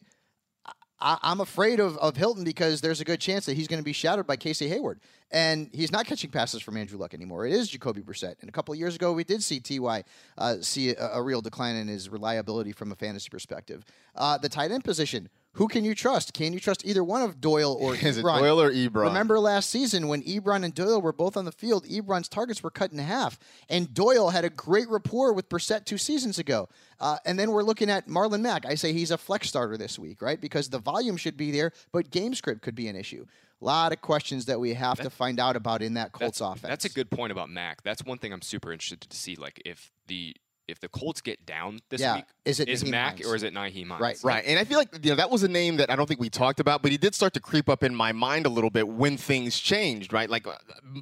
I, 1.02 1.18
I'm 1.22 1.42
afraid 1.42 1.80
of, 1.80 1.98
of 1.98 2.16
Hilton 2.16 2.44
because 2.44 2.82
there's 2.82 3.02
a 3.02 3.06
good 3.06 3.20
chance 3.20 3.46
that 3.46 3.56
he's 3.56 3.68
going 3.68 3.80
to 3.80 3.84
be 3.84 3.94
shadowed 3.94 4.28
by 4.28 4.36
Casey 4.36 4.68
Hayward. 4.70 5.00
And 5.32 5.70
he's 5.74 5.92
not 5.92 6.06
catching 6.06 6.30
passes 6.30 6.62
from 6.62 6.78
Andrew 6.78 7.00
Luck 7.00 7.14
anymore. 7.14 7.46
It 7.46 7.54
is 7.54 7.70
Jacoby 7.70 8.02
Brissett. 8.02 8.36
And 8.42 8.50
a 8.50 8.52
couple 8.52 8.74
of 8.74 8.80
years 8.80 8.96
ago, 8.96 9.14
we 9.14 9.24
did 9.24 9.42
see 9.42 9.60
Ty 9.60 10.04
uh, 10.38 10.56
see 10.62 10.90
a, 10.90 11.14
a 11.14 11.22
real 11.22 11.42
decline 11.42 11.76
in 11.76 11.88
his 11.88 12.10
reliability 12.10 12.74
from 12.74 12.92
a 12.92 12.96
fantasy 12.96 13.30
perspective. 13.30 13.86
Uh, 14.16 14.38
the 14.38 14.50
tight 14.50 14.72
end 14.72 14.84
position. 14.84 15.30
Who 15.56 15.68
can 15.68 15.84
you 15.84 15.94
trust? 15.94 16.34
Can 16.34 16.54
you 16.54 16.60
trust 16.60 16.86
either 16.86 17.04
one 17.04 17.22
of 17.22 17.42
Doyle 17.42 17.76
or 17.80 17.94
Is 18.02 18.18
it 18.18 18.24
Ebron? 18.24 18.40
Doyle 18.40 18.62
or 18.62 18.72
Ebron? 18.72 19.06
Remember 19.06 19.40
last 19.40 19.70
season 19.70 20.08
when 20.08 20.24
Ebron 20.24 20.64
and 20.64 20.74
Doyle 20.74 21.02
were 21.02 21.12
both 21.12 21.36
on 21.36 21.46
the 21.46 21.52
field, 21.52 21.86
Ebron's 21.86 22.30
targets 22.30 22.64
were 22.64 22.70
cut 22.70 22.92
in 22.92 23.00
half, 23.00 23.38
and 23.70 23.94
Doyle 23.94 24.30
had 24.30 24.46
a 24.46 24.50
great 24.50 24.90
rapport 24.90 25.34
with 25.34 25.50
Brissett 25.50 25.86
two 25.86 25.98
seasons 25.98 26.40
ago. 26.40 26.70
Uh, 27.00 27.18
and 27.26 27.38
then 27.38 27.52
we're 27.52 27.64
looking 27.64 27.90
at 27.90 28.08
Marlon 28.08 28.42
Mack. 28.42 28.66
I 28.66 28.76
say 28.76 28.94
he's 28.94 29.12
a 29.12 29.18
flex 29.18 29.50
starter 29.50 29.76
this 29.76 30.00
week, 30.00 30.22
right? 30.22 30.40
Because 30.40 30.70
the 30.70 30.80
volume 30.80 31.18
should 31.18 31.36
be 31.36 31.52
there, 31.52 31.72
but 31.92 32.12
game 32.12 32.34
script 32.34 32.62
could 32.62 32.76
be 32.76 32.88
an 32.88 32.96
issue. 32.96 33.26
A 33.62 33.66
lot 33.66 33.92
of 33.92 34.02
questions 34.02 34.46
that 34.46 34.60
we 34.60 34.74
have 34.74 35.00
to 35.02 35.10
find 35.10 35.40
out 35.40 35.56
about 35.56 35.84
in 35.84 35.94
that 35.96 36.14
Colts 36.14 36.40
that's, 36.40 36.42
offense. 36.42 36.70
That's 36.70 36.86
a 36.86 36.90
good 36.90 37.12
point 37.12 37.32
about 37.32 37.50
Mack. 37.50 37.84
That's 37.84 38.04
one 38.04 38.18
thing 38.18 38.34
I'm 38.34 38.42
super 38.42 38.72
interested 38.72 39.02
to 39.02 39.18
see. 39.18 39.36
Like 39.36 39.62
if 39.66 39.92
the 40.08 40.36
if 40.72 40.80
the 40.80 40.90
Colts 40.90 41.22
get 41.22 41.46
down 41.46 41.80
this 41.90 42.02
Yeah. 42.02 42.16
week, 42.16 42.26
Is 42.46 42.60
it 42.60 42.68
is 42.70 42.84
Nyheim 42.84 42.90
Mack 42.90 43.14
Hines? 43.18 43.26
or 43.28 43.36
is 43.36 43.44
it 43.44 43.54
Nyheim 43.54 43.90
Hines? 43.90 44.02
Right. 44.02 44.18
Right. 44.24 44.44
And 44.48 44.58
I 44.58 44.64
feel 44.64 44.78
like 44.78 44.90
you 45.04 45.12
know 45.12 45.16
that 45.18 45.30
was 45.30 45.44
a 45.44 45.48
name 45.48 45.78
that 45.78 45.90
I 45.92 45.96
don't 45.96 46.08
think 46.08 46.20
we 46.20 46.30
talked 46.30 46.60
about, 46.60 46.82
but 46.82 46.92
he 46.92 46.98
did 46.98 47.14
start 47.14 47.34
to 47.36 47.40
creep 47.40 47.70
up 47.70 47.84
in 47.84 47.94
my 47.94 48.12
mind 48.12 48.46
a 48.46 48.50
little 48.50 48.70
bit 48.72 48.88
when 48.88 49.18
things 49.18 49.60
changed, 49.60 50.12
right? 50.14 50.30
Like 50.30 50.48
uh, 50.48 50.56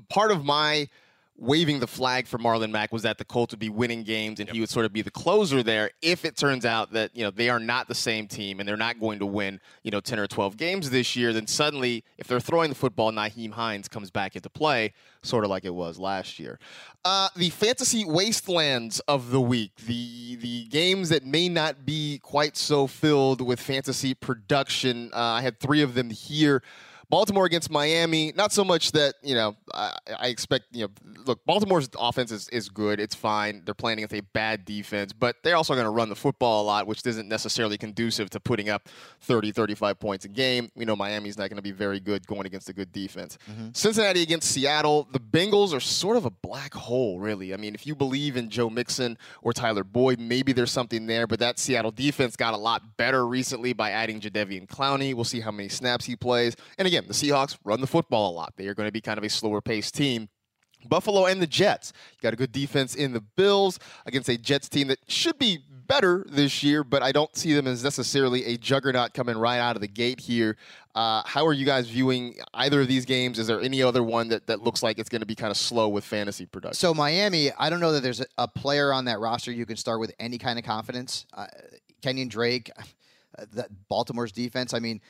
part 0.09 0.31
of 0.31 0.43
my 0.43 0.89
waving 1.39 1.79
the 1.79 1.87
flag 1.87 2.27
for 2.27 2.37
Marlon 2.37 2.71
Mack 2.71 2.91
was 2.91 3.03
that 3.03 3.17
the 3.17 3.25
Colts 3.25 3.53
would 3.53 3.59
be 3.59 3.69
winning 3.69 4.03
games 4.03 4.39
and 4.39 4.49
he 4.49 4.59
would 4.59 4.69
sort 4.69 4.85
of 4.85 4.91
be 4.91 5.01
the 5.01 5.11
closer 5.11 5.63
there 5.63 5.91
if 6.01 6.25
it 6.25 6.35
turns 6.35 6.65
out 6.65 6.91
that, 6.91 7.15
you 7.15 7.23
know, 7.23 7.31
they 7.31 7.49
are 7.49 7.59
not 7.59 7.87
the 7.87 7.95
same 7.95 8.27
team 8.27 8.59
and 8.59 8.67
they're 8.67 8.77
not 8.77 8.99
going 8.99 9.19
to 9.19 9.25
win, 9.25 9.59
you 9.83 9.91
know, 9.91 10.01
10 10.01 10.19
or 10.19 10.27
12 10.27 10.57
games 10.57 10.89
this 10.89 11.15
year, 11.15 11.31
then 11.31 11.47
suddenly 11.47 12.03
if 12.17 12.27
they're 12.27 12.39
throwing 12.39 12.69
the 12.69 12.75
football, 12.75 13.11
Nyheim 13.11 13.51
Hines 13.51 13.87
comes 13.87 14.11
back 14.11 14.35
into 14.35 14.49
play, 14.49 14.93
sort 15.21 15.43
of 15.43 15.49
like 15.49 15.63
it 15.63 15.73
was 15.73 15.97
last 15.97 16.39
year. 16.39 16.59
Uh, 17.05 17.29
the 17.35 17.49
fantasy 17.49 18.03
wastelands 18.03 18.99
of 19.01 19.31
the 19.31 19.39
week, 19.39 19.71
the 19.87 20.35
the 20.35 20.65
games 20.65 21.09
that 21.09 21.25
may 21.25 21.47
not 21.47 21.85
be 21.85 22.19
quite 22.21 22.57
so 22.57 22.87
filled 22.87 23.39
with 23.39 23.59
fantasy 23.59 24.13
production. 24.13 25.09
Uh, 25.13 25.19
I 25.19 25.41
had 25.41 25.59
three 25.59 25.81
of 25.81 25.93
them 25.93 26.09
here. 26.09 26.61
Baltimore 27.09 27.45
against 27.45 27.71
Miami, 27.71 28.31
not 28.35 28.51
so 28.51 28.63
much 28.63 28.91
that, 28.91 29.15
you 29.23 29.33
know, 29.33 29.55
I, 29.73 29.97
I, 30.19 30.27
expect, 30.27 30.65
you 30.71 30.83
know, 30.83 30.89
look, 31.25 31.43
Baltimore's 31.45 31.89
offense 31.97 32.31
is, 32.31 32.47
is 32.49 32.69
good. 32.69 32.99
It's 32.99 33.15
fine. 33.15 33.63
They're 33.65 33.73
playing 33.73 33.97
against 33.97 34.13
a 34.13 34.21
bad 34.21 34.63
defense, 34.63 35.11
but 35.11 35.37
they're 35.43 35.55
also 35.55 35.73
going 35.73 35.85
to 35.85 35.91
run 35.91 36.09
the 36.09 36.15
football 36.15 36.61
a 36.61 36.65
lot, 36.65 36.85
which 36.85 37.03
isn't 37.05 37.27
necessarily 37.27 37.79
conducive 37.79 38.29
to 38.29 38.39
putting 38.39 38.69
up 38.69 38.89
30, 39.21 39.51
35 39.51 39.99
points 39.99 40.25
a 40.25 40.27
game. 40.27 40.69
We 40.75 40.85
know 40.85 40.95
Miami's 40.95 41.37
not 41.37 41.49
going 41.49 41.57
to 41.57 41.63
be 41.63 41.71
very 41.71 41.99
good 41.99 42.27
going 42.27 42.45
against 42.45 42.69
a 42.69 42.73
good 42.73 42.91
defense. 42.91 43.39
Mm-hmm. 43.49 43.69
Cincinnati 43.73 44.21
against 44.21 44.51
Seattle, 44.51 45.07
the 45.11 45.19
Bengals 45.19 45.73
are 45.73 45.79
sort 45.79 46.15
of 46.15 46.25
a 46.25 46.29
black 46.29 46.75
hole, 46.75 47.19
really. 47.19 47.55
I 47.55 47.57
mean, 47.57 47.73
if 47.73 47.87
you 47.87 47.95
believe 47.95 48.37
in 48.37 48.51
Joe 48.51 48.69
Mixon 48.69 49.17
or 49.41 49.51
Tyler 49.51 49.83
Boyd, 49.83 50.19
maybe 50.19 50.53
there's 50.53 50.71
something 50.71 51.07
there, 51.07 51.25
but 51.25 51.39
that 51.39 51.57
Seattle 51.57 51.91
defense 51.91 52.35
got 52.35 52.53
a 52.53 52.57
lot 52.57 52.97
better 52.97 53.25
recently 53.25 53.73
by 53.73 53.89
adding 53.91 54.21
Jadeveon 54.21 54.67
Clowney. 54.67 55.15
We'll 55.15 55.23
see 55.23 55.39
how 55.39 55.51
many 55.51 55.69
snaps 55.69 56.05
he 56.05 56.15
plays. 56.15 56.55
And 56.77 56.87
again, 56.87 56.98
again, 56.99 57.07
the 57.07 57.13
Seahawks 57.13 57.57
run 57.63 57.81
the 57.81 57.87
football 57.87 58.31
a 58.31 58.33
lot. 58.33 58.53
They 58.57 58.67
are 58.67 58.73
going 58.73 58.87
to 58.87 58.91
be 58.91 59.01
kind 59.01 59.17
of 59.17 59.23
a 59.23 59.29
slower 59.29 59.61
paced 59.61 59.95
team. 59.95 60.29
Buffalo 60.87 61.25
and 61.25 61.41
the 61.41 61.47
Jets. 61.47 61.91
You 62.13 62.21
got 62.21 62.33
a 62.33 62.37
good 62.37 62.53
defense 62.53 62.95
in 62.95 63.11
the 63.11 63.19
Bills 63.19 63.79
against 64.05 64.29
a 64.29 64.37
Jets 64.37 64.69
team 64.69 64.87
that 64.87 64.99
should 65.09 65.37
be 65.37 65.59
better 65.69 66.25
this 66.29 66.63
year, 66.63 66.85
but 66.85 67.03
I 67.03 67.11
don't 67.11 67.35
see 67.35 67.53
them 67.53 67.67
as 67.67 67.83
necessarily 67.83 68.45
a 68.45 68.57
juggernaut 68.57 69.13
coming 69.13 69.37
right 69.37 69.59
out 69.59 69.75
of 69.75 69.81
the 69.81 69.87
gate 69.87 70.21
here. 70.21 70.55
Uh, 70.95 71.21
how 71.25 71.45
are 71.45 71.51
you 71.51 71.65
guys 71.65 71.89
viewing 71.89 72.35
either 72.53 72.81
of 72.81 72.87
these 72.87 73.03
games? 73.05 73.39
Is 73.39 73.47
there 73.47 73.59
any 73.59 73.83
other 73.83 74.03
one 74.03 74.29
that, 74.29 74.47
that 74.47 74.61
looks 74.61 74.81
like 74.81 74.99
it's 74.99 75.09
going 75.09 75.21
to 75.21 75.25
be 75.25 75.35
kind 75.35 75.51
of 75.51 75.57
slow 75.57 75.89
with 75.89 76.05
fantasy 76.05 76.45
production? 76.45 76.75
So, 76.75 76.93
Miami, 76.93 77.51
I 77.57 77.69
don't 77.69 77.81
know 77.81 77.91
that 77.91 78.03
there's 78.03 78.23
a, 78.37 78.47
player 78.47 78.93
on 78.93 79.05
that 79.05 79.19
roster 79.19 79.51
you 79.51 79.65
can 79.65 79.75
start 79.75 79.99
with 79.99 80.13
any 80.19 80.37
kind 80.37 80.57
of 80.57 80.63
confidence. 80.63 81.25
Uh, 81.33 81.47
Kenyan 82.01 82.29
Drake, 82.29 82.71
uh, 83.37 83.63
Baltimore's 83.89 84.31
defense. 84.31 84.73
I 84.73 84.79
mean, 84.79 85.01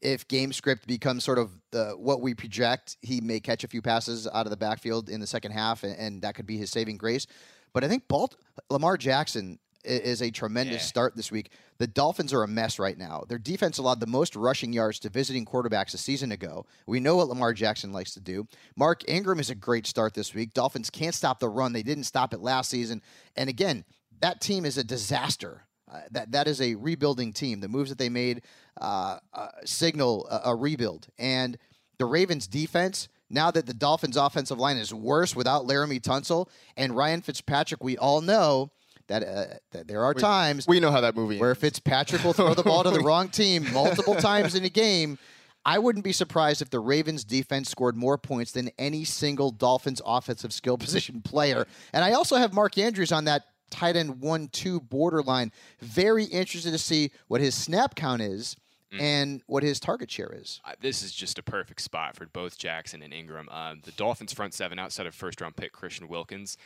if 0.00 0.26
game 0.28 0.52
script 0.52 0.86
becomes 0.86 1.24
sort 1.24 1.38
of 1.38 1.50
the, 1.70 1.90
what 1.96 2.20
we 2.20 2.34
project, 2.34 2.96
he 3.02 3.20
may 3.20 3.40
catch 3.40 3.64
a 3.64 3.68
few 3.68 3.82
passes 3.82 4.26
out 4.26 4.46
of 4.46 4.50
the 4.50 4.56
backfield 4.56 5.08
in 5.08 5.20
the 5.20 5.26
second 5.26 5.52
half, 5.52 5.82
and, 5.82 5.96
and 5.98 6.22
that 6.22 6.34
could 6.34 6.46
be 6.46 6.56
his 6.56 6.70
saving 6.70 6.96
grace. 6.96 7.26
But 7.72 7.84
I 7.84 7.88
think 7.88 8.08
Balt- 8.08 8.36
Lamar 8.70 8.96
Jackson 8.96 9.58
is 9.84 10.22
a 10.22 10.30
tremendous 10.30 10.76
yeah. 10.76 10.82
start 10.82 11.16
this 11.16 11.30
week. 11.30 11.50
The 11.78 11.86
Dolphins 11.86 12.32
are 12.32 12.42
a 12.42 12.48
mess 12.48 12.78
right 12.78 12.98
now. 12.98 13.24
Their 13.28 13.38
defense 13.38 13.78
allowed 13.78 14.00
the 14.00 14.06
most 14.06 14.36
rushing 14.36 14.72
yards 14.72 14.98
to 15.00 15.08
visiting 15.08 15.44
quarterbacks 15.44 15.94
a 15.94 15.98
season 15.98 16.32
ago. 16.32 16.66
We 16.86 17.00
know 17.00 17.16
what 17.16 17.28
Lamar 17.28 17.52
Jackson 17.52 17.92
likes 17.92 18.12
to 18.14 18.20
do. 18.20 18.46
Mark 18.76 19.08
Ingram 19.08 19.38
is 19.38 19.50
a 19.50 19.54
great 19.54 19.86
start 19.86 20.14
this 20.14 20.34
week. 20.34 20.52
Dolphins 20.52 20.90
can't 20.90 21.14
stop 21.14 21.38
the 21.38 21.48
run. 21.48 21.72
They 21.72 21.82
didn't 21.82 22.04
stop 22.04 22.34
it 22.34 22.40
last 22.40 22.70
season. 22.70 23.02
And 23.36 23.48
again, 23.48 23.84
that 24.20 24.40
team 24.40 24.64
is 24.64 24.76
a 24.76 24.84
disaster. 24.84 25.62
Uh, 25.90 26.00
that 26.10 26.30
that 26.32 26.46
is 26.46 26.60
a 26.60 26.74
rebuilding 26.74 27.32
team. 27.32 27.60
The 27.60 27.68
moves 27.68 27.88
that 27.90 27.98
they 27.98 28.08
made 28.08 28.42
uh, 28.80 29.18
uh, 29.32 29.48
signal 29.64 30.28
a, 30.30 30.50
a, 30.50 30.54
rebuild. 30.54 31.06
And 31.18 31.56
the 31.98 32.04
Ravens' 32.04 32.46
defense, 32.46 33.08
now 33.30 33.50
that 33.50 33.66
the 33.66 33.74
Dolphins' 33.74 34.16
offensive 34.16 34.58
line 34.58 34.76
is 34.76 34.92
worse 34.92 35.34
without 35.34 35.64
Laremy 35.64 36.00
Tunsil 36.00 36.48
and 36.76 36.96
Ryan 36.96 37.22
Fitzpatrick, 37.22 37.82
we 37.82 37.96
all 37.96 38.20
know 38.20 38.70
that, 39.08 39.22
uh, 39.22 39.44
that 39.72 39.88
there 39.88 40.04
are 40.04 40.12
we, 40.14 40.20
times 40.20 40.66
we 40.68 40.80
know 40.80 40.90
how 40.90 41.00
that 41.00 41.16
movie 41.16 41.38
where 41.38 41.54
Fitzpatrick 41.54 42.22
will 42.22 42.34
throw 42.34 42.54
the 42.54 42.62
ball 42.62 42.84
to 42.84 42.90
the 42.90 43.00
wrong 43.04 43.28
team 43.28 43.66
multiple 43.72 44.14
times 44.14 44.54
in 44.54 44.64
a 44.64 44.68
game. 44.68 45.18
I 45.64 45.78
wouldn't 45.78 46.04
be 46.04 46.12
surprised 46.12 46.62
if 46.62 46.70
the 46.70 46.80
Ravens 46.80 47.24
defense 47.24 47.68
scored 47.68 47.96
more 47.96 48.16
points 48.16 48.52
than 48.52 48.70
any 48.78 49.04
single 49.04 49.50
Dolphins 49.50 50.00
offensive 50.04 50.52
skill 50.52 50.78
position 50.78 51.20
player. 51.20 51.66
And 51.92 52.04
I 52.04 52.12
also 52.12 52.36
have 52.36 52.52
Mark 52.54 52.78
Andrews 52.78 53.12
on 53.12 53.24
that 53.24 53.42
tight 53.70 53.96
end 53.96 54.20
one 54.20 54.48
two 54.48 54.80
borderline. 54.80 55.52
Very 55.80 56.24
interested 56.24 56.70
to 56.72 56.78
see 56.78 57.10
what 57.26 57.40
his 57.40 57.54
snap 57.54 57.94
count 57.94 58.22
is. 58.22 58.56
Mm. 58.90 59.00
And 59.02 59.42
what 59.46 59.62
his 59.62 59.78
target 59.80 60.10
share 60.10 60.32
is. 60.34 60.62
Uh, 60.64 60.72
this 60.80 61.02
is 61.02 61.12
just 61.12 61.38
a 61.38 61.42
perfect 61.42 61.82
spot 61.82 62.16
for 62.16 62.24
both 62.24 62.56
Jackson 62.56 63.02
and 63.02 63.12
Ingram. 63.12 63.46
Um, 63.50 63.82
the 63.84 63.92
Dolphins' 63.92 64.32
front 64.32 64.54
seven, 64.54 64.78
outside 64.78 65.06
of 65.06 65.14
first 65.14 65.42
round 65.42 65.56
pick 65.56 65.72
Christian 65.72 66.08
Wilkins, 66.08 66.56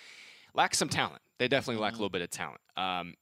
lacks 0.55 0.79
some 0.79 0.89
talent. 0.89 1.21
They 1.41 1.49
definitely 1.49 1.75
mm-hmm. 1.75 1.83
lack 1.83 1.91
a 1.91 1.95
mm-hmm. 1.95 2.03
little 2.03 2.11
bit 2.11 2.23
of 2.23 2.31
talent. 2.31 2.61
Um, 2.77 3.15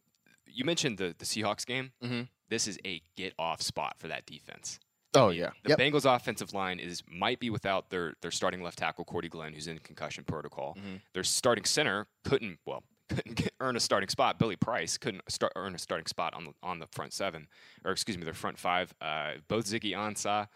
you 0.46 0.66
mentioned 0.66 0.98
the, 0.98 1.14
the 1.16 1.24
Seahawks 1.24 1.64
game. 1.64 1.92
Mm-hmm. 2.04 2.22
This 2.50 2.68
is 2.68 2.78
a 2.84 3.00
get 3.16 3.32
off 3.38 3.62
spot 3.62 3.94
for 3.98 4.08
that 4.08 4.26
defense. 4.26 4.78
Oh 5.14 5.30
yeah. 5.30 5.50
The 5.64 5.70
yep. 5.70 5.78
Bengals 5.78 6.04
offensive 6.04 6.52
line 6.52 6.78
is 6.78 7.02
might 7.10 7.40
be 7.40 7.48
without 7.48 7.90
their 7.90 8.12
their 8.20 8.30
starting 8.30 8.62
left 8.62 8.78
tackle 8.78 9.04
Cordy 9.04 9.28
Glenn, 9.28 9.52
who's 9.52 9.66
in 9.66 9.78
concussion 9.78 10.24
protocol. 10.24 10.76
Mm-hmm. 10.78 10.96
Their 11.14 11.24
starting 11.24 11.64
center 11.64 12.06
couldn't 12.24 12.58
well 12.66 12.84
couldn't 13.14 13.36
get, 13.36 13.52
earn 13.60 13.76
a 13.76 13.80
starting 13.80 14.08
spot. 14.08 14.38
Billy 14.38 14.56
Price 14.56 14.98
couldn't 14.98 15.22
start, 15.30 15.52
earn 15.56 15.74
a 15.74 15.78
starting 15.78 16.06
spot 16.06 16.34
on 16.34 16.44
the 16.44 16.52
on 16.62 16.78
the 16.78 16.86
front 16.86 17.12
seven, 17.12 17.48
or 17.84 17.92
excuse 17.92 18.16
me, 18.16 18.24
the 18.24 18.32
front 18.32 18.58
five. 18.58 18.94
Uh, 19.00 19.32
both 19.48 19.66
Ziggy 19.66 19.92
Ansah 19.92 20.48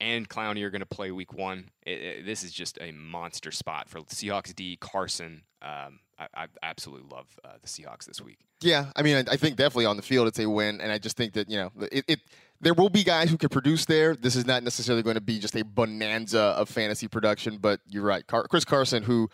and 0.00 0.28
Clowney 0.28 0.62
are 0.62 0.70
going 0.70 0.80
to 0.80 0.86
play 0.86 1.10
week 1.10 1.32
one. 1.32 1.70
It, 1.84 2.00
it, 2.00 2.26
this 2.26 2.44
is 2.44 2.52
just 2.52 2.78
a 2.80 2.92
monster 2.92 3.50
spot 3.50 3.88
for 3.88 4.00
Seahawks 4.02 4.54
D. 4.54 4.76
Carson. 4.80 5.42
Um, 5.60 6.00
I, 6.18 6.26
I, 6.34 6.46
absolutely 6.62 7.08
love 7.10 7.26
uh, 7.44 7.54
the 7.60 7.68
Seahawks 7.68 8.04
this 8.04 8.20
week. 8.20 8.38
Yeah, 8.60 8.86
I 8.94 9.02
mean, 9.02 9.16
I, 9.16 9.32
I, 9.32 9.36
think 9.36 9.56
definitely 9.56 9.86
on 9.86 9.96
the 9.96 10.02
field 10.02 10.28
it's 10.28 10.38
a 10.38 10.48
win, 10.48 10.80
and 10.80 10.92
I 10.92 10.98
just 10.98 11.16
think 11.16 11.32
that 11.34 11.50
you 11.50 11.56
know 11.56 11.72
it, 11.90 12.04
it 12.06 12.20
there 12.60 12.74
will 12.74 12.88
be 12.88 13.04
guys 13.04 13.30
who 13.30 13.36
can 13.36 13.48
produce 13.48 13.84
there. 13.84 14.14
This 14.14 14.36
is 14.36 14.46
not 14.46 14.62
necessarily 14.62 15.02
going 15.02 15.14
to 15.14 15.20
be 15.20 15.38
just 15.38 15.56
a 15.56 15.64
bonanza 15.64 16.40
of 16.40 16.68
fantasy 16.68 17.08
production, 17.08 17.58
but 17.58 17.80
you're 17.88 18.04
right. 18.04 18.26
Car- 18.26 18.46
Chris 18.48 18.64
Carson, 18.64 19.02
who 19.02 19.30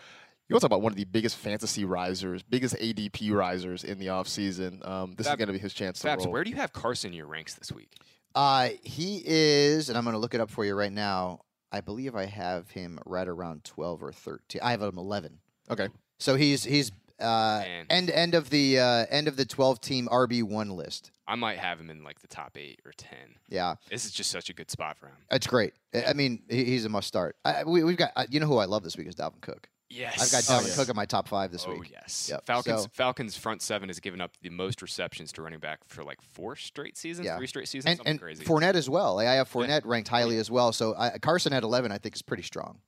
you 0.47 0.53
want 0.53 0.61
to 0.61 0.65
talk 0.65 0.77
about 0.77 0.81
one 0.81 0.91
of 0.91 0.97
the 0.97 1.05
biggest 1.05 1.37
fantasy 1.37 1.85
risers, 1.85 2.43
biggest 2.43 2.75
ADP 2.75 3.31
risers 3.33 3.83
in 3.83 3.97
the 3.97 4.07
offseason. 4.07 4.87
Um, 4.87 5.15
this 5.15 5.27
Fab, 5.27 5.33
is 5.33 5.37
going 5.37 5.47
to 5.47 5.53
be 5.53 5.59
his 5.59 5.73
chance 5.73 5.99
to 5.99 6.07
Fabs, 6.07 6.25
roll. 6.25 6.33
Where 6.33 6.43
do 6.43 6.49
you 6.49 6.55
have 6.57 6.71
Carson 6.71 7.11
in 7.11 7.17
your 7.17 7.27
ranks 7.27 7.55
this 7.55 7.71
week? 7.71 7.89
Uh, 8.35 8.69
he 8.83 9.23
is, 9.25 9.89
and 9.89 9.97
I'm 9.97 10.03
going 10.03 10.13
to 10.13 10.19
look 10.19 10.33
it 10.33 10.41
up 10.41 10.51
for 10.51 10.65
you 10.65 10.75
right 10.75 10.91
now. 10.91 11.41
I 11.71 11.81
believe 11.81 12.15
I 12.15 12.25
have 12.25 12.69
him 12.69 12.99
right 13.05 13.27
around 13.27 13.63
12 13.63 14.03
or 14.03 14.11
13. 14.11 14.61
I 14.63 14.71
have 14.71 14.81
him 14.81 14.97
11. 14.97 15.39
Okay. 15.69 15.89
So 16.19 16.35
he's 16.35 16.63
he's 16.63 16.91
uh, 17.19 17.63
end 17.89 18.09
end 18.09 18.35
of 18.35 18.49
the 18.49 18.79
uh, 18.79 19.05
end 19.09 19.27
of 19.27 19.37
the 19.37 19.45
12 19.45 19.81
team 19.81 20.07
RB 20.11 20.43
one 20.43 20.69
list. 20.69 21.11
I 21.27 21.35
might 21.35 21.57
have 21.57 21.79
him 21.79 21.89
in 21.89 22.03
like 22.03 22.19
the 22.19 22.27
top 22.27 22.57
eight 22.57 22.79
or 22.85 22.91
ten. 22.95 23.35
Yeah, 23.49 23.75
this 23.89 24.05
is 24.05 24.11
just 24.11 24.31
such 24.31 24.49
a 24.49 24.53
good 24.53 24.69
spot 24.69 24.97
for 24.97 25.07
him. 25.07 25.15
It's 25.31 25.47
great. 25.47 25.73
I 26.07 26.13
mean, 26.13 26.43
he's 26.49 26.85
a 26.85 26.89
must 26.89 27.07
start. 27.07 27.35
I, 27.43 27.63
we, 27.63 27.81
have 27.81 27.97
got 27.97 28.11
uh, 28.15 28.25
you 28.29 28.39
know 28.39 28.47
who 28.47 28.57
I 28.57 28.65
love 28.65 28.83
this 28.83 28.95
week 28.95 29.07
is 29.07 29.15
Dalvin 29.15 29.41
Cook. 29.41 29.69
Yes, 29.89 30.19
I've 30.19 30.31
got 30.31 30.43
Dalvin 30.43 30.63
oh, 30.63 30.67
yes. 30.67 30.75
Cook 30.75 30.89
in 30.89 30.95
my 30.95 31.05
top 31.05 31.27
five 31.27 31.51
this 31.51 31.65
oh, 31.67 31.71
week. 31.71 31.81
Oh 31.85 31.89
yes, 31.91 32.29
yep. 32.31 32.45
Falcons. 32.45 32.81
So, 32.81 32.87
Falcons 32.91 33.37
front 33.37 33.61
seven 33.61 33.87
has 33.89 33.99
given 33.99 34.19
up 34.19 34.31
the 34.41 34.49
most 34.49 34.81
receptions 34.81 35.31
to 35.33 35.43
running 35.43 35.59
back 35.59 35.79
for 35.87 36.03
like 36.03 36.21
four 36.21 36.55
straight 36.55 36.97
seasons, 36.97 37.25
yeah. 37.25 37.37
three 37.37 37.47
straight 37.47 37.67
seasons, 37.67 37.99
and, 37.99 38.07
and 38.07 38.19
crazy. 38.19 38.43
Fournette 38.43 38.73
as 38.73 38.89
well. 38.89 39.15
Like, 39.15 39.27
I 39.27 39.35
have 39.35 39.51
Fournette 39.51 39.83
yeah. 39.83 39.91
ranked 39.91 40.09
highly 40.09 40.37
as 40.37 40.49
well. 40.49 40.71
So 40.71 40.93
uh, 40.93 41.17
Carson 41.21 41.53
at 41.53 41.63
eleven, 41.63 41.91
I 41.91 41.99
think, 41.99 42.15
is 42.15 42.23
pretty 42.23 42.43
strong. 42.43 42.79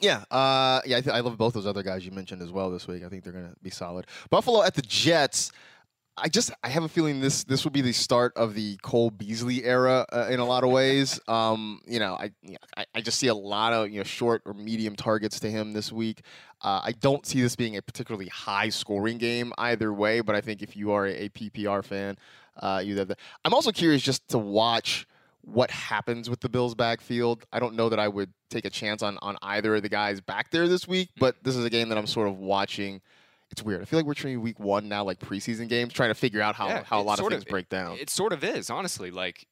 Yeah, 0.00 0.24
uh, 0.30 0.80
yeah, 0.86 0.96
I, 0.96 1.00
th- 1.02 1.14
I 1.14 1.20
love 1.20 1.36
both 1.36 1.54
those 1.54 1.66
other 1.66 1.82
guys 1.82 2.04
you 2.04 2.10
mentioned 2.10 2.42
as 2.42 2.50
well 2.50 2.70
this 2.70 2.88
week. 2.88 3.04
I 3.04 3.08
think 3.08 3.22
they're 3.22 3.32
going 3.32 3.48
to 3.48 3.56
be 3.62 3.70
solid. 3.70 4.06
Buffalo 4.30 4.62
at 4.62 4.74
the 4.74 4.82
Jets. 4.82 5.52
I 6.20 6.28
just 6.28 6.52
I 6.62 6.68
have 6.68 6.84
a 6.84 6.88
feeling 6.88 7.20
this 7.20 7.44
this 7.44 7.64
will 7.64 7.70
be 7.70 7.80
the 7.80 7.92
start 7.92 8.32
of 8.36 8.54
the 8.54 8.76
Cole 8.82 9.10
Beasley 9.10 9.64
era 9.64 10.06
uh, 10.12 10.28
in 10.30 10.38
a 10.38 10.44
lot 10.44 10.64
of 10.64 10.70
ways. 10.70 11.18
Um, 11.30 11.80
you 11.86 12.00
know, 12.00 12.14
I, 12.14 12.32
I, 12.76 12.84
I 12.96 13.00
just 13.00 13.18
see 13.18 13.28
a 13.28 13.34
lot 13.34 13.72
of 13.72 13.88
you 13.88 13.98
know 13.98 14.04
short 14.04 14.42
or 14.44 14.52
medium 14.52 14.96
targets 14.96 15.38
to 15.40 15.50
him 15.50 15.72
this 15.72 15.92
week. 15.92 16.22
Uh, 16.60 16.80
I 16.82 16.92
don't 16.92 17.24
see 17.24 17.40
this 17.40 17.54
being 17.54 17.76
a 17.76 17.82
particularly 17.82 18.26
high 18.26 18.68
scoring 18.68 19.16
game 19.18 19.52
either 19.56 19.92
way, 19.92 20.20
but 20.20 20.34
I 20.34 20.40
think 20.40 20.60
if 20.60 20.76
you 20.76 20.90
are 20.90 21.06
a, 21.06 21.24
a 21.24 21.28
PPR 21.28 21.84
fan, 21.84 22.16
uh, 22.56 22.82
you 22.84 22.98
have 22.98 23.08
the. 23.08 23.16
I'm 23.44 23.54
also 23.54 23.70
curious 23.70 24.02
just 24.02 24.28
to 24.30 24.38
watch 24.38 25.06
what 25.42 25.70
happens 25.70 26.28
with 26.28 26.40
the 26.40 26.48
Bills 26.48 26.74
backfield. 26.74 27.44
I 27.52 27.60
don't 27.60 27.74
know 27.74 27.88
that 27.88 28.00
I 28.00 28.08
would 28.08 28.32
take 28.50 28.64
a 28.64 28.70
chance 28.70 29.02
on 29.02 29.18
on 29.22 29.36
either 29.42 29.76
of 29.76 29.82
the 29.82 29.88
guys 29.88 30.20
back 30.20 30.50
there 30.50 30.66
this 30.66 30.88
week, 30.88 31.10
but 31.18 31.36
this 31.42 31.56
is 31.56 31.64
a 31.64 31.70
game 31.70 31.88
that 31.90 31.98
I'm 31.98 32.08
sort 32.08 32.28
of 32.28 32.38
watching. 32.38 33.00
It's 33.50 33.62
weird. 33.62 33.82
I 33.82 33.84
feel 33.84 33.98
like 33.98 34.06
we're 34.06 34.14
treating 34.14 34.40
week 34.40 34.60
one 34.60 34.88
now 34.88 35.04
like 35.04 35.18
preseason 35.18 35.68
games, 35.68 35.92
trying 35.92 36.10
to 36.10 36.14
figure 36.14 36.40
out 36.40 36.54
how, 36.54 36.68
yeah, 36.68 36.84
how 36.84 37.00
a 37.00 37.02
lot 37.02 37.18
of 37.18 37.28
things 37.28 37.42
of, 37.42 37.48
break 37.48 37.68
down. 37.68 37.94
It, 37.96 38.02
it 38.02 38.10
sort 38.10 38.32
of 38.32 38.44
is, 38.44 38.70
honestly. 38.70 39.10
Like 39.10 39.46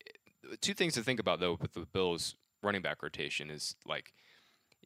two 0.61 0.75
things 0.75 0.95
to 0.95 1.03
think 1.03 1.21
about 1.21 1.41
though 1.41 1.59
with 1.61 1.75
the 1.75 1.87
Bills 1.93 2.35
running 2.63 2.83
back 2.83 3.03
rotation 3.03 3.51
is 3.51 3.77
like 3.87 4.13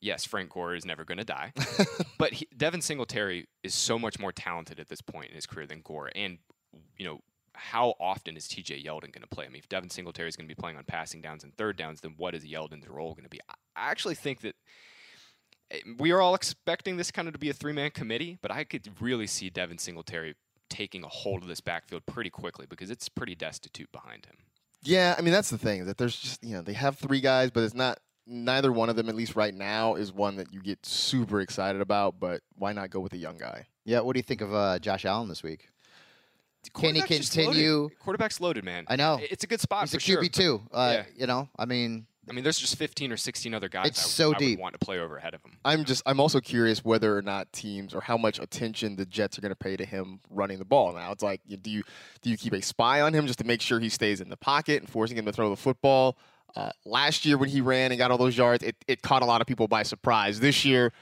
yes, 0.01 0.25
Frank 0.25 0.51
Gore 0.51 0.75
is 0.75 0.84
never 0.84 1.05
going 1.05 1.18
to 1.18 1.24
die, 1.24 1.53
but 2.18 2.32
he, 2.32 2.49
Devin 2.57 2.82
Singletary 2.82 3.47
is 3.62 3.74
so 3.74 3.99
much 3.99 4.18
more 4.18 4.32
talented 4.32 4.80
at 4.80 4.89
this 4.89 5.01
point 5.01 5.28
in 5.28 5.34
his 5.34 5.47
career 5.47 5.66
than 5.66 5.80
Gore, 5.80 6.11
and 6.14 6.39
you 6.99 7.07
know 7.07 7.20
how 7.55 7.95
often 8.01 8.37
is 8.37 8.49
TJ 8.49 8.84
Yeldon 8.84 9.12
going 9.12 9.22
to 9.22 9.26
play? 9.26 9.45
I 9.45 9.49
mean, 9.49 9.59
if 9.59 9.68
Devin 9.68 9.91
Singletary 9.91 10.28
is 10.28 10.37
going 10.37 10.49
to 10.49 10.55
be 10.55 10.59
playing 10.59 10.76
on 10.76 10.84
passing 10.84 11.20
downs 11.20 11.45
and 11.45 11.55
third 11.57 11.76
downs, 11.76 12.01
then 12.01 12.14
what 12.16 12.34
is 12.34 12.45
Yeldon's 12.45 12.89
role 12.89 13.14
going 13.14 13.24
to 13.24 13.30
be? 13.30 13.41
I 13.49 13.91
actually 13.91 14.14
think 14.14 14.41
that 14.41 14.57
we 15.99 16.12
are 16.12 16.20
all 16.20 16.35
expecting 16.35 16.97
this 16.97 17.11
kind 17.11 17.29
of 17.29 17.35
to 17.35 17.39
be 17.41 17.51
a 17.51 17.53
three 17.53 17.73
man 17.73 17.91
committee, 17.91 18.39
but 18.43 18.51
I 18.51 18.64
could 18.64 18.89
really 19.01 19.27
see 19.27 19.51
Devin 19.51 19.79
Singletary 19.79 20.35
taking 20.68 21.05
a 21.05 21.09
hold 21.09 21.43
of 21.43 21.49
this 21.49 21.61
backfield 21.61 22.07
pretty 22.07 22.31
quickly 22.31 22.66
because 22.68 22.91
it's 22.91 23.09
pretty 23.09 23.35
destitute 23.35 23.91
behind 23.93 24.27
him. 24.27 24.37
Yeah, 24.83 25.14
I 25.16 25.20
mean 25.23 25.33
that's 25.33 25.51
the 25.51 25.59
thing 25.59 25.87
that 25.87 25.99
there's 25.99 26.16
just 26.16 26.43
you 26.43 26.55
know 26.55 26.62
they 26.62 26.73
have 26.73 26.99
three 26.99 27.20
guys, 27.20 27.51
but 27.51 27.62
it's 27.62 27.75
not 27.75 27.99
neither 28.27 28.73
one 28.73 28.89
of 28.89 28.97
them 28.97 29.09
at 29.09 29.14
least 29.14 29.37
right 29.37 29.55
now 29.55 29.95
is 29.95 30.12
one 30.12 30.37
that 30.37 30.53
you 30.53 30.61
get 30.61 30.85
super 30.85 31.41
excited 31.41 31.81
about. 31.81 32.18
But 32.18 32.43
why 32.57 32.73
not 32.73 32.91
go 32.91 33.01
with 33.01 33.12
a 33.12 33.18
young 33.18 33.39
guy? 33.39 33.66
Yeah, 33.85 34.01
what 34.01 34.14
do 34.14 34.18
you 34.18 34.23
think 34.25 34.41
of 34.41 34.55
uh, 34.55 34.79
Josh 34.79 35.05
Allen 35.05 35.29
this 35.29 35.43
week? 35.43 35.68
Can 36.75 36.95
he 36.95 37.01
Quarterback's 37.01 37.31
continue? 37.31 37.73
loaded. 37.73 37.99
Quarterback's 37.99 38.41
loaded, 38.41 38.64
man. 38.64 38.85
I 38.89 38.95
know. 38.97 39.18
It's 39.20 39.43
a 39.43 39.49
good 39.49 39.61
spot 39.61 39.83
He's 39.83 39.91
for 39.91 39.97
a 39.97 40.01
sure. 40.01 40.23
QB 40.23 40.33
too. 40.33 40.62
Uh, 40.73 40.93
Yeah. 40.95 41.05
You 41.16 41.27
know, 41.27 41.49
I 41.59 41.64
mean, 41.64 42.07
I 42.29 42.33
mean, 42.33 42.45
there's 42.45 42.59
just 42.59 42.77
15 42.77 43.11
or 43.12 43.16
16 43.16 43.53
other 43.53 43.68
guys 43.68 43.87
It's 43.89 44.05
I, 44.05 44.09
so 44.09 44.35
I 44.35 44.39
deep. 44.39 44.59
want 44.59 44.75
to 44.75 44.79
play 44.79 44.99
over 44.99 45.16
ahead 45.16 45.35
of 45.35 45.43
him. 45.43 45.57
I'm 45.64 45.85
just 45.85 46.03
I'm 46.07 46.20
also 46.20 46.41
curious 46.41 46.85
whether 46.85 47.16
or 47.16 47.23
not 47.23 47.53
teams 47.53 47.95
or 47.95 48.01
how 48.01 48.16
much 48.16 48.39
attention 48.39 48.97
the 48.97 49.05
Jets 49.07 49.39
are 49.39 49.41
going 49.41 49.51
to 49.51 49.57
pay 49.57 49.77
to 49.77 49.85
him 49.85 50.20
running 50.31 50.59
the 50.59 50.64
ball. 50.64 50.93
Now 50.93 51.11
it's 51.12 51.23
like 51.23 51.41
do 51.62 51.70
you 51.70 51.83
do 52.20 52.31
you 52.31 52.37
keep 52.37 52.53
a 52.53 52.62
spy 52.62 53.01
on 53.01 53.12
him 53.12 53.27
just 53.27 53.41
to 53.41 53.45
make 53.45 53.61
sure 53.61 53.81
he 53.81 53.89
stays 53.89 54.20
in 54.20 54.29
the 54.29 54.37
pocket 54.37 54.81
and 54.81 54.89
forcing 54.89 55.16
him 55.18 55.25
to 55.27 55.33
throw 55.33 55.51
the 55.51 55.57
football? 55.57 56.16
Uh, 56.55 56.70
last 56.85 57.25
year 57.25 57.39
when 57.39 57.49
he 57.49 57.61
ran 57.61 57.93
and 57.93 57.99
got 57.99 58.11
all 58.11 58.18
those 58.18 58.37
yards, 58.37 58.62
it, 58.62 58.77
it 58.87 59.01
caught 59.01 59.23
a 59.23 59.25
lot 59.25 59.41
of 59.41 59.47
people 59.47 59.66
by 59.66 59.83
surprise. 59.83 60.39
This 60.39 60.64
year, 60.66 60.93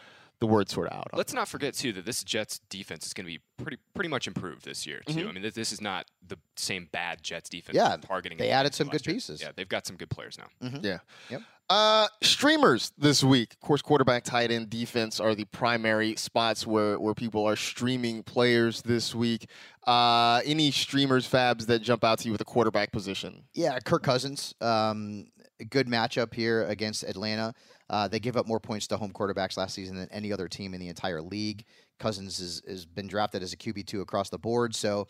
the 0.41 0.47
word's 0.47 0.72
sort 0.72 0.88
of 0.88 0.97
out. 0.97 1.09
Let's 1.12 1.32
not 1.32 1.49
forget 1.49 1.74
too 1.74 1.93
that 1.93 2.05
this 2.05 2.24
Jets 2.24 2.61
defense 2.70 3.07
is 3.07 3.12
going 3.12 3.26
to 3.26 3.32
be 3.32 3.41
pretty 3.62 3.78
pretty 3.95 4.09
much 4.09 4.26
improved 4.26 4.64
this 4.64 4.86
year 4.86 5.01
too. 5.07 5.28
I 5.28 5.32
mean, 5.32 5.43
this, 5.43 5.55
this 5.55 5.72
is 5.72 5.80
not 5.80 6.07
the 6.26 6.38
same 6.57 6.88
bad 6.93 7.22
Jets 7.22 7.49
defense. 7.49 7.76
Mm-hmm. 7.76 7.91
Yeah, 7.91 8.09
targeting. 8.09 8.38
they 8.38 8.51
added 8.51 8.74
some 8.74 8.88
good 8.88 9.07
year. 9.07 9.14
pieces. 9.14 9.43
Yeah, 9.43 9.51
they've 9.55 9.68
got 9.68 9.86
some 9.86 9.97
good 9.97 10.11
players 10.11 10.38
now. 10.38 10.70
Yeah. 10.82 10.99
Yep. 11.30 11.43
Uh, 11.68 12.09
streamers 12.20 12.91
this 12.99 13.22
week. 13.22 13.53
Of 13.53 13.61
course, 13.61 13.80
quarterback, 13.80 14.24
tight 14.24 14.51
end, 14.51 14.70
defense 14.70 15.20
are 15.20 15.36
the 15.36 15.45
primary 15.45 16.16
spots 16.16 16.66
where, 16.66 16.99
where 16.99 17.14
people 17.14 17.47
are 17.47 17.55
streaming 17.55 18.24
players 18.24 18.82
this 18.82 19.14
week. 19.14 19.49
Uh, 19.86 20.41
any 20.45 20.72
streamers, 20.72 21.28
Fabs, 21.28 21.66
that 21.66 21.80
jump 21.80 22.03
out 22.03 22.18
to 22.18 22.26
you 22.26 22.32
with 22.32 22.41
the 22.41 22.45
quarterback 22.45 22.91
position? 22.91 23.45
Yeah, 23.55 23.78
Kirk 23.78 24.03
Cousins. 24.03 24.53
Um, 24.61 25.28
good 25.68 25.86
matchup 25.86 26.34
here 26.34 26.64
against 26.64 27.05
Atlanta. 27.05 27.55
Uh, 27.91 28.07
they 28.07 28.20
give 28.20 28.36
up 28.36 28.47
more 28.47 28.61
points 28.61 28.86
to 28.86 28.97
home 28.97 29.11
quarterbacks 29.12 29.57
last 29.57 29.74
season 29.74 29.97
than 29.97 30.09
any 30.12 30.32
other 30.32 30.47
team 30.47 30.74
in 30.74 30.80
the 30.80 30.86
entire 30.86 31.20
league. 31.20 31.64
Cousins 31.99 32.38
has, 32.38 32.62
has 32.66 32.86
been 32.86 33.09
drafted 33.09 33.43
as 33.43 33.53
a 33.53 33.57
QB 33.57 33.84
two 33.86 34.01
across 34.01 34.30
the 34.30 34.38
board, 34.38 34.76
so 34.76 35.09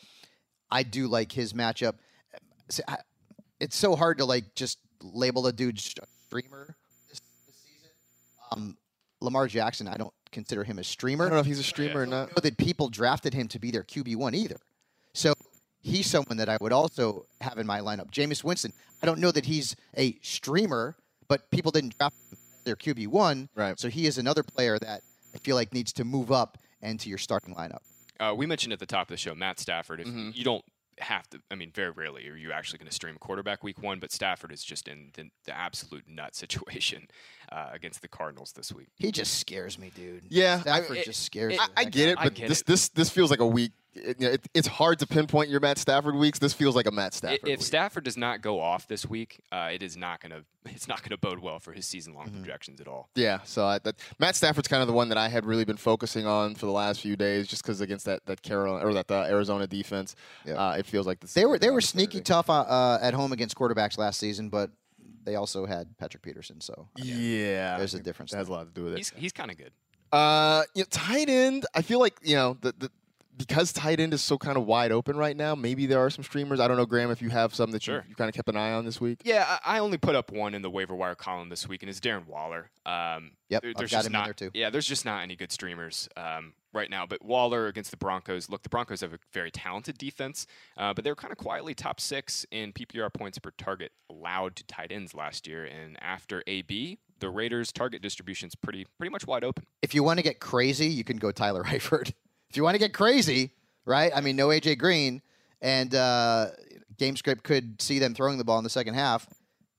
I 0.70 0.82
do 0.82 1.06
like 1.06 1.30
his 1.30 1.52
matchup. 1.52 1.96
It's 3.60 3.76
so 3.76 3.94
hard 3.94 4.16
to 4.18 4.24
like 4.24 4.54
just 4.54 4.78
label 5.02 5.46
a 5.46 5.52
dude 5.52 5.78
streamer 5.78 6.74
this, 7.10 7.20
this 7.46 7.56
season. 7.56 7.90
Um, 8.50 8.76
Lamar 9.20 9.46
Jackson, 9.46 9.86
I 9.86 9.98
don't 9.98 10.14
consider 10.32 10.64
him 10.64 10.78
a 10.78 10.84
streamer. 10.84 11.26
I 11.26 11.28
don't 11.28 11.36
know 11.36 11.40
if 11.40 11.46
he's 11.46 11.58
a 11.58 11.62
streamer 11.62 12.00
or 12.00 12.06
not. 12.06 12.28
know 12.28 12.40
that 12.40 12.56
people 12.56 12.88
drafted 12.88 13.34
him 13.34 13.46
to 13.48 13.58
be 13.58 13.70
their 13.70 13.84
QB 13.84 14.16
one 14.16 14.34
either. 14.34 14.56
So 15.12 15.34
he's 15.82 16.06
someone 16.06 16.38
that 16.38 16.48
I 16.48 16.56
would 16.62 16.72
also 16.72 17.26
have 17.42 17.58
in 17.58 17.66
my 17.66 17.80
lineup. 17.80 18.10
Jameis 18.10 18.42
Winston. 18.42 18.72
I 19.02 19.06
don't 19.06 19.18
know 19.18 19.32
that 19.32 19.44
he's 19.44 19.76
a 19.98 20.16
streamer, 20.22 20.96
but 21.28 21.50
people 21.50 21.70
didn't 21.72 21.98
draft 21.98 22.14
him 22.32 22.38
their 22.70 22.94
QB 22.94 23.08
one. 23.08 23.48
Right. 23.54 23.78
So 23.78 23.88
he 23.88 24.06
is 24.06 24.18
another 24.18 24.42
player 24.42 24.78
that 24.78 25.02
I 25.34 25.38
feel 25.38 25.56
like 25.56 25.72
needs 25.74 25.92
to 25.94 26.04
move 26.04 26.30
up 26.30 26.58
into 26.82 27.08
your 27.08 27.18
starting 27.18 27.54
lineup. 27.54 27.80
Uh, 28.18 28.34
we 28.36 28.46
mentioned 28.46 28.72
at 28.72 28.78
the 28.78 28.86
top 28.86 29.02
of 29.08 29.08
the 29.08 29.16
show 29.16 29.34
Matt 29.34 29.58
Stafford. 29.58 30.00
If 30.00 30.06
Mm-hmm. 30.06 30.30
you 30.34 30.44
don't 30.44 30.64
have 30.98 31.28
to, 31.30 31.40
I 31.50 31.54
mean, 31.54 31.70
very 31.74 31.90
rarely 31.90 32.28
are 32.28 32.36
you 32.36 32.52
actually 32.52 32.78
going 32.78 32.88
to 32.88 32.94
stream 32.94 33.16
quarterback 33.18 33.64
week 33.64 33.82
one. 33.82 33.98
But 34.00 34.12
Stafford 34.12 34.52
is 34.52 34.62
just 34.62 34.86
in 34.86 35.10
the, 35.14 35.30
the 35.46 35.56
absolute 35.56 36.04
nut 36.06 36.34
situation 36.36 37.08
uh, 37.50 37.70
against 37.72 38.02
the 38.02 38.08
Cardinals 38.08 38.52
this 38.52 38.72
week. 38.72 38.88
He 38.96 39.10
just 39.10 39.38
scares 39.38 39.78
me, 39.78 39.90
dude. 39.94 40.24
Yeah, 40.28 40.56
I- 40.58 40.60
Stafford 40.60 40.96
it- 40.98 41.04
just 41.06 41.22
scares 41.24 41.54
it- 41.54 41.58
me. 41.60 41.64
I, 41.76 41.80
I 41.80 41.84
get 41.84 42.10
it, 42.10 42.18
I 42.18 42.24
but 42.24 42.34
get 42.34 42.48
this 42.48 42.60
it. 42.60 42.66
this 42.66 42.88
this 42.90 43.10
feels 43.10 43.30
like 43.30 43.40
a 43.40 43.46
week. 43.46 43.72
It, 43.92 44.20
you 44.20 44.26
know, 44.28 44.32
it, 44.34 44.46
it's 44.54 44.68
hard 44.68 44.98
to 45.00 45.06
pinpoint 45.06 45.50
your 45.50 45.58
Matt 45.60 45.76
Stafford 45.78 46.14
weeks. 46.14 46.38
This 46.38 46.52
feels 46.52 46.76
like 46.76 46.86
a 46.86 46.90
Matt 46.92 47.12
Stafford. 47.12 47.40
if 47.48 47.58
week. 47.58 47.66
Stafford 47.66 48.04
does 48.04 48.16
not 48.16 48.40
go 48.40 48.60
off 48.60 48.86
this 48.86 49.04
week, 49.06 49.40
uh, 49.50 49.70
it 49.72 49.82
is 49.82 49.96
not 49.96 50.20
going 50.20 50.30
to 50.32 50.44
it's 50.66 50.86
not 50.86 51.00
going 51.00 51.10
to 51.10 51.16
bode 51.16 51.40
well 51.40 51.58
for 51.58 51.72
his 51.72 51.86
season 51.86 52.14
long 52.14 52.26
Mm-hmm. 52.28 52.38
projections 52.42 52.80
at 52.80 52.86
all. 52.86 53.08
Yeah, 53.16 53.40
so 53.44 53.64
I, 53.64 53.78
that, 53.80 53.96
Matt 54.18 54.36
Stafford's 54.36 54.68
kind 54.68 54.80
of 54.82 54.86
the 54.86 54.94
one 54.94 55.08
that 55.08 55.18
I 55.18 55.28
had 55.28 55.44
really 55.44 55.64
been 55.64 55.76
focusing 55.78 56.26
on 56.26 56.54
for 56.54 56.66
the 56.66 56.72
last 56.72 57.00
few 57.00 57.16
days, 57.16 57.48
just 57.48 57.62
because 57.62 57.80
against 57.80 58.04
that 58.06 58.24
that 58.26 58.42
Carolina 58.42 58.86
or 58.86 58.92
that 58.94 59.10
uh, 59.10 59.24
Arizona 59.28 59.66
defense, 59.66 60.14
Yeah. 60.46 60.54
uh, 60.54 60.72
it 60.74 60.86
feels 60.86 61.06
like 61.06 61.20
this 61.20 61.32
They 61.34 61.44
were 61.46 61.58
they 61.58 61.70
were 61.70 61.80
sneaky 61.80 62.20
tough 62.20 62.48
uh, 62.50 62.60
uh, 62.60 62.98
at 63.02 63.14
home 63.14 63.32
against 63.32 63.56
quarterbacks 63.56 63.98
last 63.98 64.20
season, 64.20 64.48
but 64.50 64.70
they 65.24 65.34
also 65.34 65.66
had 65.66 65.96
Patrick 65.98 66.22
Peterson. 66.22 66.60
So 66.60 66.88
Yeah, 66.96 67.76
There's 67.78 67.94
a 67.94 68.00
difference 68.00 68.30
That 68.30 68.38
has 68.38 68.48
a 68.48 68.52
lot 68.52 68.66
to 68.66 68.72
do 68.72 68.84
with 68.84 68.92
it. 68.94 68.98
He's 68.98 69.10
he's 69.16 69.32
kind 69.32 69.50
of 69.50 69.56
good. 69.56 69.72
Uh, 70.12 70.62
you 70.74 70.82
know, 70.82 70.86
tight 70.90 71.28
end. 71.28 71.66
I 71.74 71.82
feel 71.82 72.00
like 72.00 72.14
you 72.22 72.34
know 72.36 72.56
the, 72.60 72.74
the 72.78 72.90
because 73.36 73.72
tight 73.72 74.00
end 74.00 74.12
is 74.12 74.22
so 74.22 74.36
kind 74.36 74.56
of 74.58 74.66
wide 74.66 74.92
open 74.92 75.16
right 75.16 75.36
now. 75.36 75.54
Maybe 75.54 75.86
there 75.86 75.98
are 76.00 76.10
some 76.10 76.24
streamers. 76.24 76.60
I 76.60 76.68
don't 76.68 76.76
know, 76.76 76.86
Graham, 76.86 77.10
if 77.10 77.22
you 77.22 77.30
have 77.30 77.54
some 77.54 77.70
that 77.70 77.82
Sure. 77.82 78.02
you, 78.04 78.10
you 78.10 78.14
kind 78.14 78.28
of 78.28 78.34
kept 78.34 78.48
an 78.48 78.56
eye 78.56 78.72
on 78.72 78.84
this 78.84 79.00
week. 79.00 79.22
Yeah, 79.24 79.58
I, 79.64 79.76
I 79.76 79.78
only 79.78 79.96
put 79.98 80.14
up 80.14 80.30
one 80.30 80.54
in 80.54 80.62
the 80.62 80.70
waiver 80.70 80.94
wire 80.94 81.14
column 81.14 81.48
this 81.48 81.66
week, 81.68 81.82
and 81.82 81.88
it's 81.90 82.00
Darren 82.00 82.26
Waller. 82.26 82.70
Um, 82.84 83.32
Yep, 83.48 83.62
there- 83.62 83.70
I've 83.70 83.74
got 83.76 83.86
just 83.88 84.06
him 84.06 84.10
in 84.10 84.12
not, 84.12 84.24
there 84.26 84.34
too. 84.34 84.50
Yeah, 84.54 84.70
there's 84.70 84.86
just 84.86 85.04
not 85.04 85.22
any 85.22 85.36
good 85.36 85.50
streamers 85.52 86.08
um, 86.16 86.52
right 86.72 86.88
now. 86.90 87.06
But 87.06 87.24
Waller 87.24 87.66
against 87.66 87.90
the 87.90 87.96
Broncos. 87.96 88.48
Look, 88.50 88.62
the 88.62 88.68
Broncos 88.68 89.00
have 89.00 89.12
a 89.12 89.18
very 89.32 89.50
talented 89.50 89.96
defense, 89.98 90.46
uh, 90.76 90.92
but 90.94 91.02
they 91.04 91.10
were 91.10 91.16
kind 91.16 91.32
of 91.32 91.38
quietly 91.38 91.74
top 91.74 91.98
six 92.00 92.44
in 92.50 92.72
PPR 92.72 93.12
points 93.12 93.38
per 93.38 93.50
target 93.58 93.92
allowed 94.10 94.54
to 94.56 94.64
tight 94.66 94.92
ends 94.92 95.14
last 95.14 95.46
year. 95.46 95.64
And 95.64 95.96
after 96.02 96.42
AB, 96.46 96.98
the 97.18 97.28
Raiders' 97.30 97.72
target 97.72 98.02
distribution's 98.02 98.54
pretty 98.54 98.86
pretty 98.98 99.10
much 99.10 99.26
wide 99.26 99.44
open. 99.44 99.64
if 99.82 99.94
you 99.94 100.02
want 100.02 100.18
to 100.18 100.22
get 100.22 100.40
crazy, 100.40 100.86
you 100.88 101.04
can 101.04 101.16
go 101.16 101.32
Tyler 101.32 101.64
Eifert. 101.64 102.12
If 102.50 102.56
you 102.56 102.62
want 102.64 102.74
to 102.74 102.78
get 102.78 102.92
crazy, 102.92 103.52
right? 103.84 104.12
I 104.14 104.20
mean, 104.20 104.36
no 104.36 104.48
AJ 104.48 104.78
Green, 104.78 105.22
and 105.62 105.94
uh, 105.94 106.48
game 106.98 107.16
script 107.16 107.44
could 107.44 107.80
see 107.80 107.98
them 107.98 108.14
throwing 108.14 108.38
the 108.38 108.44
ball 108.44 108.58
in 108.58 108.64
the 108.64 108.70
second 108.70 108.94
half. 108.94 109.26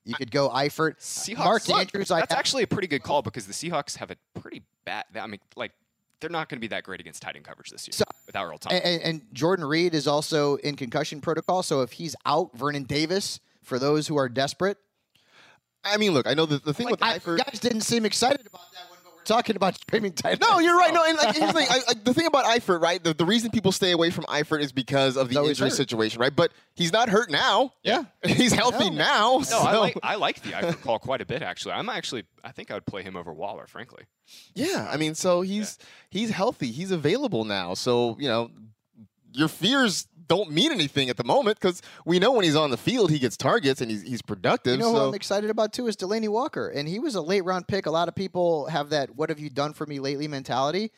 You 0.04 0.14
could 0.14 0.30
go 0.32 0.48
Eifert. 0.48 0.98
Seahawks. 0.98 1.38
Mark 1.44 1.68
look, 1.68 1.78
Andrews. 1.80 2.08
That's 2.08 2.30
have- 2.32 2.38
actually 2.38 2.64
a 2.64 2.66
pretty 2.66 2.88
good 2.88 3.02
call 3.02 3.22
because 3.22 3.46
the 3.46 3.52
Seahawks 3.52 3.96
have 3.98 4.10
a 4.10 4.16
pretty 4.40 4.62
bad. 4.84 5.04
I 5.14 5.26
mean, 5.28 5.38
like 5.54 5.70
they're 6.20 6.30
not 6.30 6.48
going 6.48 6.56
to 6.56 6.60
be 6.60 6.68
that 6.68 6.82
great 6.82 6.98
against 7.00 7.22
tight 7.22 7.36
end 7.36 7.44
coverage 7.44 7.70
this 7.70 7.86
year 7.86 7.92
So- 7.92 8.04
without 8.26 8.46
Earl 8.46 8.58
Thomas. 8.58 8.80
and, 8.80 8.94
and, 8.94 9.02
and 9.02 9.34
Jordan 9.34 9.64
Reed 9.64 9.94
is 9.94 10.08
also 10.08 10.56
in 10.56 10.74
concussion 10.76 11.20
protocol. 11.20 11.62
So 11.62 11.82
if 11.82 11.92
he's 11.92 12.16
out, 12.26 12.56
Vernon 12.56 12.84
Davis, 12.84 13.38
for 13.62 13.78
those 13.78 14.08
who 14.08 14.16
are 14.16 14.28
desperate, 14.28 14.78
I 15.84 15.96
mean, 15.96 16.12
look, 16.14 16.26
I 16.26 16.34
know 16.34 16.46
the, 16.46 16.58
the 16.58 16.72
thing 16.74 16.90
with 16.90 17.02
I, 17.02 17.18
Eifert. 17.18 17.38
guys 17.44 17.58
didn't 17.60 17.80
seem 17.82 18.04
excited 18.04 18.46
about 18.46 18.72
that 18.72 18.88
one, 18.88 18.90
but 18.90 18.90
we're 18.90 18.91
talking 19.24 19.56
about 19.56 19.74
streaming 19.76 20.12
tight 20.12 20.40
No, 20.40 20.58
you're 20.58 20.76
right. 20.76 20.92
No, 20.92 21.04
and 21.04 21.16
like, 21.16 21.36
here's 21.36 21.52
the 21.52 21.58
thing. 21.58 21.66
I, 21.70 21.80
I, 21.88 21.94
the 21.94 22.14
thing 22.14 22.26
about 22.26 22.44
Eifert, 22.44 22.80
right? 22.80 23.02
The, 23.02 23.14
the 23.14 23.24
reason 23.24 23.50
people 23.50 23.72
stay 23.72 23.90
away 23.92 24.10
from 24.10 24.24
Eifert 24.24 24.60
is 24.60 24.72
because 24.72 25.16
of 25.16 25.28
the 25.28 25.34
No, 25.36 25.46
injury 25.46 25.70
situation, 25.70 26.20
right? 26.20 26.34
But 26.34 26.52
he's 26.74 26.92
not 26.92 27.08
hurt 27.08 27.30
now. 27.30 27.72
Yeah. 27.82 28.04
he's 28.24 28.52
healthy 28.52 28.90
No. 28.90 28.96
now. 28.96 29.36
No, 29.38 29.42
so- 29.42 29.58
I 29.58 29.76
like 29.76 29.98
I 30.02 30.14
like 30.16 30.42
the 30.42 30.50
Eifert 30.50 30.82
call 30.82 30.98
quite 30.98 31.20
a 31.20 31.26
bit 31.26 31.42
actually. 31.42 31.72
I'm 31.74 31.88
actually 31.88 32.24
I 32.44 32.52
think 32.52 32.70
I 32.70 32.74
would 32.74 32.86
play 32.86 33.02
him 33.02 33.16
over 33.16 33.32
Waller, 33.32 33.66
frankly. 33.66 34.04
Yeah, 34.54 34.88
I 34.90 34.96
mean, 34.96 35.14
so 35.14 35.42
he's 35.42 35.78
he's 36.10 36.30
healthy. 36.30 36.70
He's 36.70 36.90
available 36.90 37.44
now. 37.44 37.74
So 37.74 38.16
you 38.18 38.28
know, 38.28 38.50
your 39.32 39.48
fears 39.48 40.06
don't 40.28 40.50
mean 40.50 40.72
anything 40.72 41.10
at 41.10 41.16
the 41.16 41.24
moment 41.24 41.58
because 41.60 41.82
we 42.04 42.18
know 42.18 42.32
when 42.32 42.44
he's 42.44 42.56
on 42.56 42.70
the 42.70 42.76
field, 42.76 43.10
he 43.10 43.18
gets 43.18 43.36
targets 43.36 43.80
and 43.80 43.90
he's 43.90 44.02
he's 44.02 44.22
productive. 44.22 44.78
You 44.78 44.78
know 44.78 44.92
who 44.92 44.98
I'm 44.98 45.14
excited 45.14 45.50
about 45.50 45.72
too 45.72 45.86
is 45.88 45.96
Delanie 45.96 46.28
Walker, 46.28 46.68
and 46.68 46.88
he 46.88 46.98
was 46.98 47.14
a 47.14 47.20
late 47.20 47.44
round 47.44 47.68
pick. 47.68 47.86
A 47.86 47.90
lot 47.90 48.08
of 48.08 48.14
people 48.14 48.66
have 48.66 48.90
that 48.90 49.14
"What 49.16 49.28
have 49.28 49.38
you 49.38 49.50
done 49.50 49.72
for 49.72 49.86
me 49.86 50.00
lately?" 50.00 50.28
mentality. 50.28 50.92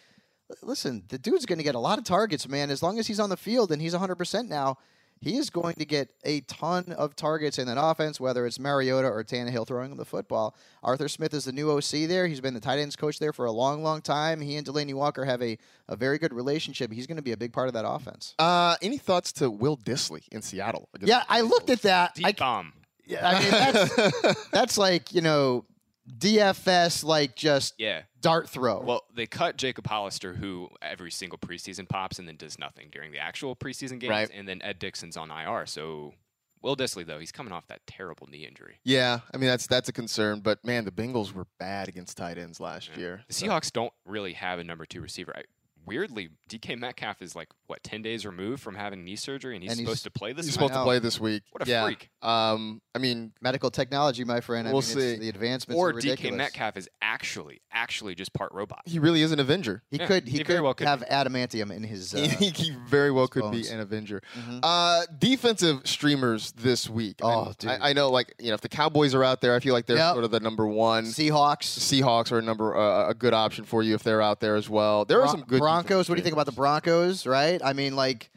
Listen, 0.63 1.05
the 1.09 1.19
dude's 1.19 1.47
going 1.47 1.59
to 1.59 1.65
get 1.65 1.75
a 1.75 1.81
lot 1.81 1.99
of 1.99 2.05
targets, 2.05 2.47
man. 2.47 2.71
As 2.71 2.83
long 2.83 2.99
as 2.99 3.07
he's 3.07 3.19
on 3.19 3.31
the 3.31 3.37
field 3.37 3.73
and 3.73 3.81
he's 3.81 3.93
100 3.93 4.15
percent 4.17 4.49
now, 4.49 4.79
he 5.21 5.37
is 5.37 5.51
going 5.51 5.75
to 5.77 5.85
get 5.85 6.11
a 6.25 6.41
ton 6.43 6.93
of 6.97 7.17
targets 7.17 7.59
in 7.59 7.67
that 7.67 7.79
offense. 7.81 8.21
Whether 8.21 8.47
it's 8.47 8.59
Mariota 8.59 9.09
or 9.09 9.25
Tannehill 9.25 9.67
throwing 9.67 9.91
him 9.93 9.97
the 9.97 10.05
football, 10.05 10.55
Arthur 10.83 11.09
Smith 11.09 11.33
is 11.33 11.45
the 11.45 11.53
new 11.53 11.71
OC 11.71 12.09
there. 12.09 12.27
He's 12.27 12.41
been 12.41 12.55
the 12.55 12.61
tight 12.61 12.79
ends 12.79 12.97
coach 12.97 13.19
there 13.19 13.33
for 13.33 13.47
a 13.47 13.53
long, 13.53 13.83
long 13.83 14.03
time. 14.03 14.41
He 14.41 14.57
and 14.57 14.67
Delanie 14.67 14.95
Walker 14.95 15.25
have 15.25 15.43
a, 15.43 15.57
a 15.89 15.97
very 15.97 16.19
good 16.19 16.35
relationship. 16.35 16.93
He's 16.93 17.07
going 17.07 17.17
to 17.17 17.23
be 17.23 17.33
a 17.33 17.37
big 17.37 17.53
part 17.53 17.69
of 17.69 17.75
that 17.75 17.89
offense. 17.89 18.35
uh, 18.39 18.77
any 18.83 18.99
thoughts 18.99 19.33
to 19.35 19.51
Will 19.51 19.77
Dissly 19.77 20.23
in 20.31 20.43
Seattle? 20.43 20.89
against 20.95 21.09
Yeah, 21.09 21.23
I 21.29 21.41
looked 21.41 21.71
at 21.71 21.83
that. 21.83 22.15
Deep 22.15 22.27
I, 22.27 22.33
bomb. 22.33 22.73
Yeah, 23.07 23.29
I 23.29 23.39
mean 23.39 23.51
that's 23.51 24.49
that's 24.51 24.79
like 24.79 25.13
you 25.13 25.21
know 25.21 25.65
DFS 26.09 27.05
like 27.05 27.35
just 27.37 27.75
Yeah. 27.79 28.03
dart 28.21 28.49
throw. 28.49 28.81
Well, 28.81 29.05
they 29.15 29.27
cut 29.27 29.57
Jacob 29.57 29.87
Hollister, 29.87 30.35
who 30.35 30.69
every 30.83 31.11
single 31.11 31.39
preseason 31.39 31.89
pops 31.89 32.19
and 32.19 32.29
then 32.29 32.37
does 32.37 32.59
nothing 32.59 32.89
during 32.91 33.13
the 33.13 33.19
actual 33.19 33.57
preseason 33.57 33.99
games, 33.99 34.11
Right. 34.11 34.31
and 34.33 34.47
then 34.49 34.61
Ed 34.63 34.79
Dickson's 34.79 35.17
on 35.17 35.31
IR. 35.31 35.67
So 35.67 36.15
Will 36.63 36.77
Dissly, 36.77 37.05
though, 37.07 37.19
he's 37.19 37.33
coming 37.33 37.53
off 37.53 37.67
that 37.67 37.87
terrible 37.87 38.27
knee 38.27 38.47
injury. 38.47 38.81
Yeah, 38.85 39.21
I 39.33 39.37
mean 39.37 39.49
that's 39.49 39.67
that's 39.67 39.89
a 39.89 39.93
concern. 39.93 40.41
But 40.41 40.65
man, 40.65 40.85
the 40.87 40.91
Bengals 40.93 41.33
were 41.33 41.47
bad 41.59 41.89
against 41.89 42.17
tight 42.17 42.39
ends 42.39 42.59
last 42.61 42.97
year. 42.97 43.23
The 43.29 43.35
Seahawks 43.35 43.71
don't 43.71 43.93
really 44.07 44.33
have 44.35 44.59
a 44.59 44.65
number 44.65 44.87
two 44.87 45.01
receiver. 45.03 45.35
I, 45.37 45.43
weirdly, 45.87 46.31
DK 46.49 46.79
Metcalf 46.79 47.21
is 47.23 47.35
like 47.37 47.49
what 47.67 47.83
ten 47.83 48.03
days 48.03 48.25
removed 48.27 48.63
from 48.63 48.75
having 48.75 49.05
knee 49.05 49.17
surgery, 49.17 49.55
and 49.57 49.63
he's 49.63 49.73
And 49.73 49.81
he's- 49.81 49.89
supposed 49.89 50.05
to 50.05 50.11
play 50.11 50.33
this. 50.33 50.45
Week. 50.45 50.53
He's 50.53 50.59
week? 50.59 50.69
supposed 50.69 50.73
to 50.75 50.83
play 50.85 50.99
this 50.99 51.21
week. 51.21 51.43
What 51.53 51.67
a 51.67 51.71
yeah. 51.71 51.85
freak. 51.85 52.11
Um, 52.23 52.81
I 52.95 52.99
mean, 52.99 53.33
Medical 53.41 53.71
technology, 53.71 54.25
my 54.25 54.41
friend. 54.41 54.67
We'll 54.67 54.75
mean, 54.77 54.83
see. 54.83 55.17
The 55.17 55.29
advancements 55.29 55.79
or 55.79 55.91
are 55.91 55.95
ridiculous. 55.95 56.35
DK 56.35 56.37
Metcalf 56.37 56.77
is 56.77 56.89
actually 57.03 57.61
actually 57.73 58.15
just 58.15 58.33
part 58.33 58.53
robot. 58.53 58.81
he 58.87 58.99
really 58.99 59.21
is 59.23 59.33
an 59.33 59.41
Avenger. 59.41 59.83
He 59.91 59.99
Yeah, 59.99 60.07
could 60.07 60.25
he, 60.25 60.33
he 60.33 60.39
could, 60.39 60.47
very 60.47 60.61
well 60.61 60.75
could 60.75 60.87
have 60.87 61.01
be. 61.01 61.07
adamantium 61.07 61.71
in 61.75 61.83
his. 61.83 62.15
Uh, 62.25 62.29
he, 62.29 62.51
he 62.51 62.71
very 62.89 63.11
well 63.11 63.27
could 63.29 63.43
bones. 63.43 63.69
be 63.69 63.75
an 63.75 63.81
Avenger. 63.81 64.23
Uh, 64.63 65.03
defensive 65.19 65.81
streamers 65.85 66.53
this 66.53 66.89
week. 66.89 67.17
I- 67.23 67.35
Oh, 67.35 67.53
dude. 67.59 67.71
I, 67.71 67.91
I 67.91 67.93
know, 67.93 68.11
like 68.11 68.33
you 68.39 68.49
know, 68.49 68.55
if 68.55 68.61
the 68.61 68.69
Cowboys 68.69 69.15
are 69.15 69.25
out 69.25 69.41
there, 69.41 69.55
I 69.57 69.61
feel 69.61 69.75
like 69.75 69.87
they're 69.87 69.97
Yep. 69.97 70.13
sort 70.15 70.25
of 70.25 70.31
the 70.31 70.41
number 70.41 70.67
one. 70.67 71.05
Seahawks. 71.07 71.63
Seahawks 71.65 72.31
are 72.31 72.39
a 72.39 72.43
number 72.43 72.77
uh, 72.77 73.09
a 73.09 73.15
good 73.15 73.35
option 73.35 73.65
for 73.65 73.83
you 73.83 73.95
if 73.95 74.03
they're 74.05 74.23
out 74.23 74.41
there 74.41 74.55
as 74.57 74.71
well. 74.71 75.05
There 75.05 75.21
are 75.21 75.29
some 75.29 75.43
good 75.43 75.61
Broncos. 75.75 76.09
What 76.09 76.15
do 76.17 76.21
you 76.21 76.25
think 76.25 76.35
about 76.35 76.47
the. 76.47 76.53
Broncos? 76.53 77.27
Right? 77.27 77.61
I 77.65 77.73
mean, 77.73 77.97
like, 77.97 78.31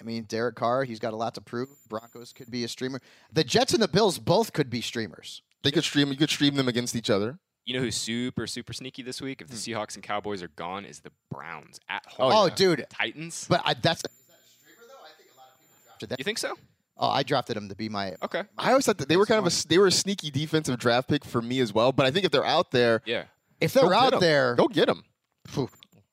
I 0.00 0.04
mean, 0.04 0.24
Derek 0.24 0.54
Carr. 0.56 0.84
He's 0.84 0.98
got 0.98 1.12
a 1.12 1.16
lot 1.16 1.34
to 1.34 1.40
prove. 1.40 1.68
Broncos 1.88 2.32
could 2.32 2.50
be 2.50 2.64
a 2.64 2.68
streamer. 2.68 3.00
The 3.32 3.44
Jets 3.44 3.72
and 3.72 3.82
the 3.82 3.88
Bills 3.88 4.18
both 4.18 4.52
could 4.52 4.70
be 4.70 4.80
streamers. 4.80 5.42
They 5.62 5.70
could 5.70 5.84
stream. 5.84 6.10
You 6.10 6.16
could 6.16 6.30
stream 6.30 6.56
them 6.56 6.68
against 6.68 6.96
each 6.96 7.10
other. 7.10 7.38
You 7.64 7.74
know 7.74 7.80
who's 7.80 7.96
super 7.96 8.46
super 8.48 8.72
sneaky 8.72 9.02
this 9.02 9.20
week? 9.22 9.40
If 9.40 9.48
the 9.48 9.54
hmm. 9.54 9.78
Seahawks 9.78 9.94
and 9.94 10.02
Cowboys 10.02 10.42
are 10.42 10.48
gone, 10.48 10.84
is 10.84 11.00
the 11.00 11.12
Browns 11.30 11.78
at 11.88 12.02
oh, 12.18 12.24
home. 12.24 12.32
Oh, 12.32 12.36
home. 12.48 12.50
dude. 12.56 12.86
Titans. 12.90 13.46
But 13.48 13.62
I, 13.64 13.74
that's. 13.74 14.00
Is 14.00 14.10
that 14.28 14.34
a 14.34 14.50
streamer 14.50 14.88
though? 14.88 15.04
I 15.04 15.10
think 15.16 15.30
a 15.32 15.38
lot 15.38 15.48
of 15.52 15.58
people 15.60 15.74
drafted 15.84 16.08
that. 16.08 16.18
you 16.18 16.24
think 16.24 16.38
so? 16.38 16.56
Oh, 16.96 17.08
I 17.08 17.22
drafted 17.22 17.56
them 17.56 17.68
to 17.68 17.76
be 17.76 17.88
my. 17.88 18.16
Okay. 18.22 18.42
I 18.58 18.70
always 18.70 18.86
thought 18.86 18.98
that 18.98 19.08
they 19.08 19.16
were 19.16 19.26
kind 19.26 19.44
of 19.44 19.52
a 19.52 19.68
they 19.68 19.78
were 19.78 19.86
a 19.86 19.92
sneaky 19.92 20.30
defensive 20.30 20.78
draft 20.78 21.08
pick 21.08 21.24
for 21.24 21.40
me 21.40 21.60
as 21.60 21.72
well. 21.72 21.92
But 21.92 22.06
I 22.06 22.10
think 22.10 22.24
if 22.24 22.32
they're 22.32 22.44
out 22.44 22.70
there, 22.70 23.02
Yeah. 23.04 23.24
If 23.60 23.74
they're 23.74 23.94
out 23.94 24.06
out 24.06 24.14
'em. 24.14 24.20
there, 24.20 24.54
go 24.56 24.66
get 24.66 24.86
them. 24.86 25.04
phew. 25.46 25.68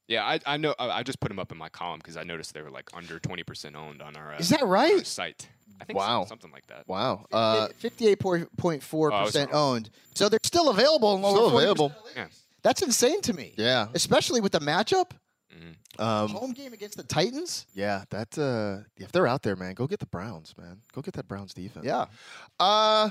Yeah, 0.09 0.25
I, 0.25 0.39
I 0.45 0.57
know. 0.57 0.75
I 0.77 0.89
I 0.89 1.03
just 1.03 1.19
put 1.21 1.29
them 1.29 1.39
up 1.39 1.51
in 1.53 1.57
my 1.57 1.69
column 1.69 1.99
because 1.99 2.17
I 2.17 2.23
noticed 2.23 2.53
they 2.53 2.61
were 2.61 2.69
like 2.71 2.89
under 2.93 3.19
twenty 3.19 3.43
percent 3.43 3.75
owned 3.77 4.01
on 4.01 4.17
our. 4.17 4.33
Uh, 4.33 4.37
Is 4.39 4.49
that 4.49 4.65
right? 4.65 5.05
site. 5.07 5.47
I 5.79 5.85
think 5.85 5.97
Wow. 5.97 6.23
so, 6.25 6.29
something 6.29 6.51
like 6.51 6.67
that. 6.67 6.85
Wow. 6.87 7.25
Uh, 7.31 7.67
Fifty-eight 7.77 8.19
point 8.19 8.83
four 8.83 9.13
Oh, 9.13 9.15
I 9.15 9.21
was 9.21 9.29
percent 9.31 9.51
owned. 9.53 9.89
So 10.15 10.27
they're 10.27 10.39
still 10.43 10.69
available. 10.69 11.15
in 11.15 11.21
still 11.21 11.55
available. 11.57 11.93
Yeah. 12.17 12.25
That's 12.63 12.81
insane 12.81 13.21
to 13.21 13.33
me. 13.33 13.53
Yeah. 13.55 13.87
Especially 13.93 14.41
with 14.41 14.51
the 14.51 14.59
matchup. 14.59 15.11
Um, 15.97 16.29
Home 16.29 16.51
game 16.53 16.71
against 16.71 16.95
the 16.97 17.03
Titans. 17.03 17.65
yeah. 17.73 18.03
That 18.09 18.37
uh, 18.37 18.85
if 18.97 19.11
they're 19.11 19.27
out 19.27 19.43
there, 19.43 19.55
man, 19.57 19.73
go 19.73 19.85
get 19.85 19.99
the 19.99 20.05
Browns, 20.05 20.53
man. 20.57 20.79
Go 20.93 21.01
get 21.01 21.13
that 21.15 21.27
Browns 21.27 21.53
defense. 21.53 21.85
Yeah. 21.85 22.05
Uh 22.59 23.09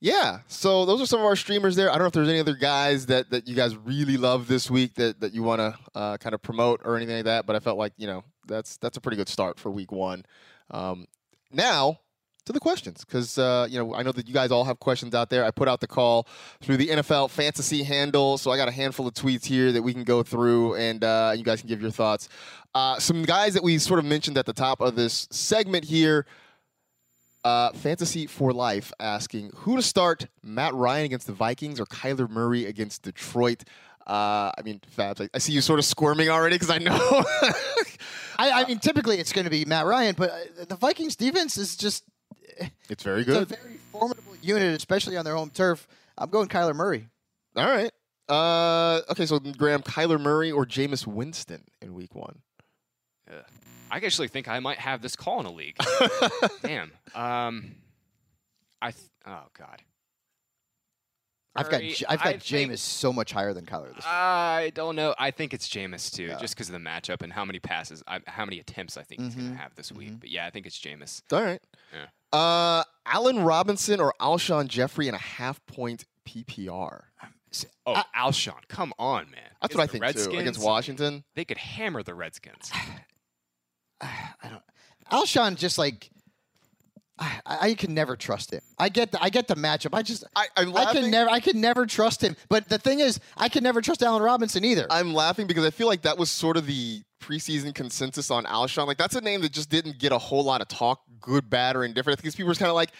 yeah. 0.00 0.40
So 0.46 0.86
those 0.86 1.00
are 1.00 1.06
some 1.06 1.20
of 1.20 1.26
our 1.26 1.36
streamers 1.36 1.76
there. 1.76 1.90
I 1.90 1.92
don't 1.92 2.02
know 2.02 2.06
if 2.06 2.12
there's 2.12 2.28
any 2.28 2.40
other 2.40 2.54
guys 2.54 3.06
that, 3.06 3.30
that 3.30 3.46
you 3.46 3.54
guys 3.54 3.76
really 3.76 4.16
love 4.16 4.48
this 4.48 4.70
week 4.70 4.94
that, 4.94 5.20
that 5.20 5.34
you 5.34 5.42
want 5.42 5.60
to 5.60 5.78
uh, 5.94 6.16
kind 6.16 6.34
of 6.34 6.42
promote 6.42 6.80
or 6.84 6.96
anything 6.96 7.16
like 7.16 7.26
that. 7.26 7.46
But 7.46 7.56
I 7.56 7.60
felt 7.60 7.78
like 7.78 7.92
you 7.96 8.06
know 8.06 8.24
that's 8.46 8.78
that's 8.78 8.96
a 8.96 9.00
pretty 9.00 9.16
good 9.16 9.28
start 9.28 9.58
for 9.58 9.70
week 9.70 9.92
one. 9.92 10.24
Um, 10.70 11.06
now 11.52 12.00
to 12.46 12.52
the 12.52 12.60
questions 12.60 13.04
because 13.04 13.38
uh, 13.38 13.66
you 13.70 13.78
know 13.78 13.94
I 13.94 14.02
know 14.02 14.12
that 14.12 14.26
you 14.26 14.34
guys 14.34 14.50
all 14.50 14.64
have 14.64 14.80
questions 14.80 15.14
out 15.14 15.30
there. 15.30 15.44
I 15.44 15.50
put 15.50 15.68
out 15.68 15.80
the 15.80 15.86
call 15.86 16.26
through 16.60 16.78
the 16.78 16.88
NFL 16.88 17.30
fantasy 17.30 17.82
handle, 17.82 18.38
so 18.38 18.50
I 18.50 18.56
got 18.56 18.68
a 18.68 18.72
handful 18.72 19.06
of 19.06 19.14
tweets 19.14 19.44
here 19.44 19.72
that 19.72 19.82
we 19.82 19.92
can 19.92 20.04
go 20.04 20.22
through 20.22 20.74
and 20.76 21.04
uh, 21.04 21.32
you 21.36 21.44
guys 21.44 21.60
can 21.60 21.68
give 21.68 21.80
your 21.80 21.90
thoughts. 21.90 22.28
Uh, 22.74 22.98
some 22.98 23.22
guys 23.22 23.54
that 23.54 23.62
we 23.62 23.78
sort 23.78 23.98
of 23.98 24.04
mentioned 24.04 24.38
at 24.38 24.46
the 24.46 24.52
top 24.52 24.80
of 24.80 24.96
this 24.96 25.28
segment 25.30 25.84
here. 25.84 26.26
Uh, 27.42 27.72
Fantasy 27.72 28.26
for 28.26 28.52
Life 28.52 28.92
asking 29.00 29.50
who 29.56 29.76
to 29.76 29.82
start 29.82 30.26
Matt 30.42 30.74
Ryan 30.74 31.06
against 31.06 31.26
the 31.26 31.32
Vikings 31.32 31.80
or 31.80 31.86
Kyler 31.86 32.28
Murray 32.28 32.66
against 32.66 33.02
Detroit. 33.02 33.64
Uh, 34.06 34.50
I 34.56 34.62
mean, 34.64 34.80
Fabs, 34.96 35.20
I, 35.20 35.28
I 35.32 35.38
see 35.38 35.52
you 35.52 35.60
sort 35.60 35.78
of 35.78 35.84
squirming 35.84 36.28
already 36.28 36.56
because 36.56 36.70
I 36.70 36.78
know. 36.78 36.98
I, 38.38 38.62
I 38.62 38.64
mean, 38.66 38.78
typically 38.78 39.18
it's 39.18 39.32
going 39.32 39.44
to 39.44 39.50
be 39.50 39.64
Matt 39.64 39.86
Ryan, 39.86 40.14
but 40.16 40.30
uh, 40.30 40.64
the 40.68 40.76
Vikings 40.76 41.16
defense 41.16 41.56
is 41.56 41.76
just 41.76 42.04
it's 42.88 43.02
very 43.02 43.24
good. 43.24 43.42
it's 43.42 43.52
a 43.52 43.56
very 43.56 43.78
formidable 43.92 44.34
unit, 44.42 44.76
especially 44.76 45.16
on 45.16 45.24
their 45.24 45.34
home 45.34 45.50
turf. 45.50 45.86
I'm 46.18 46.30
going 46.30 46.48
Kyler 46.48 46.74
Murray. 46.74 47.08
All 47.56 47.68
right. 47.68 47.92
Uh, 48.28 49.00
okay, 49.10 49.26
so 49.26 49.40
Graham, 49.40 49.82
Kyler 49.82 50.20
Murray 50.20 50.52
or 50.52 50.64
Jameis 50.64 51.06
Winston 51.06 51.64
in 51.82 51.94
week 51.94 52.14
one? 52.14 52.40
Ugh. 53.30 53.44
I 53.90 53.96
actually 53.96 54.28
think 54.28 54.48
I 54.48 54.60
might 54.60 54.78
have 54.78 55.02
this 55.02 55.16
call 55.16 55.40
in 55.40 55.46
a 55.46 55.52
league. 55.52 55.76
Damn. 56.62 56.92
Um, 57.14 57.74
I. 58.80 58.90
Th- 58.92 59.04
oh 59.26 59.42
God. 59.58 59.82
I've 61.56 61.68
got 61.68 61.80
J- 61.82 62.04
I've 62.08 62.18
got 62.22 62.26
I 62.28 62.38
think- 62.38 62.70
Jameis 62.70 62.78
so 62.78 63.12
much 63.12 63.32
higher 63.32 63.52
than 63.52 63.66
Kyler 63.66 63.92
this. 63.94 64.04
I 64.06 64.70
don't 64.74 64.94
know. 64.94 65.14
I 65.18 65.32
think 65.32 65.52
it's 65.52 65.68
Jameis 65.68 66.14
too, 66.14 66.28
just 66.40 66.54
because 66.54 66.68
of 66.68 66.72
the 66.74 66.78
matchup 66.78 67.22
and 67.22 67.32
how 67.32 67.44
many 67.44 67.58
passes, 67.58 68.04
I, 68.06 68.20
how 68.28 68.44
many 68.44 68.60
attempts 68.60 68.96
I 68.96 69.02
think 69.02 69.20
he's 69.20 69.32
Mm-hmm. 69.32 69.40
going 69.46 69.52
to 69.56 69.58
have 69.62 69.74
this 69.74 69.90
week. 69.90 70.20
But 70.20 70.30
yeah, 70.30 70.46
I 70.46 70.50
think 70.50 70.64
it's 70.66 70.78
Jameis. 70.78 71.22
All 71.32 71.42
right. 71.42 71.60
Yeah. 71.92 72.38
Uh, 72.38 72.84
Allen 73.04 73.40
Robinson 73.42 74.00
or 74.00 74.14
Alshon 74.20 74.68
Jeffery 74.68 75.08
in 75.08 75.14
a 75.14 75.18
half 75.18 75.64
point 75.66 76.04
PPR. 76.24 77.02
Oh, 77.84 78.00
Alshon, 78.16 78.68
come 78.68 78.92
on, 78.96 79.28
man. 79.32 79.40
That's 79.60 79.74
what 79.74 79.82
I 79.82 79.86
think 79.88 80.04
Redskins, 80.04 80.28
too. 80.32 80.38
Against 80.38 80.62
Washington. 80.62 81.24
they 81.34 81.44
could 81.44 81.58
hammer 81.58 82.04
the 82.04 82.14
Redskins. 82.14 82.70
Alshon 85.12 85.56
just 85.56 85.78
like 85.78 86.10
I, 87.18 87.40
I 87.46 87.74
can 87.74 87.92
never 87.94 88.16
trust 88.16 88.52
him. 88.52 88.60
I 88.78 88.88
get 88.88 89.12
the 89.12 89.22
I 89.22 89.28
get 89.28 89.46
the 89.48 89.54
matchup. 89.56 89.90
I 89.92 90.02
just 90.02 90.24
I- 90.34 90.46
I'm 90.56 90.74
I 90.76 90.92
can 90.92 91.10
never 91.10 91.30
I 91.30 91.40
can 91.40 91.60
never 91.60 91.84
trust 91.86 92.22
him. 92.22 92.36
But 92.48 92.68
the 92.68 92.78
thing 92.78 93.00
is, 93.00 93.20
I 93.36 93.48
can 93.48 93.62
never 93.62 93.80
trust 93.82 94.02
Allen 94.02 94.22
Robinson 94.22 94.64
either. 94.64 94.86
I'm 94.90 95.12
laughing 95.12 95.46
because 95.46 95.64
I 95.64 95.70
feel 95.70 95.86
like 95.86 96.02
that 96.02 96.16
was 96.18 96.30
sort 96.30 96.56
of 96.56 96.66
the 96.66 97.02
preseason 97.20 97.74
consensus 97.74 98.30
on 98.30 98.44
Alshon. 98.44 98.86
Like 98.86 98.96
that's 98.98 99.16
a 99.16 99.20
name 99.20 99.42
that 99.42 99.52
just 99.52 99.68
didn't 99.68 99.98
get 99.98 100.12
a 100.12 100.18
whole 100.18 100.42
lot 100.44 100.62
of 100.62 100.68
talk, 100.68 101.02
good, 101.20 101.50
bad, 101.50 101.76
or 101.76 101.84
indifferent. 101.84 102.18
Because 102.18 102.34
people 102.34 102.48
were 102.48 102.54
kind 102.54 102.70
of 102.70 102.74
like, 102.74 102.90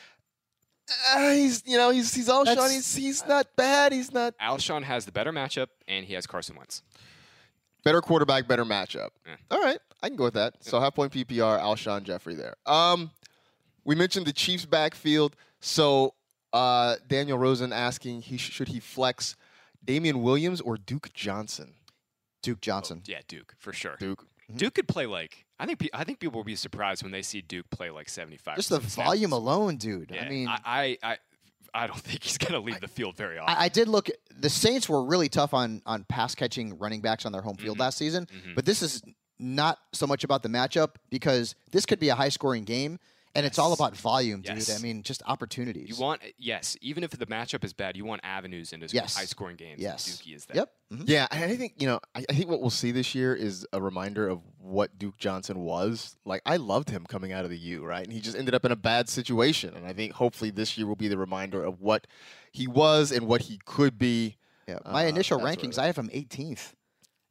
ah, 1.14 1.30
he's 1.32 1.62
you 1.66 1.78
know 1.78 1.90
he's 1.90 2.12
he's 2.12 2.28
Alshon. 2.28 2.44
That's- 2.44 2.72
He's 2.74 2.94
he's 2.94 3.26
not 3.26 3.46
bad. 3.56 3.92
He's 3.92 4.12
not 4.12 4.34
Alshon 4.38 4.82
has 4.82 5.06
the 5.06 5.12
better 5.12 5.32
matchup, 5.32 5.68
and 5.88 6.04
he 6.04 6.12
has 6.14 6.26
Carson 6.26 6.56
Wentz. 6.56 6.82
Better 7.82 8.00
quarterback, 8.00 8.46
better 8.46 8.64
matchup. 8.64 9.10
Yeah. 9.26 9.36
All 9.50 9.60
right, 9.60 9.78
I 10.02 10.08
can 10.08 10.16
go 10.16 10.24
with 10.24 10.34
that. 10.34 10.54
So 10.60 10.80
half 10.80 10.94
point 10.94 11.12
PPR, 11.12 11.60
Alshon 11.60 12.02
Jeffery 12.02 12.34
there. 12.34 12.54
Um, 12.66 13.10
we 13.84 13.94
mentioned 13.94 14.26
the 14.26 14.32
Chiefs 14.32 14.66
backfield. 14.66 15.36
So 15.60 16.14
uh, 16.52 16.96
Daniel 17.06 17.38
Rosen 17.38 17.72
asking 17.72 18.22
he 18.22 18.36
should 18.36 18.68
he 18.68 18.80
flex 18.80 19.36
Damien 19.84 20.22
Williams 20.22 20.60
or 20.60 20.76
Duke 20.76 21.12
Johnson? 21.14 21.74
Duke 22.42 22.60
Johnson. 22.60 23.02
Yeah, 23.06 23.20
Duke 23.28 23.54
for 23.58 23.72
sure. 23.72 23.96
Duke. 23.98 24.26
Duke 24.54 24.74
could 24.74 24.88
play 24.88 25.06
like 25.06 25.44
I 25.60 25.66
think. 25.66 25.88
I 25.92 26.04
think 26.04 26.18
people 26.18 26.38
will 26.38 26.44
be 26.44 26.56
surprised 26.56 27.02
when 27.02 27.12
they 27.12 27.22
see 27.22 27.40
Duke 27.40 27.68
play 27.70 27.90
like 27.90 28.08
seventy 28.08 28.38
five. 28.38 28.56
Just 28.56 28.70
the 28.70 28.80
volume 28.80 29.32
alone, 29.32 29.76
dude. 29.76 30.10
Yeah, 30.12 30.24
I 30.24 30.28
mean, 30.28 30.48
I, 30.48 30.58
I, 30.64 30.98
I, 31.02 31.18
I 31.74 31.86
don't 31.86 31.98
think 32.08 32.22
he's 32.24 32.38
going 32.38 32.52
to 32.52 32.60
leave 32.60 32.80
the 32.80 32.88
field 32.88 33.16
very 33.16 33.38
often. 33.38 33.54
I, 33.56 33.64
I 33.64 33.68
did 33.68 33.88
look. 33.88 34.08
The 34.38 34.50
Saints 34.50 34.88
were 34.88 35.04
really 35.04 35.28
tough 35.28 35.54
on 35.54 35.82
on 35.86 36.04
pass 36.04 36.34
catching 36.34 36.78
running 36.78 37.00
backs 37.00 37.26
on 37.26 37.32
their 37.32 37.42
home 37.42 37.56
field 37.56 37.76
Mm-hmm. 37.76 37.82
last 37.82 37.98
season, 37.98 38.26
but 38.54 38.64
this 38.64 38.82
is 38.82 39.02
not 39.38 39.78
so 39.92 40.06
much 40.06 40.22
about 40.24 40.42
the 40.42 40.48
matchup 40.48 40.96
because 41.08 41.54
this 41.72 41.86
could 41.86 41.98
be 41.98 42.08
a 42.10 42.14
high 42.14 42.28
scoring 42.28 42.64
game, 42.64 42.98
and 43.34 43.46
it's 43.46 43.58
all 43.58 43.72
about 43.72 43.96
volume, 43.96 44.40
dude. 44.42 44.56
Yes. 44.56 44.78
I 44.78 44.82
mean, 44.82 45.02
just 45.02 45.22
opportunities. 45.26 45.88
you 45.88 45.96
want 46.02 46.20
yes, 46.38 46.76
even 46.80 47.04
if 47.04 47.10
the 47.10 47.26
matchup 47.26 47.62
is 47.64 47.72
bad, 47.72 47.96
you 47.96 48.04
want 48.04 48.20
avenues 48.24 48.72
into 48.72 48.86
Yes. 48.92 49.16
high 49.16 49.24
scoring 49.24 49.56
games. 49.56 49.74
and 49.74 49.82
yes. 49.82 50.08
Dookie 50.22 50.34
is 50.34 50.46
that. 50.46 50.56
Yep. 50.56 50.72
Mhm. 50.92 51.04
Yeah, 51.06 51.26
and 51.30 51.44
I 51.52 51.56
think 51.56 51.74
you 51.78 51.86
know, 51.86 52.00
I, 52.14 52.24
I 52.28 52.32
think 52.34 52.48
what 52.50 52.60
we'll 52.60 52.70
see 52.70 52.90
this 52.90 53.14
year 53.14 53.34
is 53.34 53.66
a 53.72 53.80
reminder 53.80 54.28
of 54.28 54.40
what 54.58 54.98
Duke 54.98 55.16
Johnson 55.18 55.60
was. 55.60 56.16
Like, 56.24 56.42
I 56.44 56.56
loved 56.56 56.90
him 56.90 57.06
coming 57.06 57.32
out 57.32 57.44
of 57.44 57.50
the 57.50 57.58
U, 57.58 57.84
right? 57.84 58.04
And 58.04 58.12
he 58.12 58.20
just 58.20 58.36
ended 58.36 58.54
up 58.54 58.64
in 58.64 58.72
a 58.72 58.76
bad 58.76 59.08
situation. 59.08 59.74
And 59.74 59.86
I 59.86 59.92
think 59.92 60.12
hopefully 60.14 60.50
this 60.50 60.76
year 60.76 60.86
will 60.86 60.96
be 60.96 61.08
the 61.08 61.18
reminder 61.18 61.62
of 61.64 61.80
what 61.80 62.06
he 62.52 62.66
was 62.66 63.12
and 63.12 63.26
what 63.26 63.42
he 63.42 63.58
could 63.64 63.98
be. 63.98 64.36
Yeah. 64.66 64.78
My 64.84 65.06
Uh, 65.06 65.08
initial 65.10 65.38
rankings, 65.40 65.76
what 65.76 65.78
I 65.80 65.86
have 65.86 65.96
him 65.98 66.10
18th. 66.12 66.74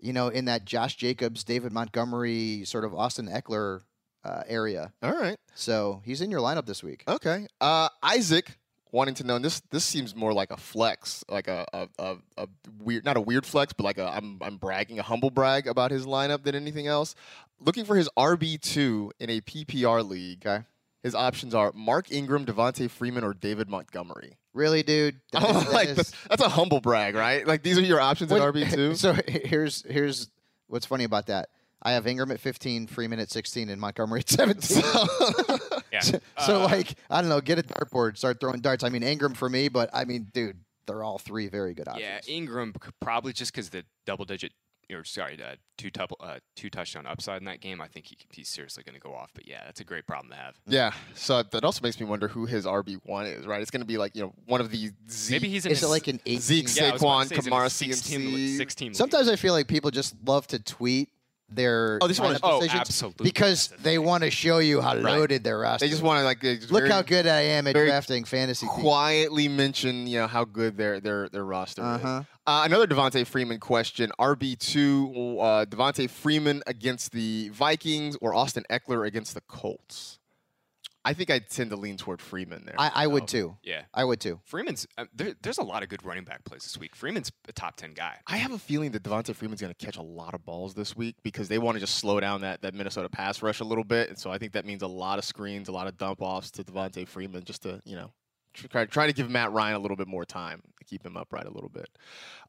You 0.01 0.13
know, 0.13 0.29
in 0.29 0.45
that 0.45 0.63
Josh 0.63 0.95
Jacobs, 0.95 1.43
David 1.43 1.73
Montgomery, 1.73 2.63
sort 2.65 2.85
of 2.85 2.93
Austin 2.95 3.27
Ekeler 3.27 3.81
uh, 4.23 4.43
area. 4.47 4.91
All 5.01 5.13
right, 5.13 5.37
So 5.55 6.01
he's 6.05 6.21
in 6.21 6.31
your 6.31 6.41
lineup 6.41 6.65
this 6.65 6.83
week. 6.83 7.03
okay. 7.07 7.47
Uh, 7.61 7.89
Isaac 8.03 8.57
wanting 8.91 9.13
to 9.15 9.23
know 9.23 9.35
and 9.35 9.45
this. 9.45 9.61
This 9.71 9.85
seems 9.85 10.15
more 10.15 10.33
like 10.33 10.51
a 10.51 10.57
flex, 10.57 11.23
like 11.29 11.47
a 11.47 11.65
a, 11.73 11.87
a, 11.99 12.15
a 12.37 12.47
weird, 12.81 13.05
not 13.05 13.17
a 13.17 13.21
weird 13.21 13.45
flex, 13.45 13.71
but 13.73 13.83
like 13.83 13.97
a 13.97 14.07
I'm 14.07 14.37
I'm 14.41 14.57
bragging, 14.57 14.99
a 14.99 15.03
humble 15.03 15.29
brag 15.29 15.67
about 15.67 15.91
his 15.91 16.05
lineup 16.05 16.43
than 16.43 16.55
anything 16.55 16.87
else. 16.87 17.15
Looking 17.59 17.85
for 17.85 17.95
his 17.95 18.09
RB 18.17 18.59
two 18.59 19.11
in 19.19 19.29
a 19.29 19.41
PPR 19.41 20.07
league. 20.07 20.45
Okay. 20.45 20.63
His 21.03 21.15
options 21.15 21.55
are 21.55 21.71
Mark 21.73 22.11
Ingram, 22.11 22.45
Devonta 22.45 22.89
Freeman, 22.89 23.23
or 23.23 23.33
David 23.33 23.69
Montgomery. 23.69 24.35
Really, 24.53 24.83
dude? 24.83 25.21
That 25.31 25.43
is- 25.49 25.63
that 25.65 25.71
like 25.71 25.87
is- 25.89 26.11
that's, 26.29 26.41
a 26.41 26.49
humble 26.49 26.81
brag, 26.81 27.15
right? 27.15 27.47
Like 27.47 27.63
these 27.63 27.77
are 27.77 27.81
your 27.81 28.01
options 28.01 28.31
at 28.33 28.41
RB 28.41 28.69
two. 28.73 28.95
So 28.95 29.13
here's 29.27 29.83
here's 29.83 30.29
what's 30.67 30.85
funny 30.85 31.03
about 31.05 31.27
that. 31.27 31.49
I 31.81 31.91
have 31.93 32.07
Ingram 32.07 32.31
at 32.31 32.39
15, 32.39 32.87
Freeman 32.87 33.19
at 33.19 33.29
16, 33.31 33.69
and 33.69 33.79
Montgomery 33.79 34.19
at 34.21 34.29
17. 34.29 34.83
Yeah. 35.91 36.01
so 36.01 36.19
Uh, 36.37 36.59
like 36.65 36.93
I 37.09 37.19
don't 37.19 37.29
know, 37.29 37.41
get 37.41 37.57
a 37.57 37.63
dartboard, 37.63 38.15
start 38.15 38.39
throwing 38.39 38.59
darts. 38.59 38.83
I 38.83 38.89
mean 38.89 39.01
Ingram 39.01 39.33
for 39.33 39.49
me, 39.49 39.69
but 39.69 39.89
I 39.91 40.05
mean, 40.05 40.27
dude, 40.33 40.57
they're 40.85 41.03
all 41.03 41.17
three 41.17 41.47
very 41.47 41.73
good 41.73 41.87
options. 41.87 42.05
yeah, 42.05 42.19
Ingram 42.31 42.75
probably 43.01 43.33
just 43.33 43.51
because 43.51 43.71
the 43.71 43.83
double 44.05 44.23
digit 44.25 44.53
or 44.91 45.03
sorry, 45.03 45.39
uh, 45.41 45.55
two 45.77 45.89
uh, 46.19 46.39
two 46.55 46.69
touchdown 46.69 47.05
upside 47.05 47.41
in 47.41 47.45
that 47.45 47.61
game, 47.61 47.79
I 47.81 47.87
think 47.87 48.07
he, 48.07 48.17
he's 48.31 48.49
seriously 48.49 48.83
going 48.83 48.95
to 48.95 48.99
go 48.99 49.13
off. 49.13 49.29
But 49.33 49.47
yeah, 49.47 49.61
that's 49.65 49.79
a 49.79 49.83
great 49.83 50.07
problem 50.07 50.31
to 50.31 50.35
have. 50.37 50.59
Yeah. 50.67 50.93
So 51.13 51.43
that 51.43 51.63
also 51.63 51.81
makes 51.83 51.99
me 51.99 52.05
wonder 52.05 52.27
who 52.27 52.45
his 52.45 52.65
RB 52.65 52.99
one 53.03 53.27
is. 53.27 53.45
Right? 53.45 53.61
It's 53.61 53.71
going 53.71 53.81
to 53.81 53.87
be 53.87 53.97
like 53.97 54.15
you 54.15 54.23
know 54.23 54.33
one 54.45 54.61
of 54.61 54.71
the 54.71 54.91
Z- 55.09 55.33
Maybe 55.33 55.49
he's 55.49 55.65
in 55.65 55.71
Is 55.71 55.83
it 55.83 55.87
like 55.87 56.07
an 56.07 56.19
eight? 56.25 56.41
Zeke, 56.41 56.65
yeah, 56.75 56.91
Saquon, 56.91 57.23
to 57.23 57.29
say 57.29 57.85
he's 57.85 58.11
in 58.11 58.21
Kamara, 58.21 58.57
CMC. 58.57 58.95
Sometimes 58.95 59.29
I 59.29 59.35
feel 59.35 59.53
like 59.53 59.67
people 59.67 59.91
just 59.91 60.15
love 60.25 60.47
to 60.47 60.59
tweet 60.59 61.09
their 61.51 61.97
Oh, 62.01 62.07
just 62.07 62.19
wanna- 62.19 62.39
lineup 62.39 62.61
oh, 62.61 62.67
absolutely. 62.69 63.23
because 63.23 63.69
they 63.81 63.97
want 63.97 64.23
to 64.23 64.29
show 64.31 64.59
you 64.59 64.81
how 64.81 64.93
loaded 64.93 65.43
their 65.43 65.57
roster. 65.59 65.85
They 65.85 65.89
just 65.89 66.03
want 66.03 66.19
to 66.19 66.23
like 66.23 66.43
look 66.43 66.83
very 66.83 66.89
how 66.89 67.01
good 67.01 67.25
I 67.27 67.41
am 67.41 67.65
at 67.67 67.75
drafting 67.75 68.23
fantasy. 68.23 68.67
teams. 68.67 68.79
quietly 68.81 69.47
mention 69.47 70.05
you 70.07 70.19
know 70.19 70.27
how 70.27 70.45
good 70.45 70.77
their 70.77 70.99
their 70.99 71.27
their 71.29 71.43
roster 71.45 71.81
Uh-huh. 71.83 72.19
is. 72.21 72.25
Uh, 72.47 72.61
another 72.65 72.87
Devonta 72.87 73.25
Freeman 73.27 73.59
question: 73.59 74.11
RB 74.19 74.55
two, 74.57 75.37
uh, 75.39 75.65
Devonta 75.65 76.09
Freeman 76.09 76.61
against 76.67 77.11
the 77.11 77.49
Vikings 77.49 78.15
or 78.21 78.33
Austin 78.33 78.63
Ekeler 78.69 79.05
against 79.07 79.33
the 79.33 79.41
Colts? 79.41 80.18
I 81.05 81.13
think 81.13 81.29
I 81.29 81.39
tend 81.39 81.69
to 81.69 81.75
lean 81.75 81.97
toward 81.97 82.21
Freeman 82.21 82.65
there. 82.65 82.75
I, 82.77 82.91
I 82.93 83.07
would 83.07 83.27
too. 83.27 83.57
Yeah. 83.63 83.83
I 83.93 84.03
would 84.03 84.19
too. 84.19 84.39
Freeman's 84.43 84.85
uh, 84.97 85.05
there, 85.15 85.33
there's 85.41 85.57
a 85.57 85.63
lot 85.63 85.81
of 85.81 85.89
good 85.89 86.05
running 86.05 86.25
back 86.25 86.43
plays 86.43 86.63
this 86.63 86.77
week. 86.77 86.95
Freeman's 86.95 87.31
a 87.47 87.53
top 87.53 87.77
ten 87.77 87.93
guy. 87.93 88.17
I 88.27 88.37
have 88.37 88.51
a 88.51 88.59
feeling 88.59 88.91
that 88.91 89.03
Devonta 89.03 89.33
Freeman's 89.33 89.61
going 89.61 89.73
to 89.73 89.85
catch 89.85 89.97
a 89.97 90.01
lot 90.01 90.33
of 90.33 90.45
balls 90.45 90.73
this 90.73 90.95
week 90.95 91.15
because 91.23 91.47
they 91.47 91.57
want 91.57 91.75
to 91.75 91.79
just 91.79 91.95
slow 91.95 92.19
down 92.19 92.41
that, 92.41 92.61
that 92.61 92.73
Minnesota 92.73 93.09
pass 93.09 93.41
rush 93.41 93.61
a 93.61 93.63
little 93.65 93.83
bit. 93.83 94.09
And 94.09 94.17
so 94.17 94.29
I 94.29 94.37
think 94.37 94.53
that 94.53 94.65
means 94.65 94.81
a 94.81 94.87
lot 94.87 95.19
of 95.19 95.25
screens, 95.25 95.69
a 95.69 95.71
lot 95.71 95.87
of 95.87 95.97
dump 95.97 96.21
offs 96.21 96.51
to 96.51 96.63
Devonta 96.63 97.07
Freeman 97.07 97.43
just 97.43 97.63
to, 97.63 97.81
you 97.85 97.95
know, 97.95 98.11
try, 98.53 98.85
try 98.85 99.07
to 99.07 99.13
give 99.13 99.29
Matt 99.29 99.51
Ryan 99.51 99.75
a 99.75 99.79
little 99.79 99.97
bit 99.97 100.07
more 100.07 100.25
time 100.25 100.61
to 100.77 100.85
keep 100.85 101.05
him 101.05 101.17
upright 101.17 101.45
a 101.45 101.51
little 101.51 101.69
bit. 101.69 101.89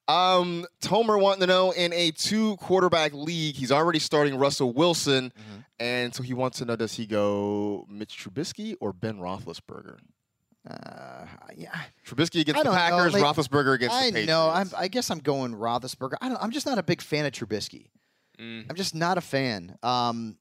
Um, 0.08 0.66
Tomer 0.80 1.20
wanting 1.20 1.40
to 1.40 1.46
know 1.46 1.70
in 1.70 1.92
a 1.92 2.10
two 2.10 2.56
quarterback 2.56 3.12
league, 3.12 3.54
he's 3.54 3.70
already 3.70 3.98
starting 3.98 4.36
Russell 4.36 4.72
Wilson. 4.72 5.32
And 5.78 6.14
so 6.14 6.22
he 6.22 6.34
wants 6.34 6.58
to 6.58 6.64
know 6.64 6.76
does 6.76 6.94
he 6.94 7.06
go 7.06 7.86
Mitch 7.88 8.18
Trubisky 8.18 8.74
or 8.80 8.92
Ben 8.92 9.18
Roethlisberger? 9.18 9.98
Uh, 10.68 11.24
yeah, 11.56 11.74
Trubisky 12.06 12.40
against 12.40 12.62
the 12.62 12.70
know, 12.70 12.76
Packers, 12.76 13.14
like, 13.14 13.22
Roethlisberger 13.22 13.74
against 13.74 13.94
I 13.96 14.06
the 14.06 14.12
Patriots. 14.12 14.28
know. 14.28 14.50
I'm, 14.50 14.70
I 14.76 14.88
guess 14.88 15.10
I'm 15.10 15.20
going 15.20 15.54
Roethlisberger. 15.54 16.16
I 16.20 16.28
don't, 16.28 16.42
I'm 16.42 16.50
just 16.50 16.66
not 16.66 16.76
a 16.76 16.82
big 16.82 17.00
fan 17.00 17.24
of 17.24 17.32
Trubisky. 17.32 17.86
Mm. 18.38 18.66
I'm 18.68 18.76
just 18.76 18.94
not 18.94 19.16
a 19.16 19.22
fan. 19.22 19.76
Um, 19.82 20.36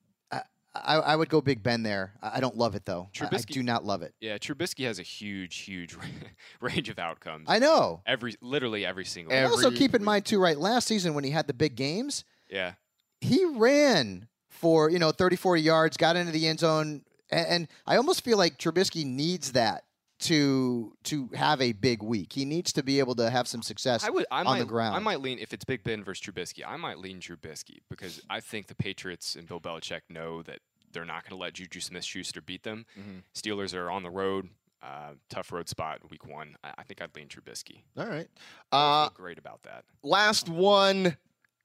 I, 0.84 0.96
I, 0.96 1.00
I 1.00 1.16
would 1.16 1.30
go 1.30 1.42
Big 1.42 1.64
Ben 1.64 1.84
there. 1.84 2.14
I 2.22 2.38
I 2.38 2.40
don't 2.40 2.58
love 2.58 2.76
it 2.76 2.86
though. 2.86 3.10
I- 3.22 3.30
I, 3.32 3.38
do 3.40 3.64
not 3.64 3.84
love 3.86 4.02
it. 4.02 4.14
Yeah, 4.20 4.38
Trubisky 4.38 4.86
has 4.86 5.00
a 5.00 5.04
huge, 5.04 5.58
huge 5.58 5.96
range 6.62 6.90
of 6.90 7.00
outcomes. 7.00 7.46
I 7.50 7.60
know. 7.60 8.02
every 8.06 8.36
literally 8.42 8.86
every 8.86 9.06
single. 9.06 9.34
Every- 9.34 9.50
also, 9.52 9.72
keep 9.72 9.94
in 9.96 10.04
mind 10.04 10.26
too, 10.26 10.40
right? 10.40 10.58
Last 10.58 10.88
season 10.88 11.14
when 11.14 11.24
he 11.24 11.32
had 11.32 11.48
the 11.48 11.54
big 11.54 11.76
games, 11.76 12.24
yeah, 12.50 12.74
he 13.22 13.46
ran 13.46 14.28
for 14.50 14.90
you 14.90 15.00
know 15.00 15.12
30, 15.12 15.36
40 15.36 15.62
yards, 15.62 15.98
got 15.98 16.16
into 16.16 16.32
the 16.32 16.48
end 16.48 16.60
zone, 16.60 17.04
and, 17.32 17.48
and 17.48 17.68
I 17.86 17.98
almost 17.98 18.24
feel 18.24 18.38
like 18.38 18.58
Trubisky 18.58 19.06
needs 19.06 19.52
that 19.54 19.84
to 20.20 20.94
to 21.06 21.30
have 21.34 21.62
a 21.62 21.72
big 21.72 22.04
week. 22.04 22.34
He 22.34 22.44
needs 22.46 22.74
to 22.74 22.84
be 22.84 23.00
able 23.00 23.16
to 23.16 23.30
have 23.30 23.48
some 23.48 23.62
success 23.62 24.04
I 24.04 24.10
would. 24.10 24.26
I 24.30 24.40
on 24.40 24.46
might, 24.46 24.60
the 24.60 24.66
ground. 24.66 24.96
I 24.96 25.00
might 25.00 25.22
lean 25.22 25.40
if 25.40 25.54
it's 25.54 25.64
Big 25.64 25.84
Ben 25.84 26.04
versus 26.04 26.26
Trubisky. 26.26 26.62
I 26.68 26.76
might 26.78 26.98
lean 27.00 27.20
Trubisky 27.20 27.78
because 27.90 28.22
I 28.30 28.42
think 28.42 28.68
the 28.68 28.76
Patriots 28.76 29.36
and 29.36 29.48
Bill 29.48 29.62
Belichick 29.62 30.02
know 30.10 30.42
that 30.44 30.60
they're 30.92 31.06
not 31.06 31.24
going 31.24 31.38
to 31.38 31.42
let 31.42 31.54
Juju 31.54 31.80
Smith-Schuster 31.80 32.42
beat 32.42 32.64
them. 32.64 32.86
Mm-hmm. 33.00 33.20
Steelers 33.34 33.76
are 33.76 33.90
on 33.90 34.04
the 34.04 34.10
road, 34.10 34.50
uh, 34.82 35.12
tough 35.30 35.52
road 35.52 35.70
spot 35.70 36.00
week 36.10 36.26
one. 36.26 36.56
I, 36.64 36.74
I 36.80 36.84
think 36.84 37.02
I'd 37.02 37.16
lean 37.16 37.28
Trubisky. 37.28 37.82
All 37.98 38.08
right. 38.08 38.28
Uh, 38.72 39.10
great 39.14 39.38
about 39.38 39.64
that. 39.64 39.84
last 40.04 40.50
one. 40.50 41.06
A 41.08 41.18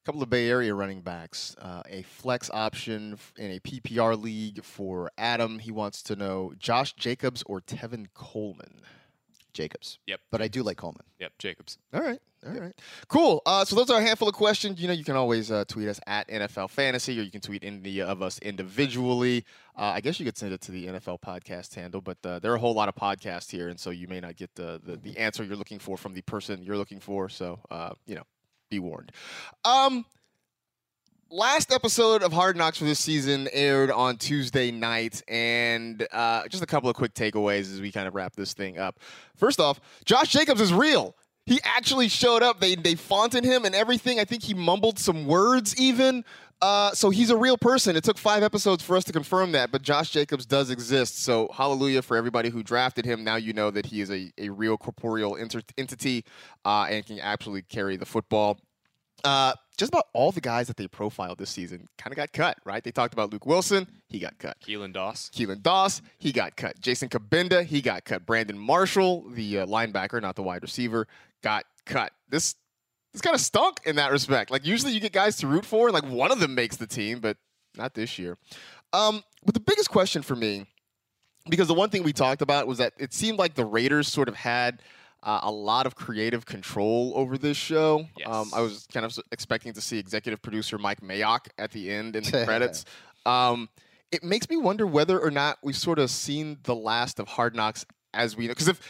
couple 0.04 0.22
of 0.22 0.28
Bay 0.28 0.50
Area 0.50 0.74
running 0.74 1.00
backs. 1.00 1.56
Uh, 1.58 1.82
a 1.88 2.02
flex 2.02 2.50
option 2.52 3.16
in 3.38 3.52
a 3.52 3.60
PPR 3.60 4.20
league 4.20 4.62
for 4.62 5.10
Adam. 5.16 5.58
He 5.58 5.70
wants 5.72 6.02
to 6.02 6.14
know 6.16 6.52
Josh 6.58 6.92
Jacobs 6.92 7.42
or 7.46 7.62
Tevin 7.62 8.08
Coleman. 8.12 8.82
Jacobs. 9.54 9.98
Yep. 10.06 10.20
But 10.30 10.42
I 10.42 10.48
do 10.48 10.62
like 10.62 10.76
Coleman. 10.76 11.04
Yep, 11.20 11.32
Jacobs. 11.38 11.78
All 11.92 12.02
right. 12.02 12.20
All 12.46 12.60
right. 12.60 12.78
Cool. 13.08 13.40
Uh, 13.46 13.64
so 13.64 13.74
those 13.74 13.88
are 13.88 13.98
a 13.98 14.02
handful 14.02 14.28
of 14.28 14.34
questions. 14.34 14.78
You 14.80 14.88
know, 14.88 14.92
you 14.92 15.04
can 15.04 15.16
always 15.16 15.50
uh, 15.50 15.64
tweet 15.66 15.88
us 15.88 15.98
at 16.06 16.28
NFL 16.28 16.68
Fantasy, 16.68 17.18
or 17.18 17.22
you 17.22 17.30
can 17.30 17.40
tweet 17.40 17.64
any 17.64 18.02
of 18.02 18.20
us 18.20 18.38
individually. 18.40 19.46
Uh, 19.76 19.92
I 19.94 20.00
guess 20.00 20.20
you 20.20 20.26
could 20.26 20.36
send 20.36 20.52
it 20.52 20.60
to 20.62 20.72
the 20.72 20.88
NFL 20.88 21.20
podcast 21.20 21.74
handle, 21.74 22.02
but 22.02 22.18
uh, 22.24 22.38
there 22.40 22.52
are 22.52 22.56
a 22.56 22.60
whole 22.60 22.74
lot 22.74 22.88
of 22.88 22.94
podcasts 22.94 23.50
here, 23.50 23.68
and 23.68 23.80
so 23.80 23.90
you 23.90 24.08
may 24.08 24.20
not 24.20 24.36
get 24.36 24.54
the, 24.56 24.80
the, 24.84 24.96
the 24.96 25.16
answer 25.16 25.42
you're 25.42 25.56
looking 25.56 25.78
for 25.78 25.96
from 25.96 26.12
the 26.12 26.22
person 26.22 26.62
you're 26.62 26.76
looking 26.76 27.00
for. 27.00 27.30
So, 27.30 27.60
uh, 27.70 27.90
you 28.06 28.14
know, 28.14 28.24
be 28.70 28.78
warned. 28.78 29.12
Um, 29.64 30.04
last 31.30 31.72
episode 31.72 32.22
of 32.22 32.32
Hard 32.32 32.56
Knocks 32.56 32.78
for 32.78 32.84
this 32.84 33.00
season 33.00 33.48
aired 33.52 33.90
on 33.90 34.16
Tuesday 34.16 34.70
night, 34.70 35.22
and 35.28 36.06
uh, 36.12 36.46
just 36.48 36.62
a 36.62 36.66
couple 36.66 36.88
of 36.88 36.96
quick 36.96 37.14
takeaways 37.14 37.72
as 37.72 37.80
we 37.80 37.90
kind 37.92 38.08
of 38.08 38.14
wrap 38.14 38.34
this 38.36 38.54
thing 38.54 38.78
up. 38.78 38.98
First 39.36 39.60
off, 39.60 39.80
Josh 40.04 40.28
Jacobs 40.28 40.60
is 40.60 40.72
real. 40.72 41.16
He 41.46 41.60
actually 41.62 42.08
showed 42.08 42.42
up. 42.42 42.60
They 42.60 42.74
they 42.74 42.94
fonted 42.94 43.44
him 43.44 43.64
and 43.64 43.74
everything. 43.74 44.18
I 44.18 44.24
think 44.24 44.42
he 44.42 44.54
mumbled 44.54 44.98
some 44.98 45.26
words 45.26 45.78
even. 45.78 46.24
Uh, 46.62 46.92
so 46.92 47.10
he's 47.10 47.28
a 47.28 47.36
real 47.36 47.58
person. 47.58 47.96
It 47.96 48.04
took 48.04 48.16
five 48.16 48.42
episodes 48.42 48.82
for 48.82 48.96
us 48.96 49.04
to 49.04 49.12
confirm 49.12 49.52
that, 49.52 49.70
but 49.70 49.82
Josh 49.82 50.10
Jacobs 50.10 50.46
does 50.46 50.70
exist. 50.70 51.22
So 51.22 51.50
hallelujah 51.52 52.00
for 52.00 52.16
everybody 52.16 52.48
who 52.48 52.62
drafted 52.62 53.04
him. 53.04 53.22
Now 53.22 53.36
you 53.36 53.52
know 53.52 53.70
that 53.70 53.84
he 53.84 54.00
is 54.00 54.10
a, 54.10 54.32
a 54.38 54.48
real 54.48 54.78
corporeal 54.78 55.36
entity 55.76 56.24
uh, 56.64 56.86
and 56.88 57.04
can 57.04 57.20
absolutely 57.20 57.62
carry 57.62 57.96
the 57.96 58.06
football. 58.06 58.58
Uh, 59.24 59.52
just 59.76 59.90
about 59.90 60.06
all 60.12 60.32
the 60.32 60.40
guys 60.40 60.66
that 60.68 60.76
they 60.76 60.86
profiled 60.86 61.38
this 61.38 61.50
season 61.50 61.88
kind 61.98 62.12
of 62.12 62.16
got 62.16 62.32
cut, 62.32 62.58
right? 62.64 62.82
They 62.82 62.92
talked 62.92 63.12
about 63.12 63.32
Luke 63.32 63.46
Wilson, 63.46 63.86
he 64.08 64.18
got 64.18 64.38
cut. 64.38 64.56
Keelan 64.60 64.92
Doss. 64.92 65.30
Keelan 65.34 65.62
Doss, 65.62 66.02
he 66.18 66.32
got 66.32 66.56
cut. 66.56 66.80
Jason 66.80 67.08
Cabinda, 67.08 67.64
he 67.64 67.80
got 67.80 68.04
cut. 68.04 68.24
Brandon 68.26 68.58
Marshall, 68.58 69.28
the 69.30 69.60
uh, 69.60 69.66
linebacker, 69.66 70.20
not 70.22 70.36
the 70.36 70.42
wide 70.42 70.62
receiver, 70.62 71.08
got 71.42 71.64
cut. 71.84 72.12
This 72.28 72.54
this 73.12 73.20
kind 73.20 73.34
of 73.34 73.40
stunk 73.40 73.80
in 73.84 73.96
that 73.96 74.10
respect. 74.10 74.50
Like 74.50 74.66
usually 74.66 74.92
you 74.92 75.00
get 75.00 75.12
guys 75.12 75.36
to 75.36 75.46
root 75.46 75.64
for, 75.64 75.86
and 75.88 75.94
like 75.94 76.04
one 76.04 76.32
of 76.32 76.40
them 76.40 76.54
makes 76.54 76.76
the 76.76 76.86
team, 76.86 77.20
but 77.20 77.36
not 77.76 77.94
this 77.94 78.18
year. 78.18 78.38
Um, 78.92 79.22
but 79.44 79.54
the 79.54 79.60
biggest 79.60 79.90
question 79.90 80.22
for 80.22 80.34
me, 80.34 80.66
because 81.48 81.68
the 81.68 81.74
one 81.74 81.90
thing 81.90 82.02
we 82.02 82.12
talked 82.12 82.42
about 82.42 82.66
was 82.66 82.78
that 82.78 82.92
it 82.98 83.12
seemed 83.12 83.38
like 83.38 83.54
the 83.54 83.64
Raiders 83.64 84.08
sort 84.08 84.28
of 84.28 84.34
had 84.34 84.82
uh, 85.24 85.40
a 85.42 85.50
lot 85.50 85.86
of 85.86 85.96
creative 85.96 86.44
control 86.44 87.12
over 87.16 87.38
this 87.38 87.56
show. 87.56 88.06
Yes. 88.16 88.28
Um, 88.28 88.50
I 88.54 88.60
was 88.60 88.86
kind 88.92 89.06
of 89.06 89.18
expecting 89.32 89.72
to 89.72 89.80
see 89.80 89.98
executive 89.98 90.42
producer 90.42 90.78
Mike 90.78 91.00
Mayock 91.00 91.48
at 91.58 91.72
the 91.72 91.90
end 91.90 92.14
in 92.14 92.24
the 92.24 92.44
credits. 92.44 92.84
Um, 93.24 93.70
it 94.12 94.22
makes 94.22 94.48
me 94.50 94.56
wonder 94.56 94.86
whether 94.86 95.18
or 95.18 95.30
not 95.30 95.58
we've 95.62 95.76
sort 95.76 95.98
of 95.98 96.10
seen 96.10 96.58
the 96.64 96.74
last 96.74 97.18
of 97.18 97.26
Hard 97.26 97.56
Knocks 97.56 97.86
as 98.12 98.36
we 98.36 98.46
know. 98.46 98.50
Because 98.50 98.68
if 98.68 98.80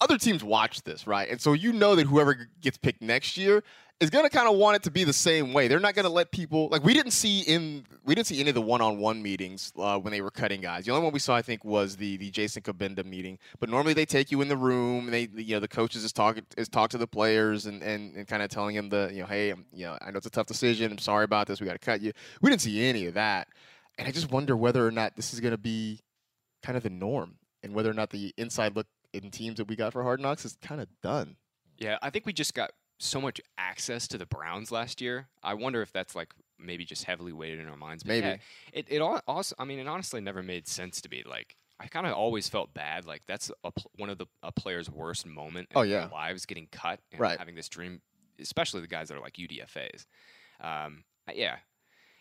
other 0.00 0.18
teams 0.18 0.44
watch 0.44 0.82
this, 0.84 1.06
right? 1.06 1.28
And 1.28 1.40
so 1.40 1.52
you 1.52 1.72
know 1.72 1.96
that 1.96 2.06
whoever 2.06 2.48
gets 2.60 2.78
picked 2.78 3.02
next 3.02 3.36
year 3.36 3.64
is 3.98 4.10
going 4.10 4.24
to 4.24 4.30
kind 4.30 4.46
of 4.46 4.56
want 4.56 4.76
it 4.76 4.82
to 4.82 4.90
be 4.90 5.04
the 5.04 5.12
same 5.12 5.54
way. 5.54 5.68
They're 5.68 5.80
not 5.80 5.94
going 5.94 6.04
to 6.04 6.12
let 6.12 6.30
people 6.30 6.68
like 6.70 6.84
we 6.84 6.92
didn't 6.92 7.12
see 7.12 7.40
in 7.40 7.84
we 8.04 8.14
didn't 8.14 8.26
see 8.26 8.40
any 8.40 8.50
of 8.50 8.54
the 8.54 8.60
one-on-one 8.60 9.22
meetings 9.22 9.72
uh, 9.78 9.98
when 9.98 10.12
they 10.12 10.20
were 10.20 10.30
cutting 10.30 10.60
guys. 10.60 10.84
The 10.84 10.92
only 10.92 11.04
one 11.04 11.12
we 11.12 11.18
saw, 11.18 11.34
I 11.34 11.42
think, 11.42 11.64
was 11.64 11.96
the 11.96 12.16
the 12.18 12.30
Jason 12.30 12.62
Cabinda 12.62 13.04
meeting. 13.04 13.38
But 13.58 13.70
normally 13.70 13.94
they 13.94 14.04
take 14.04 14.30
you 14.30 14.42
in 14.42 14.48
the 14.48 14.56
room 14.56 15.10
they 15.10 15.28
you 15.34 15.54
know 15.54 15.60
the 15.60 15.68
coaches 15.68 16.04
is 16.04 16.12
talking 16.12 16.44
is 16.58 16.68
talk 16.68 16.90
to 16.90 16.98
the 16.98 17.06
players 17.06 17.66
and 17.66 17.82
and, 17.82 18.14
and 18.14 18.28
kind 18.28 18.42
of 18.42 18.50
telling 18.50 18.76
them 18.76 18.90
the 18.90 19.10
you 19.12 19.20
know 19.20 19.26
hey 19.26 19.50
I'm, 19.50 19.64
you 19.72 19.86
know 19.86 19.98
I 20.00 20.10
know 20.10 20.18
it's 20.18 20.26
a 20.26 20.30
tough 20.30 20.46
decision. 20.46 20.92
I'm 20.92 20.98
sorry 20.98 21.24
about 21.24 21.46
this. 21.46 21.60
We 21.60 21.66
got 21.66 21.72
to 21.72 21.78
cut 21.78 22.02
you. 22.02 22.12
We 22.42 22.50
didn't 22.50 22.62
see 22.62 22.84
any 22.84 23.06
of 23.06 23.14
that, 23.14 23.48
and 23.98 24.06
I 24.06 24.10
just 24.10 24.30
wonder 24.30 24.56
whether 24.56 24.86
or 24.86 24.90
not 24.90 25.16
this 25.16 25.32
is 25.32 25.40
going 25.40 25.52
to 25.52 25.58
be 25.58 26.00
kind 26.62 26.76
of 26.76 26.82
the 26.82 26.90
norm 26.90 27.36
and 27.62 27.74
whether 27.74 27.90
or 27.90 27.94
not 27.94 28.10
the 28.10 28.34
inside 28.36 28.76
look 28.76 28.86
in 29.14 29.30
teams 29.30 29.56
that 29.56 29.68
we 29.68 29.76
got 29.76 29.92
for 29.92 30.02
Hard 30.02 30.20
Knocks 30.20 30.44
is 30.44 30.56
kind 30.60 30.80
of 30.80 30.88
done. 31.02 31.36
Yeah, 31.78 31.98
I 32.02 32.10
think 32.10 32.26
we 32.26 32.32
just 32.32 32.54
got 32.54 32.70
so 32.98 33.20
much 33.20 33.40
access 33.58 34.08
to 34.08 34.18
the 34.18 34.26
Browns 34.26 34.70
last 34.72 35.00
year. 35.00 35.28
I 35.42 35.54
wonder 35.54 35.82
if 35.82 35.92
that's 35.92 36.14
like 36.14 36.32
maybe 36.58 36.84
just 36.84 37.04
heavily 37.04 37.32
weighted 37.32 37.60
in 37.60 37.68
our 37.68 37.76
minds. 37.76 38.02
But 38.02 38.08
Maybe. 38.08 38.26
yeah, 38.26 38.36
it 38.72 38.86
it 38.88 39.00
al- 39.00 39.22
also 39.26 39.54
I 39.58 39.64
mean 39.64 39.78
it 39.78 39.86
honestly 39.86 40.20
never 40.20 40.42
made 40.42 40.66
sense 40.66 41.00
to 41.02 41.08
me. 41.10 41.22
Like 41.28 41.56
I 41.78 41.86
kind 41.88 42.06
of 42.06 42.14
always 42.14 42.48
felt 42.48 42.72
bad. 42.72 43.04
Like 43.04 43.22
that's 43.26 43.50
a, 43.62 43.70
pl- 43.70 43.90
one 43.96 44.08
of 44.08 44.16
the 44.18 44.26
a 44.42 44.50
player's 44.52 44.88
worst 44.90 45.26
moment. 45.26 45.68
In 45.72 45.76
Oh, 45.76 45.82
their 45.82 46.00
yeah. 46.02 46.08
lives 46.10 46.46
getting 46.46 46.68
cut 46.72 47.00
and 47.12 47.20
Right. 47.20 47.38
having 47.38 47.54
this 47.54 47.68
dream, 47.68 48.00
especially 48.40 48.80
the 48.80 48.86
guys 48.86 49.08
that 49.08 49.16
are 49.16 49.20
like 49.20 49.34
UDFA's. 49.34 50.06
Um, 50.60 51.04
yeah. 51.34 51.56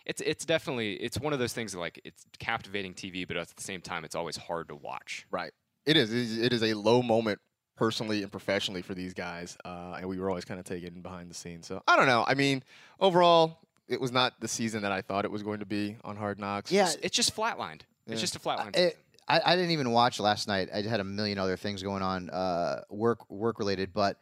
It's, 0.05 0.21
it's 0.21 0.45
definitely 0.45 0.95
it's 0.95 1.19
one 1.19 1.33
of 1.33 1.39
those 1.39 1.53
things 1.53 1.71
that 1.71 1.79
like 1.79 1.99
it's 2.03 2.25
captivating 2.37 2.93
TV, 2.93 3.25
but 3.27 3.37
at 3.37 3.47
the 3.55 3.63
same 3.63 3.81
time 3.81 4.03
it's 4.05 4.13
always 4.15 4.35
hard 4.37 4.67
to 4.67 4.75
watch. 4.75 5.25
Right. 5.31 5.51
It 5.85 5.95
is- 5.97 6.37
It 6.37 6.51
is 6.51 6.61
a 6.61 6.73
low 6.73 7.01
moment 7.01 7.39
personally 7.75 8.23
and 8.23 8.31
professionally 8.31 8.81
for 8.81 8.93
these 8.93 9.13
guys, 9.13 9.57
uh, 9.65 9.95
and 9.99 10.07
we 10.07 10.17
were 10.19 10.29
always 10.29 10.45
kind 10.45 10.59
of 10.59 10.65
taken 10.65 11.01
behind 11.01 11.29
the 11.29 11.33
scenes. 11.35 11.67
So 11.67 11.81
I 11.87 11.95
don't 11.95 12.07
know. 12.07 12.23
I 12.27 12.33
mean, 12.33 12.63
overall, 12.99 13.59
it 13.87 13.99
was 13.99 14.11
not 14.11 14.39
the 14.39 14.47
season 14.47 14.81
that 14.83 14.91
I 14.91 15.01
thought 15.01 15.25
it 15.25 15.31
was 15.31 15.43
going 15.43 15.59
to 15.59 15.65
be 15.65 15.97
on 16.03 16.15
Hard 16.15 16.39
Knocks. 16.39 16.71
Yeah, 16.71 16.89
It's 17.01 17.15
just 17.15 17.35
flatlined. 17.35 17.81
It's 18.07 18.21
just 18.21 18.35
a 18.35 18.39
flatline. 18.39 18.75
it, 18.77 18.97
I, 19.27 19.41
I 19.43 19.55
didn't 19.55 19.71
even 19.71 19.91
watch 19.91 20.19
last 20.19 20.47
night. 20.47 20.69
I 20.73 20.81
had 20.83 20.99
a 20.99 21.03
million 21.03 21.39
other 21.39 21.57
things 21.57 21.81
going 21.81 22.03
on, 22.03 22.29
uh, 22.29 22.81
work 22.89 23.29
work 23.29 23.57
related. 23.59 23.93
But 23.93 24.17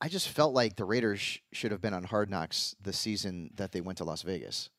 I 0.00 0.08
just 0.08 0.28
felt 0.30 0.54
like 0.54 0.76
the 0.76 0.84
Raiders 0.84 1.20
sh- 1.20 1.38
should 1.52 1.70
have 1.72 1.80
been 1.82 1.92
on 1.94 2.04
Hard 2.04 2.30
Knocks 2.30 2.74
the 2.82 2.92
season 2.94 3.50
that 3.56 3.72
they 3.72 3.80
went 3.82 3.98
to 3.98 4.04
Las 4.04 4.22
Vegas. 4.22 4.70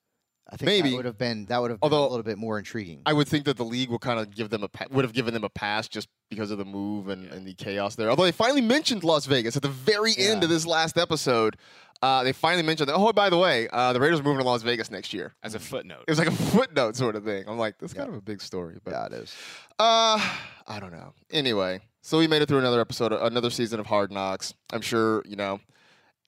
I 0.50 0.56
think 0.56 0.66
Maybe. 0.68 0.90
that 0.92 0.96
would 0.96 1.06
have 1.06 1.18
been 1.18 1.46
that 1.48 1.62
would 1.62 1.72
have 1.72 1.80
been 1.82 1.92
Although- 1.92 2.08
a 2.08 2.10
little 2.10 2.24
bit 2.24 2.38
more 2.38 2.58
intriguing. 2.58 3.02
I 3.06 3.14
would 3.14 3.28
think 3.28 3.46
that 3.46 3.58
the 3.58 3.66
league 3.66 3.90
would 3.90 4.02
kind 4.02 4.20
of 4.20 4.34
give 4.34 4.50
them 4.50 4.64
a 4.64 4.68
pa- 4.70 4.86
would 4.90 5.04
have 5.04 5.14
given 5.14 5.34
them 5.34 5.44
a 5.44 5.50
pass 5.50 5.88
just 5.88 6.08
because 6.30 6.52
of 6.52 6.58
the 6.58 6.66
move 6.66 7.10
and, 7.10 7.30
and 7.32 7.46
the 7.46 7.54
chaos 7.54 7.96
there. 7.96 8.10
Although 8.10 8.24
they 8.24 8.32
finally 8.32 8.62
mentioned 8.62 9.04
Las 9.04 9.26
Vegas 9.26 9.56
at 9.58 9.62
the 9.62 9.68
very 9.70 10.14
end 10.18 10.44
of 10.44 10.50
this 10.50 10.66
last 10.66 10.98
episode, 10.98 11.58
uh, 12.02 12.24
they 12.24 12.32
finally 12.32 12.64
mentioned 12.64 12.88
that. 12.90 12.96
Oh, 12.96 13.12
by 13.12 13.30
the 13.30 13.38
way, 13.38 13.68
uh, 13.74 13.92
the 13.92 14.00
Raiders 14.00 14.20
are 14.20 14.24
moving 14.24 14.40
to 14.40 14.46
Las 14.46 14.62
Vegas 14.62 14.90
next 14.92 15.14
year. 15.14 15.36
As 15.44 15.56
a 15.56 15.60
footnote. 15.60 16.04
It 16.08 16.12
was 16.12 16.20
like 16.20 16.28
a 16.28 16.32
footnote 16.56 16.96
sort 16.96 17.16
of 17.16 17.24
thing. 17.26 17.44
I'm 17.48 17.58
like, 17.58 17.78
that's 17.80 17.94
kind 17.94 18.08
of 18.10 18.16
a 18.16 18.22
big 18.22 18.42
story, 18.42 18.78
but 18.84 18.92
yeah, 18.92 19.06
it 19.08 19.14
is. 19.14 19.36
uh, 19.80 20.20
I 20.68 20.80
don't 20.80 20.92
know. 20.92 21.14
Anyway, 21.32 21.82
so 22.02 22.18
we 22.20 22.28
made 22.28 22.42
it 22.42 22.48
through 22.48 22.60
another 22.60 22.80
episode, 22.80 23.12
another 23.14 23.50
season 23.50 23.80
of 23.80 23.86
Hard 23.88 24.12
Knocks. 24.12 24.54
I'm 24.72 24.82
sure 24.82 25.24
you 25.26 25.36
know, 25.36 25.60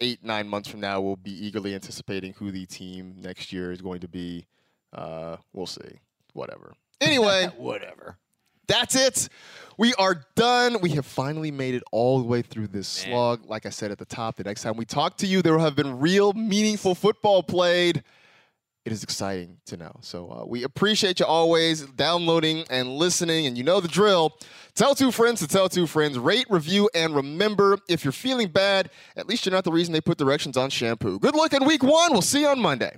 eight 0.01 0.23
nine 0.23 0.47
months 0.47 0.69
from 0.69 0.79
now, 0.79 1.01
we'll 1.01 1.15
be 1.15 1.31
eagerly 1.45 1.73
anticipating 1.75 2.33
who 2.33 2.51
the 2.51 2.65
team 2.65 3.15
next 3.21 3.51
year 3.53 3.71
is 3.71 3.81
going 3.81 3.99
to 4.01 4.07
be. 4.07 4.45
Uh, 4.93 5.37
we'll 5.53 5.65
see. 5.67 5.99
Whatever. 6.33 6.73
Anyway, 7.01 7.47
Whatever. 7.55 8.17
that's 8.67 8.93
it. 8.93 9.29
We 9.77 9.93
are 9.93 10.25
done. 10.35 10.81
We 10.81 10.89
have 10.91 11.05
finally 11.05 11.49
made 11.49 11.75
it 11.75 11.83
all 11.93 12.19
the 12.19 12.25
way 12.25 12.41
through 12.41 12.67
this 12.67 13.05
Man. 13.05 13.13
slog. 13.13 13.45
Like 13.49 13.65
I 13.65 13.69
said 13.69 13.89
at 13.89 13.97
the 13.99 14.03
top, 14.05 14.35
the 14.35 14.43
next 14.43 14.63
time 14.63 14.75
we 14.75 14.83
talk 14.83 15.15
to 15.19 15.25
you, 15.25 15.41
there 15.41 15.53
will 15.53 15.63
have 15.63 15.77
been 15.77 15.97
real, 15.99 16.33
meaningful 16.33 16.95
football 16.95 17.41
played. 17.41 18.03
It 18.89 18.93
is 18.93 19.03
exciting 19.03 19.57
to 19.67 19.77
know. 19.77 19.91
So 20.01 20.31
uh, 20.31 20.45
we 20.47 20.63
appreciate 20.63 21.19
you 21.19 21.25
always 21.27 21.81
downloading 21.81 22.63
and 22.71 22.89
listening, 22.89 23.45
and 23.45 23.55
you 23.55 23.63
know 23.63 23.79
the 23.79 23.87
drill. 23.87 24.35
Tell 24.73 24.95
two 24.95 25.11
friends 25.11 25.41
to 25.41 25.47
tell 25.47 25.69
two 25.69 25.85
friends. 25.85 26.17
Rate, 26.17 26.47
review, 26.49 26.89
and 26.95 27.15
remember 27.15 27.77
if 27.87 28.03
you're 28.03 28.11
feeling 28.11 28.47
bad, 28.47 28.89
at 29.15 29.27
least 29.27 29.45
you're 29.45 29.53
not 29.53 29.63
the 29.63 29.71
reason 29.71 29.93
they 29.93 30.01
put 30.01 30.17
directions 30.17 30.57
on 30.57 30.71
shampoo. 30.71 31.19
Good 31.19 31.35
luck 31.35 31.53
in 31.53 31.65
week 31.65 31.83
one. 31.83 32.13
We'll 32.13 32.23
see 32.23 32.41
you 32.41 32.47
on 32.47 32.59
Monday. 32.59 32.97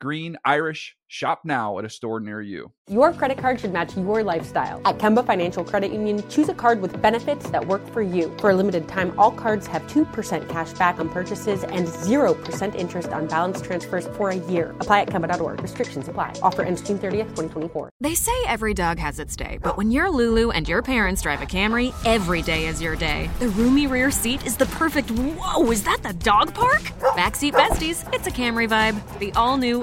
green, 0.00 0.36
Irish. 0.44 0.96
Shop 1.12 1.40
now 1.44 1.76
at 1.80 1.84
a 1.84 1.90
store 1.90 2.20
near 2.20 2.40
you. 2.40 2.72
Your 2.88 3.12
credit 3.12 3.36
card 3.36 3.58
should 3.58 3.72
match 3.72 3.96
your 3.96 4.22
lifestyle. 4.22 4.80
At 4.84 4.98
Kemba 4.98 5.26
Financial 5.26 5.64
Credit 5.64 5.90
Union, 5.90 6.22
choose 6.28 6.48
a 6.48 6.54
card 6.54 6.80
with 6.80 7.02
benefits 7.02 7.50
that 7.50 7.66
work 7.66 7.84
for 7.88 8.00
you. 8.00 8.32
For 8.38 8.50
a 8.50 8.54
limited 8.54 8.86
time, 8.86 9.12
all 9.18 9.32
cards 9.32 9.66
have 9.66 9.82
2% 9.88 10.48
cash 10.48 10.72
back 10.74 11.00
on 11.00 11.08
purchases 11.08 11.64
and 11.64 11.88
0% 11.88 12.74
interest 12.76 13.08
on 13.08 13.26
balance 13.26 13.60
transfers 13.60 14.06
for 14.16 14.30
a 14.30 14.36
year. 14.36 14.70
Apply 14.78 15.00
at 15.00 15.08
Kemba.org. 15.08 15.60
Restrictions 15.60 16.06
apply. 16.06 16.34
Offer 16.42 16.62
ends 16.62 16.80
June 16.80 16.98
30th, 16.98 17.30
2024. 17.30 17.90
They 18.00 18.14
say 18.14 18.44
every 18.46 18.72
dog 18.72 19.00
has 19.00 19.18
its 19.18 19.34
day, 19.34 19.58
but 19.60 19.76
when 19.76 19.90
you're 19.90 20.10
Lulu 20.10 20.50
and 20.52 20.68
your 20.68 20.80
parents 20.80 21.22
drive 21.22 21.42
a 21.42 21.46
Camry, 21.46 21.92
every 22.06 22.42
day 22.42 22.66
is 22.66 22.80
your 22.80 22.94
day. 22.94 23.28
The 23.40 23.48
roomy 23.48 23.88
rear 23.88 24.12
seat 24.12 24.46
is 24.46 24.56
the 24.56 24.66
perfect. 24.66 25.10
Whoa, 25.10 25.68
is 25.72 25.82
that 25.82 26.04
the 26.04 26.12
dog 26.12 26.54
park? 26.54 26.82
Backseat 27.18 27.52
besties, 27.52 28.08
it's 28.14 28.28
a 28.28 28.30
Camry 28.30 28.68
vibe. 28.68 29.18
The 29.18 29.32
all 29.32 29.56
new, 29.56 29.82